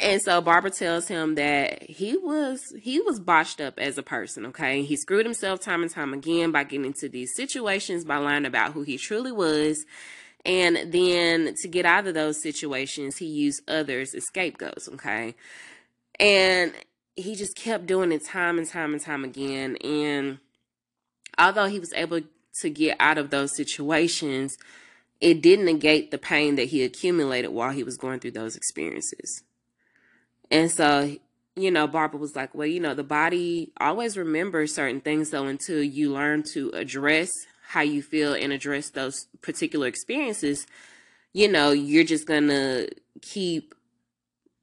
And 0.00 0.22
so 0.22 0.40
Barbara 0.40 0.70
tells 0.70 1.08
him 1.08 1.34
that 1.34 1.82
he 1.82 2.16
was 2.16 2.72
he 2.80 3.00
was 3.00 3.18
botched 3.18 3.60
up 3.60 3.78
as 3.78 3.98
a 3.98 4.02
person, 4.02 4.46
okay? 4.46 4.82
He 4.82 4.96
screwed 4.96 5.26
himself 5.26 5.60
time 5.60 5.82
and 5.82 5.90
time 5.90 6.14
again 6.14 6.52
by 6.52 6.64
getting 6.64 6.86
into 6.86 7.08
these 7.08 7.34
situations, 7.34 8.04
by 8.04 8.16
lying 8.18 8.46
about 8.46 8.72
who 8.72 8.82
he 8.82 8.96
truly 8.96 9.32
was. 9.32 9.84
And 10.46 10.90
then 10.90 11.54
to 11.60 11.68
get 11.68 11.84
out 11.84 12.06
of 12.06 12.14
those 12.14 12.40
situations, 12.40 13.18
he 13.18 13.26
used 13.26 13.62
others 13.68 14.14
as 14.14 14.24
scapegoats, 14.24 14.88
okay? 14.88 15.34
And 16.18 16.72
he 17.14 17.34
just 17.34 17.56
kept 17.56 17.86
doing 17.86 18.12
it 18.12 18.24
time 18.24 18.56
and 18.58 18.66
time 18.66 18.94
and 18.94 19.02
time 19.02 19.24
again. 19.24 19.76
And 19.84 20.38
although 21.38 21.66
he 21.66 21.78
was 21.78 21.92
able 21.92 22.20
to 22.60 22.70
get 22.70 22.96
out 23.00 23.18
of 23.18 23.30
those 23.30 23.56
situations, 23.56 24.56
it 25.20 25.42
didn't 25.42 25.66
negate 25.66 26.10
the 26.10 26.18
pain 26.18 26.56
that 26.56 26.68
he 26.68 26.82
accumulated 26.82 27.50
while 27.50 27.70
he 27.70 27.82
was 27.82 27.96
going 27.96 28.20
through 28.20 28.32
those 28.32 28.56
experiences. 28.56 29.42
And 30.50 30.70
so, 30.70 31.16
you 31.56 31.70
know, 31.70 31.86
Barbara 31.86 32.18
was 32.18 32.34
like, 32.34 32.54
well, 32.54 32.66
you 32.66 32.80
know, 32.80 32.94
the 32.94 33.04
body 33.04 33.72
always 33.78 34.16
remembers 34.16 34.74
certain 34.74 35.00
things 35.00 35.30
though 35.30 35.46
until 35.46 35.82
you 35.82 36.12
learn 36.12 36.42
to 36.54 36.70
address 36.70 37.30
how 37.68 37.82
you 37.82 38.02
feel 38.02 38.34
and 38.34 38.52
address 38.52 38.90
those 38.90 39.26
particular 39.42 39.86
experiences, 39.86 40.66
you 41.32 41.46
know, 41.46 41.70
you're 41.70 42.02
just 42.02 42.26
going 42.26 42.48
to 42.48 42.88
keep 43.20 43.74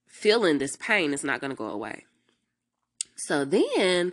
feeling 0.07 0.57
this 0.57 0.75
pain. 0.75 1.13
It's 1.13 1.23
not 1.23 1.39
going 1.39 1.51
to 1.51 1.55
go 1.55 1.69
away. 1.69 2.05
So 3.15 3.45
then 3.45 4.11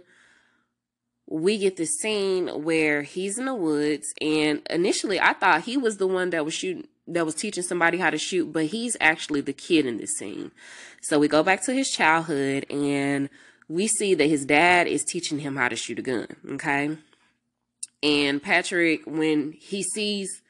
we 1.27 1.59
get 1.59 1.77
this 1.77 1.97
scene 1.99 2.49
where 2.65 3.03
he's 3.03 3.39
in 3.39 3.47
the 3.47 3.55
woods 3.55 4.13
and 4.21 4.63
initially 4.69 5.19
I 5.19 5.33
thought 5.33 5.63
he 5.63 5.77
was 5.77 5.97
the 5.97 6.07
one 6.07 6.31
that 6.31 6.45
was 6.45 6.55
shooting 6.55 6.87
that 7.07 7.27
was 7.27 7.35
teaching 7.35 7.63
somebody 7.63 7.99
how 7.99 8.09
to 8.09 8.17
shoot, 8.17 8.51
but 8.51 8.67
he's 8.67 8.97
actually 8.99 9.43
the 9.43 9.53
kid 9.53 9.85
in 9.85 9.99
this 9.99 10.17
scene. 10.17 10.51
So 11.03 11.19
we 11.19 11.29
go 11.29 11.43
back 11.43 11.63
to 11.65 11.75
his 11.75 11.91
childhood 11.91 12.65
and 12.71 13.29
we 13.69 13.89
see 13.89 14.15
that 14.15 14.27
his 14.27 14.47
dad 14.47 14.87
is 14.87 15.05
teaching 15.05 15.39
him 15.39 15.57
how 15.57 15.69
to 15.69 15.77
shoot 15.77 15.99
a 15.99 16.03
gun, 16.03 16.29
okay? 16.53 16.97
And 18.03 18.43
Patrick 18.43 19.03
when 19.07 19.53
he 19.53 19.83
sees 19.83 20.43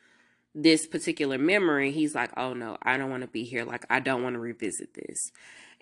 this 0.55 0.87
particular 0.87 1.39
memory, 1.39 1.91
he's 1.91 2.15
like, 2.15 2.31
"Oh 2.37 2.53
no, 2.53 2.79
I 2.83 2.97
don't 2.97 3.11
want 3.11 3.23
to 3.23 3.29
be 3.29 3.45
here. 3.45 3.65
Like 3.65 3.85
I 3.91 4.01
don't 4.01 4.23
want 4.23 4.35
to 4.35 4.41
revisit 4.41 4.95
this." 4.95 5.31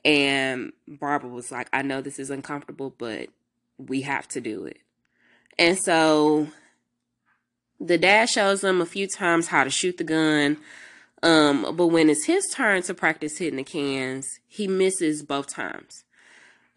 And 0.05 0.73
Barbara 0.89 1.31
was 1.31 1.53
like, 1.53 1.69
"I 1.73 1.83
know 1.83 2.01
this 2.01 2.19
is 2.19 2.31
uncomfortable, 2.31 2.95
but 2.97 3.29
we 3.79 4.03
have 4.03 4.29
to 4.29 4.41
do 4.41 4.65
it. 4.65 4.82
And 5.59 5.79
so 5.79 6.49
the 7.81 7.99
dad 7.99 8.29
shows 8.29 8.63
him 8.63 8.81
a 8.81 8.87
few 8.87 9.07
times 9.07 9.49
how 9.49 9.65
to 9.65 9.71
shoot 9.71 9.99
the 9.99 10.05
gun. 10.05 10.59
Um, 11.23 11.77
but 11.77 11.89
when 11.89 12.11
it's 12.11 12.25
his 12.25 12.49
turn 12.49 12.83
to 12.83 12.95
practice 12.95 13.39
hitting 13.39 13.57
the 13.57 13.65
cans, 13.65 14.41
he 14.47 14.67
misses 14.67 15.23
both 15.23 15.49
times. 15.49 16.05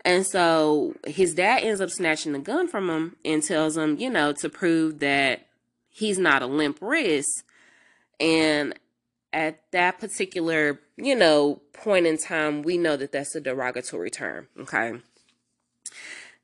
And 0.04 0.26
so 0.26 0.94
his 1.08 1.34
dad 1.34 1.64
ends 1.64 1.82
up 1.82 1.90
snatching 1.90 2.34
the 2.34 2.40
gun 2.40 2.68
from 2.68 2.90
him 2.90 3.16
and 3.26 3.42
tells 3.42 3.76
him, 3.76 3.98
you 3.98 4.10
know, 4.10 4.34
to 4.34 4.50
prove 4.50 5.00
that 5.00 5.48
he's 5.90 6.20
not 6.20 6.44
a 6.44 6.48
limp 6.48 6.78
wrist. 6.80 7.44
And 8.20 8.76
at 9.34 9.60
that 9.72 10.00
particular, 10.00 10.80
you 10.96 11.16
know, 11.16 11.62
point 11.74 12.06
in 12.06 12.18
time, 12.18 12.62
we 12.62 12.78
know 12.78 12.96
that 12.98 13.12
that's 13.12 13.36
a 13.36 13.42
derogatory 13.42 14.12
term. 14.12 14.48
Okay. 14.60 14.94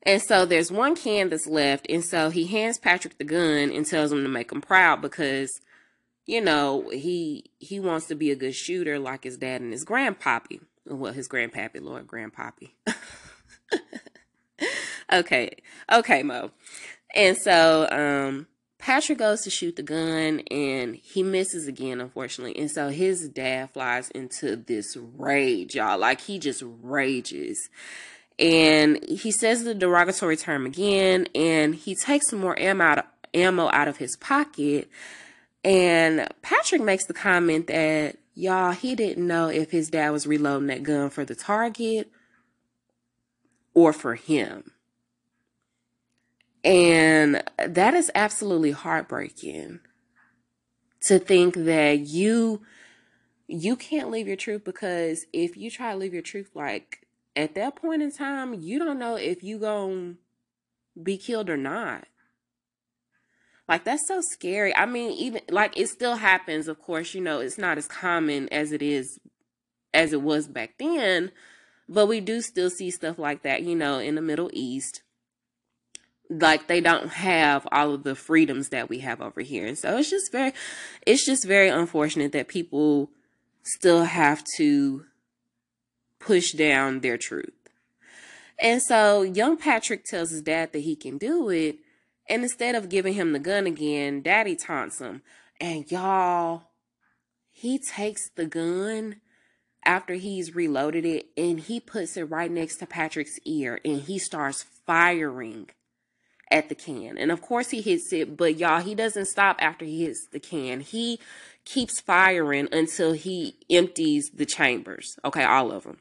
And 0.04 0.20
so 0.20 0.44
there's 0.44 0.72
one 0.72 0.96
can 0.96 1.28
that's 1.28 1.46
left. 1.46 1.86
And 1.88 2.04
so 2.04 2.30
he 2.30 2.46
hands 2.46 2.78
Patrick 2.78 3.18
the 3.18 3.24
gun 3.24 3.70
and 3.70 3.86
tells 3.86 4.10
him 4.10 4.22
to 4.22 4.28
make 4.28 4.50
him 4.50 4.60
proud 4.60 5.00
because, 5.00 5.60
you 6.26 6.40
know, 6.40 6.88
he 6.90 7.50
he 7.58 7.78
wants 7.78 8.06
to 8.06 8.14
be 8.14 8.30
a 8.30 8.36
good 8.36 8.54
shooter 8.54 8.98
like 8.98 9.24
his 9.24 9.36
dad 9.36 9.60
and 9.60 9.72
his 9.72 9.84
grandpappy. 9.84 10.60
Well, 10.86 11.12
his 11.12 11.28
grandpappy, 11.28 11.80
Lord 11.80 12.06
grandpappy. 12.06 12.70
okay. 15.12 15.56
Okay, 15.90 16.22
Mo. 16.22 16.50
And 17.14 17.36
so 17.36 17.88
um 17.90 18.48
Patrick 18.78 19.18
goes 19.18 19.42
to 19.42 19.50
shoot 19.50 19.76
the 19.76 19.84
gun 19.84 20.40
and 20.50 20.96
he 20.96 21.22
misses 21.22 21.68
again, 21.68 22.00
unfortunately. 22.00 22.58
And 22.58 22.68
so 22.68 22.88
his 22.88 23.28
dad 23.28 23.70
flies 23.70 24.10
into 24.10 24.56
this 24.56 24.96
rage, 24.96 25.76
y'all. 25.76 25.98
Like 25.98 26.22
he 26.22 26.40
just 26.40 26.64
rages 26.82 27.68
and 28.38 29.02
he 29.08 29.30
says 29.30 29.64
the 29.64 29.74
derogatory 29.74 30.36
term 30.36 30.66
again 30.66 31.26
and 31.34 31.74
he 31.74 31.94
takes 31.94 32.28
some 32.28 32.40
more 32.40 32.58
ammo 32.58 32.84
out 32.84 32.98
of, 32.98 33.04
ammo 33.34 33.70
out 33.72 33.88
of 33.88 33.98
his 33.98 34.16
pocket 34.16 34.88
and 35.64 36.28
Patrick 36.42 36.82
makes 36.82 37.06
the 37.06 37.14
comment 37.14 37.68
that 37.68 38.16
y'all 38.34 38.72
he 38.72 38.94
didn't 38.94 39.26
know 39.26 39.48
if 39.48 39.70
his 39.70 39.90
dad 39.90 40.10
was 40.10 40.26
reloading 40.26 40.68
that 40.68 40.82
gun 40.82 41.10
for 41.10 41.24
the 41.24 41.34
target 41.34 42.10
or 43.74 43.92
for 43.92 44.14
him. 44.14 44.72
And 46.64 47.42
that 47.58 47.94
is 47.94 48.10
absolutely 48.14 48.70
heartbreaking 48.70 49.80
to 51.02 51.18
think 51.18 51.54
that 51.54 52.00
you 52.00 52.62
you 53.48 53.76
can't 53.76 54.10
leave 54.10 54.28
your 54.28 54.36
truth 54.36 54.64
because 54.64 55.26
if 55.32 55.56
you 55.56 55.70
try 55.70 55.92
to 55.92 55.98
leave 55.98 56.12
your 56.14 56.22
truth 56.22 56.50
like 56.54 57.01
at 57.34 57.54
that 57.54 57.76
point 57.76 58.02
in 58.02 58.12
time, 58.12 58.54
you 58.54 58.78
don't 58.78 58.98
know 58.98 59.16
if 59.16 59.42
you 59.42 59.58
going 59.58 60.16
to 60.94 61.02
be 61.02 61.16
killed 61.16 61.48
or 61.48 61.56
not. 61.56 62.06
Like 63.68 63.84
that's 63.84 64.06
so 64.06 64.20
scary. 64.20 64.76
I 64.76 64.86
mean, 64.86 65.12
even 65.12 65.40
like 65.48 65.78
it 65.78 65.88
still 65.88 66.16
happens, 66.16 66.68
of 66.68 66.80
course, 66.80 67.14
you 67.14 67.20
know, 67.20 67.40
it's 67.40 67.58
not 67.58 67.78
as 67.78 67.86
common 67.86 68.48
as 68.52 68.72
it 68.72 68.82
is 68.82 69.18
as 69.94 70.12
it 70.12 70.20
was 70.20 70.48
back 70.48 70.74
then, 70.78 71.30
but 71.88 72.06
we 72.06 72.20
do 72.20 72.40
still 72.40 72.70
see 72.70 72.90
stuff 72.90 73.18
like 73.18 73.42
that, 73.42 73.62
you 73.62 73.74
know, 73.76 73.98
in 73.98 74.14
the 74.14 74.22
Middle 74.22 74.50
East. 74.52 75.02
Like 76.28 76.66
they 76.66 76.80
don't 76.80 77.08
have 77.08 77.66
all 77.70 77.94
of 77.94 78.02
the 78.02 78.14
freedoms 78.14 78.70
that 78.70 78.88
we 78.88 78.98
have 78.98 79.20
over 79.20 79.40
here. 79.40 79.66
And 79.66 79.78
so 79.78 79.96
it's 79.96 80.10
just 80.10 80.32
very 80.32 80.52
it's 81.06 81.24
just 81.24 81.46
very 81.46 81.68
unfortunate 81.68 82.32
that 82.32 82.48
people 82.48 83.10
still 83.62 84.04
have 84.04 84.42
to 84.56 85.06
push 86.22 86.52
down 86.52 87.00
their 87.00 87.18
truth. 87.18 87.52
And 88.58 88.80
so 88.80 89.22
young 89.22 89.56
Patrick 89.56 90.04
tells 90.04 90.30
his 90.30 90.42
dad 90.42 90.72
that 90.72 90.80
he 90.80 90.96
can 90.96 91.18
do 91.18 91.48
it. 91.50 91.78
And 92.28 92.44
instead 92.44 92.74
of 92.74 92.88
giving 92.88 93.14
him 93.14 93.32
the 93.32 93.38
gun 93.38 93.66
again, 93.66 94.22
daddy 94.22 94.54
taunts 94.54 95.00
him. 95.00 95.22
And 95.60 95.90
y'all, 95.90 96.70
he 97.50 97.78
takes 97.78 98.30
the 98.30 98.46
gun 98.46 99.16
after 99.84 100.14
he's 100.14 100.54
reloaded 100.54 101.04
it 101.04 101.26
and 101.36 101.58
he 101.58 101.80
puts 101.80 102.16
it 102.16 102.24
right 102.24 102.50
next 102.50 102.76
to 102.76 102.86
Patrick's 102.86 103.38
ear 103.44 103.80
and 103.84 104.02
he 104.02 104.18
starts 104.18 104.64
firing 104.86 105.68
at 106.52 106.68
the 106.68 106.74
can. 106.74 107.18
And 107.18 107.32
of 107.32 107.40
course 107.40 107.70
he 107.70 107.80
hits 107.80 108.12
it, 108.12 108.36
but 108.36 108.56
y'all, 108.56 108.80
he 108.80 108.94
doesn't 108.94 109.26
stop 109.26 109.56
after 109.58 109.84
he 109.84 110.04
hits 110.04 110.26
the 110.30 110.38
can. 110.38 110.80
He 110.80 111.18
keeps 111.64 112.00
firing 112.00 112.68
until 112.70 113.12
he 113.12 113.56
empties 113.70 114.30
the 114.32 114.46
chambers. 114.46 115.18
Okay, 115.24 115.42
all 115.42 115.72
of 115.72 115.84
them. 115.84 115.98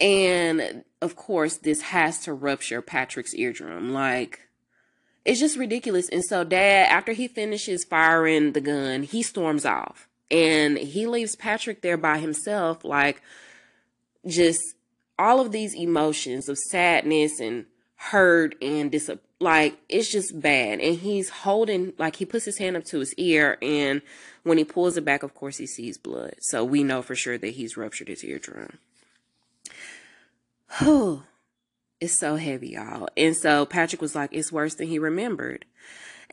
And 0.00 0.84
of 1.00 1.16
course, 1.16 1.56
this 1.56 1.82
has 1.82 2.20
to 2.20 2.32
rupture 2.32 2.82
Patrick's 2.82 3.34
eardrum. 3.34 3.92
Like, 3.92 4.40
it's 5.24 5.40
just 5.40 5.56
ridiculous. 5.56 6.08
And 6.08 6.24
so, 6.24 6.44
dad, 6.44 6.88
after 6.90 7.12
he 7.12 7.28
finishes 7.28 7.84
firing 7.84 8.52
the 8.52 8.60
gun, 8.60 9.02
he 9.02 9.22
storms 9.22 9.64
off 9.64 10.08
and 10.30 10.78
he 10.78 11.06
leaves 11.06 11.36
Patrick 11.36 11.82
there 11.82 11.96
by 11.96 12.18
himself, 12.18 12.84
like, 12.84 13.22
just 14.26 14.60
all 15.18 15.40
of 15.40 15.52
these 15.52 15.74
emotions 15.74 16.48
of 16.48 16.58
sadness 16.58 17.40
and 17.40 17.66
hurt 17.96 18.54
and 18.60 18.92
dis 18.92 19.10
like 19.40 19.78
it's 19.88 20.10
just 20.10 20.38
bad 20.38 20.80
and 20.80 20.96
he's 20.96 21.30
holding 21.30 21.94
like 21.98 22.16
he 22.16 22.26
puts 22.26 22.44
his 22.44 22.58
hand 22.58 22.76
up 22.76 22.84
to 22.84 22.98
his 22.98 23.14
ear 23.14 23.56
and 23.62 24.02
when 24.42 24.58
he 24.58 24.64
pulls 24.64 24.98
it 24.98 25.04
back 25.04 25.22
of 25.22 25.34
course 25.34 25.56
he 25.56 25.66
sees 25.66 25.96
blood 25.96 26.34
so 26.40 26.62
we 26.62 26.84
know 26.84 27.00
for 27.00 27.14
sure 27.14 27.38
that 27.38 27.48
he's 27.48 27.76
ruptured 27.76 28.08
his 28.08 28.22
eardrum 28.22 28.78
Whew. 30.78 31.22
It's 31.98 32.12
so 32.12 32.36
heavy, 32.36 32.72
y'all. 32.72 33.08
And 33.16 33.34
so 33.34 33.64
Patrick 33.64 34.02
was 34.02 34.14
like, 34.14 34.28
it's 34.30 34.52
worse 34.52 34.74
than 34.74 34.88
he 34.88 34.98
remembered. 34.98 35.64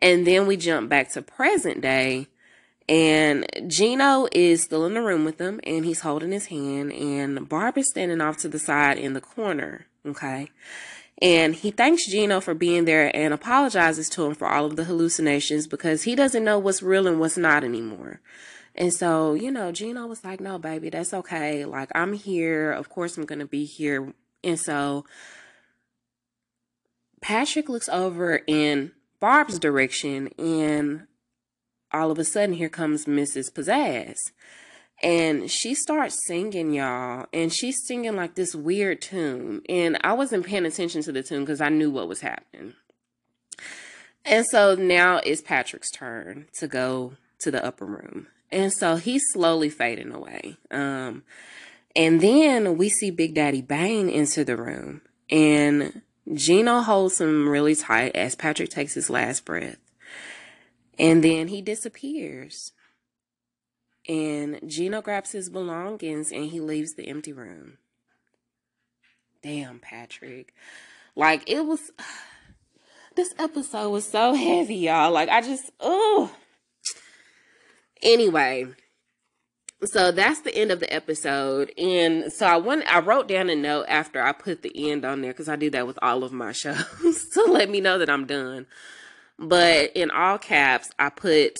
And 0.01 0.27
then 0.27 0.45
we 0.45 0.57
jump 0.57 0.89
back 0.89 1.09
to 1.13 1.21
present 1.21 1.79
day. 1.79 2.27
And 2.89 3.45
Gino 3.67 4.27
is 4.33 4.61
still 4.61 4.85
in 4.85 4.93
the 4.93 5.01
room 5.01 5.23
with 5.23 5.37
them 5.37 5.61
and 5.63 5.85
he's 5.85 6.01
holding 6.01 6.33
his 6.33 6.47
hand. 6.47 6.91
And 6.91 7.47
Barb 7.47 7.77
is 7.77 7.89
standing 7.89 8.19
off 8.19 8.35
to 8.39 8.49
the 8.49 8.59
side 8.59 8.97
in 8.97 9.13
the 9.13 9.21
corner. 9.21 9.85
Okay. 10.05 10.49
And 11.21 11.55
he 11.55 11.71
thanks 11.71 12.07
Gino 12.07 12.41
for 12.41 12.53
being 12.53 12.83
there 12.83 13.15
and 13.15 13.33
apologizes 13.33 14.09
to 14.09 14.25
him 14.25 14.35
for 14.35 14.49
all 14.49 14.65
of 14.65 14.75
the 14.75 14.83
hallucinations 14.83 15.67
because 15.67 16.03
he 16.03 16.15
doesn't 16.15 16.43
know 16.43 16.59
what's 16.59 16.83
real 16.83 17.07
and 17.07 17.21
what's 17.21 17.37
not 17.37 17.63
anymore. 17.63 18.19
And 18.75 18.93
so, 18.93 19.33
you 19.33 19.51
know, 19.51 19.71
Gino 19.71 20.07
was 20.07 20.25
like, 20.25 20.41
no, 20.41 20.57
baby, 20.57 20.89
that's 20.89 21.13
okay. 21.13 21.63
Like, 21.63 21.89
I'm 21.95 22.13
here. 22.13 22.71
Of 22.71 22.89
course, 22.89 23.17
I'm 23.17 23.25
going 23.25 23.39
to 23.39 23.45
be 23.45 23.63
here 23.65 24.13
and 24.43 24.59
so 24.59 25.05
Patrick 27.21 27.69
looks 27.69 27.89
over 27.89 28.41
in 28.47 28.91
Barb's 29.19 29.57
direction, 29.57 30.29
and 30.37 31.07
all 31.91 32.11
of 32.11 32.19
a 32.19 32.25
sudden, 32.25 32.55
here 32.55 32.69
comes 32.69 33.05
Mrs. 33.05 33.51
Pizzazz. 33.53 34.17
And 35.01 35.49
she 35.49 35.73
starts 35.75 36.25
singing, 36.27 36.73
y'all, 36.73 37.25
and 37.33 37.51
she's 37.51 37.85
singing 37.85 38.15
like 38.15 38.35
this 38.35 38.55
weird 38.55 39.01
tune. 39.01 39.61
And 39.67 39.97
I 40.03 40.13
wasn't 40.13 40.45
paying 40.45 40.65
attention 40.65 41.01
to 41.03 41.11
the 41.11 41.23
tune 41.23 41.41
because 41.41 41.61
I 41.61 41.69
knew 41.69 41.91
what 41.91 42.07
was 42.07 42.21
happening. 42.21 42.73
And 44.25 44.45
so 44.45 44.75
now 44.75 45.17
it's 45.17 45.41
Patrick's 45.41 45.91
turn 45.91 46.47
to 46.59 46.67
go 46.67 47.13
to 47.39 47.51
the 47.51 47.63
upper 47.63 47.85
room. 47.85 48.27
And 48.51 48.71
so 48.71 48.95
he's 48.95 49.23
slowly 49.31 49.69
fading 49.69 50.13
away. 50.13 50.57
Um, 50.71 51.23
and 51.95 52.21
then 52.21 52.77
we 52.77 52.89
see 52.89 53.11
Big 53.11 53.35
Daddy 53.35 53.61
Bane 53.61 54.09
enter 54.09 54.43
the 54.43 54.57
room. 54.57 55.01
And 55.29 56.01
Gino 56.33 56.81
holds 56.81 57.21
him 57.21 57.47
really 57.47 57.75
tight 57.75 58.15
as 58.15 58.35
Patrick 58.35 58.69
takes 58.69 58.93
his 58.93 59.09
last 59.09 59.45
breath. 59.45 59.77
And 60.97 61.23
then 61.23 61.47
he 61.47 61.61
disappears. 61.61 62.71
And 64.07 64.59
Gino 64.67 65.01
grabs 65.01 65.31
his 65.31 65.49
belongings 65.49 66.31
and 66.31 66.45
he 66.45 66.59
leaves 66.59 66.95
the 66.95 67.07
empty 67.07 67.31
room. 67.31 67.77
Damn, 69.41 69.79
Patrick. 69.79 70.53
Like, 71.15 71.49
it 71.49 71.65
was. 71.65 71.91
This 73.15 73.35
episode 73.37 73.91
was 73.91 74.07
so 74.07 74.33
heavy, 74.33 74.73
y'all. 74.73 75.11
Like, 75.11 75.29
I 75.29 75.41
just. 75.41 75.69
Oh. 75.79 76.35
Anyway, 78.01 78.65
so 79.85 80.11
that's 80.11 80.41
the 80.41 80.55
end 80.55 80.71
of 80.71 80.79
the 80.79 80.93
episode. 80.93 81.71
And 81.77 82.31
so 82.31 82.45
i 82.45 82.57
want 82.57 82.83
i 82.91 82.99
wrote 82.99 83.27
down 83.27 83.49
a 83.49 83.55
note 83.55 83.85
after 83.87 84.21
i 84.21 84.31
put 84.31 84.61
the 84.61 84.91
end 84.91 85.05
on 85.05 85.21
there 85.21 85.31
because 85.31 85.49
i 85.49 85.55
do 85.55 85.69
that 85.71 85.87
with 85.87 85.99
all 86.01 86.23
of 86.23 86.31
my 86.31 86.51
shows 86.53 87.29
to 87.33 87.43
let 87.49 87.69
me 87.69 87.81
know 87.81 87.97
that 87.97 88.09
i'm 88.09 88.25
done. 88.25 88.65
But 89.39 89.91
in 89.95 90.11
all 90.11 90.37
caps 90.37 90.91
i 90.99 91.09
put 91.09 91.59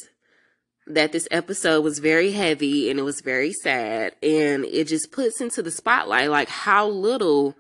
that 0.86 1.12
this 1.12 1.28
episode 1.32 1.82
was 1.82 2.00
very 2.00 2.32
heavy 2.32 2.90
and 2.90 3.00
it 3.00 3.04
was 3.04 3.22
very 3.22 3.54
sad. 3.54 4.16
And 4.22 4.66
it 4.66 4.88
just 4.88 5.12
puts 5.12 5.40
into 5.40 5.64
the 5.64 5.72
spotlight 5.72 6.30
like 6.30 6.50
how 6.50 6.88
little 6.88 7.56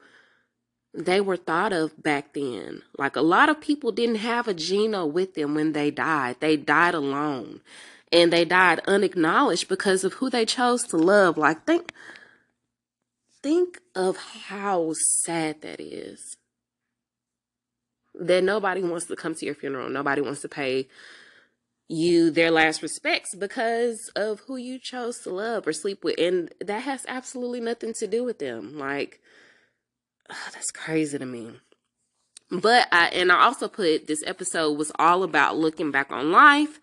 they 0.93 1.21
were 1.21 1.37
thought 1.37 1.73
of 1.73 2.01
back 2.01 2.33
then. 2.33 2.81
Like 2.97 3.15
a 3.15 3.21
lot 3.21 3.49
of 3.49 3.61
people 3.61 3.91
didn't 3.91 4.15
have 4.15 4.47
a 4.47 4.53
gino 4.53 5.05
with 5.05 5.35
them 5.35 5.55
when 5.55 5.71
they 5.71 5.89
died. 5.89 6.37
They 6.39 6.57
died 6.57 6.93
alone 6.93 7.61
and 8.13 8.31
they 8.31 8.45
died 8.45 8.79
unacknowledged 8.87 9.67
because 9.67 10.03
of 10.03 10.13
who 10.13 10.29
they 10.29 10.45
chose 10.45 10.83
to 10.83 10.97
love. 10.97 11.37
Like 11.37 11.65
think 11.65 11.91
think 13.41 13.79
of 13.95 14.15
how 14.47 14.93
sad 14.93 15.61
that 15.63 15.81
is. 15.81 16.37
That 18.13 18.43
nobody 18.43 18.83
wants 18.83 19.07
to 19.07 19.15
come 19.15 19.33
to 19.35 19.45
your 19.45 19.55
funeral. 19.55 19.89
Nobody 19.89 20.21
wants 20.21 20.41
to 20.41 20.47
pay 20.47 20.87
you 21.89 22.29
their 22.31 22.51
last 22.51 22.81
respects 22.81 23.35
because 23.35 24.09
of 24.15 24.41
who 24.41 24.55
you 24.55 24.79
chose 24.79 25.19
to 25.19 25.31
love 25.31 25.67
or 25.67 25.73
sleep 25.73 26.03
with. 26.03 26.19
And 26.19 26.53
that 26.61 26.83
has 26.83 27.05
absolutely 27.07 27.59
nothing 27.59 27.93
to 27.95 28.07
do 28.07 28.23
with 28.23 28.37
them. 28.37 28.77
Like, 28.77 29.19
oh, 30.29 30.49
that's 30.53 30.71
crazy 30.71 31.17
to 31.17 31.25
me. 31.25 31.53
But 32.51 32.87
I, 32.91 33.07
and 33.07 33.31
I 33.31 33.45
also 33.45 33.67
put 33.67 34.05
this 34.05 34.23
episode 34.27 34.77
was 34.77 34.91
all 34.99 35.23
about 35.23 35.57
looking 35.57 35.89
back 35.89 36.11
on 36.11 36.31
life 36.31 36.79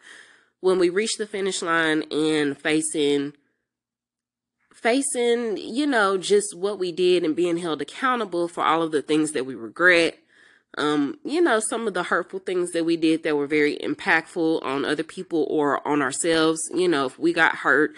when 0.60 0.78
we 0.78 0.88
reach 0.88 1.16
the 1.16 1.26
finish 1.26 1.62
line 1.62 2.02
and 2.10 2.58
facing 2.58 3.32
facing, 4.80 5.58
you 5.58 5.86
know, 5.86 6.16
just 6.16 6.56
what 6.56 6.78
we 6.78 6.90
did 6.90 7.22
and 7.22 7.36
being 7.36 7.58
held 7.58 7.82
accountable 7.82 8.48
for 8.48 8.64
all 8.64 8.82
of 8.82 8.92
the 8.92 9.02
things 9.02 9.32
that 9.32 9.44
we 9.44 9.54
regret. 9.54 10.18
Um, 10.78 11.18
you 11.24 11.42
know, 11.42 11.60
some 11.60 11.86
of 11.86 11.94
the 11.94 12.04
hurtful 12.04 12.38
things 12.38 12.70
that 12.70 12.84
we 12.84 12.96
did 12.96 13.22
that 13.24 13.36
were 13.36 13.46
very 13.46 13.76
impactful 13.76 14.62
on 14.64 14.84
other 14.84 15.02
people 15.02 15.46
or 15.50 15.86
on 15.86 16.00
ourselves, 16.00 16.60
you 16.72 16.88
know, 16.88 17.06
if 17.06 17.18
we 17.18 17.32
got 17.32 17.56
hurt 17.56 17.94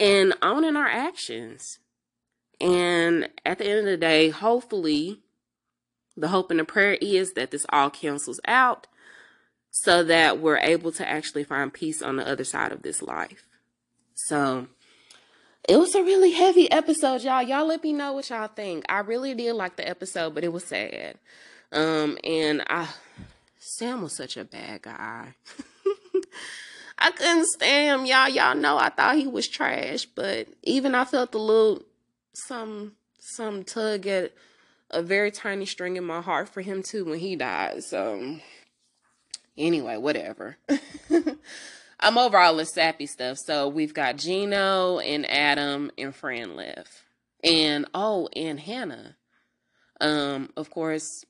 and 0.00 0.34
owning 0.40 0.76
our 0.76 0.88
actions. 0.88 1.78
And 2.60 3.28
at 3.44 3.58
the 3.58 3.68
end 3.68 3.80
of 3.80 3.86
the 3.86 3.96
day, 3.96 4.30
hopefully, 4.30 5.20
the 6.16 6.28
hope 6.28 6.50
and 6.50 6.60
the 6.60 6.64
prayer 6.64 6.94
is 7.00 7.32
that 7.32 7.50
this 7.50 7.66
all 7.70 7.90
cancels 7.90 8.40
out 8.46 8.86
so 9.72 10.04
that 10.04 10.38
we're 10.38 10.58
able 10.58 10.92
to 10.92 11.08
actually 11.08 11.44
find 11.44 11.72
peace 11.72 12.02
on 12.02 12.16
the 12.16 12.28
other 12.28 12.44
side 12.44 12.70
of 12.72 12.82
this 12.82 13.02
life. 13.02 13.48
So 14.14 14.68
it 15.68 15.78
was 15.78 15.94
a 15.94 16.02
really 16.02 16.32
heavy 16.32 16.70
episode, 16.70 17.22
y'all. 17.22 17.42
Y'all 17.42 17.66
let 17.66 17.82
me 17.82 17.92
know 17.92 18.12
what 18.12 18.28
y'all 18.30 18.48
think. 18.48 18.84
I 18.88 19.00
really 19.00 19.34
did 19.34 19.54
like 19.54 19.76
the 19.76 19.88
episode, 19.88 20.34
but 20.34 20.44
it 20.44 20.52
was 20.52 20.64
sad. 20.64 21.18
Um, 21.72 22.18
and 22.22 22.62
I 22.68 22.88
Sam 23.58 24.02
was 24.02 24.14
such 24.14 24.36
a 24.36 24.44
bad 24.44 24.82
guy. 24.82 25.34
I 26.98 27.10
couldn't 27.10 27.46
stand 27.46 28.00
him, 28.00 28.06
y'all. 28.06 28.28
Y'all 28.28 28.54
know 28.54 28.76
I 28.76 28.90
thought 28.90 29.16
he 29.16 29.26
was 29.26 29.48
trash, 29.48 30.04
but 30.04 30.48
even 30.62 30.94
I 30.94 31.06
felt 31.06 31.34
a 31.34 31.38
little 31.38 31.82
some 32.34 32.92
some 33.18 33.64
tug 33.64 34.06
at 34.06 34.32
a 34.90 35.00
very 35.00 35.30
tiny 35.30 35.64
string 35.64 35.96
in 35.96 36.04
my 36.04 36.20
heart 36.20 36.50
for 36.50 36.60
him 36.60 36.82
too 36.82 37.06
when 37.06 37.18
he 37.18 37.36
died. 37.36 37.82
So 37.84 38.36
Anyway, 39.56 39.96
whatever. 39.96 40.56
I'm 42.00 42.18
over 42.18 42.36
all 42.36 42.56
the 42.56 42.66
sappy 42.66 43.06
stuff. 43.06 43.38
So 43.38 43.68
we've 43.68 43.94
got 43.94 44.16
Gino 44.16 44.98
and 44.98 45.28
Adam 45.30 45.90
and 45.96 46.14
Fran 46.14 46.56
left. 46.56 47.02
And 47.44 47.86
oh, 47.94 48.28
and 48.34 48.58
Hannah. 48.58 49.16
Um, 50.00 50.50
of 50.56 50.70
course, 50.70 51.24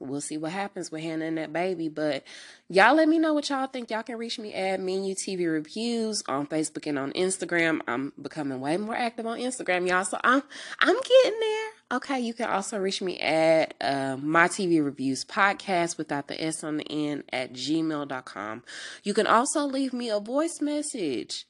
we'll 0.00 0.20
see 0.20 0.36
what 0.36 0.52
happens 0.52 0.90
with 0.90 1.02
Hannah 1.02 1.26
and 1.26 1.38
that 1.38 1.52
baby. 1.52 1.88
But 1.88 2.24
y'all 2.68 2.94
let 2.94 3.08
me 3.08 3.18
know 3.18 3.34
what 3.34 3.48
y'all 3.48 3.66
think. 3.66 3.90
Y'all 3.90 4.02
can 4.02 4.18
reach 4.18 4.38
me 4.38 4.52
at 4.52 4.80
Menu 4.80 5.14
TV 5.14 5.50
Reviews 5.50 6.22
on 6.28 6.46
Facebook 6.46 6.86
and 6.86 6.98
on 6.98 7.12
Instagram. 7.12 7.80
I'm 7.86 8.12
becoming 8.20 8.60
way 8.60 8.76
more 8.76 8.96
active 8.96 9.26
on 9.26 9.38
Instagram, 9.38 9.88
y'all. 9.88 10.04
So 10.04 10.18
I'm 10.22 10.42
I'm 10.80 10.96
getting 10.96 11.40
there. 11.40 11.70
Okay, 11.92 12.18
you 12.20 12.32
can 12.32 12.48
also 12.48 12.78
reach 12.78 13.02
me 13.02 13.18
at 13.20 13.74
uh, 13.80 14.16
my 14.16 14.48
TV 14.48 14.82
reviews 14.82 15.26
podcast 15.26 15.98
without 15.98 16.26
the 16.26 16.42
S 16.42 16.64
on 16.64 16.78
the 16.78 16.90
end 16.90 17.24
at 17.30 17.52
gmail.com. 17.52 18.62
You 19.02 19.12
can 19.12 19.26
also 19.26 19.66
leave 19.66 19.92
me 19.92 20.08
a 20.08 20.18
voice 20.18 20.62
message 20.62 21.46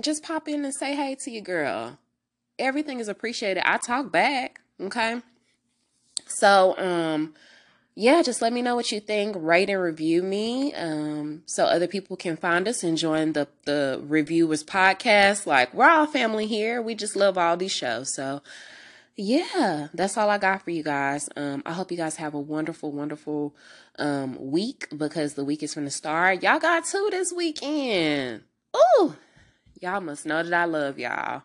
just 0.00 0.22
pop 0.22 0.48
in 0.48 0.64
and 0.64 0.74
say 0.74 0.94
hey 0.94 1.14
to 1.16 1.30
your 1.30 1.42
girl. 1.42 1.98
Everything 2.58 3.00
is 3.00 3.08
appreciated. 3.08 3.68
I 3.68 3.78
talk 3.78 4.12
back, 4.12 4.60
okay? 4.80 5.22
So, 6.26 6.76
um, 6.78 7.34
yeah, 7.94 8.22
just 8.22 8.40
let 8.42 8.52
me 8.52 8.62
know 8.62 8.76
what 8.76 8.92
you 8.92 9.00
think. 9.00 9.34
Rate 9.38 9.70
and 9.70 9.80
review 9.80 10.22
me 10.22 10.72
um, 10.74 11.42
so 11.46 11.64
other 11.64 11.86
people 11.86 12.16
can 12.16 12.36
find 12.36 12.68
us 12.68 12.82
and 12.84 12.96
join 12.96 13.32
the, 13.32 13.48
the 13.64 14.00
reviewers 14.04 14.62
podcast. 14.62 15.46
Like, 15.46 15.74
we're 15.74 15.88
all 15.88 16.06
family 16.06 16.46
here. 16.46 16.80
We 16.80 16.94
just 16.94 17.16
love 17.16 17.36
all 17.36 17.56
these 17.56 17.72
shows. 17.72 18.14
So, 18.14 18.42
yeah, 19.16 19.88
that's 19.92 20.16
all 20.16 20.30
I 20.30 20.38
got 20.38 20.62
for 20.62 20.70
you 20.70 20.82
guys. 20.82 21.28
Um, 21.36 21.62
I 21.66 21.72
hope 21.72 21.90
you 21.90 21.96
guys 21.96 22.16
have 22.16 22.34
a 22.34 22.40
wonderful, 22.40 22.92
wonderful 22.92 23.54
um, 23.98 24.36
week 24.40 24.86
because 24.96 25.34
the 25.34 25.44
week 25.44 25.62
is 25.62 25.74
from 25.74 25.84
the 25.84 25.90
start. 25.90 26.42
Y'all 26.42 26.58
got 26.58 26.84
two 26.84 27.08
this 27.10 27.32
weekend. 27.32 28.42
Ooh, 28.76 29.16
y'all 29.80 30.00
must 30.00 30.26
know 30.26 30.42
that 30.42 30.52
I 30.52 30.64
love 30.64 30.98
y'all. 30.98 31.42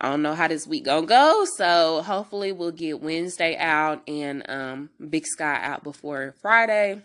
I 0.00 0.10
don't 0.10 0.22
know 0.22 0.34
how 0.34 0.48
this 0.48 0.66
week 0.66 0.84
gonna 0.84 1.06
go, 1.06 1.44
so 1.56 2.02
hopefully 2.02 2.52
we'll 2.52 2.70
get 2.70 3.00
Wednesday 3.00 3.56
out 3.56 4.02
and 4.08 4.48
um, 4.48 4.90
Big 5.08 5.26
Sky 5.26 5.58
out 5.62 5.82
before 5.82 6.34
Friday. 6.40 7.02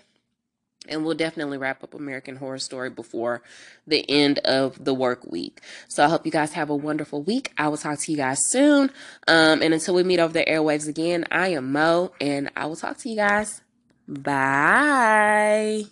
And 0.87 1.05
we'll 1.05 1.15
definitely 1.15 1.57
wrap 1.57 1.83
up 1.83 1.93
American 1.93 2.35
Horror 2.35 2.59
Story 2.59 2.89
before 2.89 3.41
the 3.87 4.05
end 4.09 4.39
of 4.39 4.83
the 4.83 4.93
work 4.93 5.29
week. 5.31 5.61
So 5.87 6.03
I 6.03 6.09
hope 6.09 6.25
you 6.25 6.31
guys 6.31 6.53
have 6.53 6.69
a 6.69 6.75
wonderful 6.75 7.23
week. 7.23 7.53
I 7.57 7.69
will 7.69 7.77
talk 7.77 7.99
to 7.99 8.11
you 8.11 8.17
guys 8.17 8.39
soon. 8.49 8.91
Um, 9.27 9.61
and 9.61 9.73
until 9.73 9.95
we 9.95 10.03
meet 10.03 10.19
over 10.19 10.33
the 10.33 10.45
airwaves 10.45 10.87
again, 10.87 11.25
I 11.31 11.49
am 11.49 11.71
Mo, 11.71 12.11
and 12.19 12.51
I 12.55 12.65
will 12.65 12.75
talk 12.75 12.97
to 12.99 13.09
you 13.09 13.15
guys. 13.15 13.61
Bye. 14.07 15.85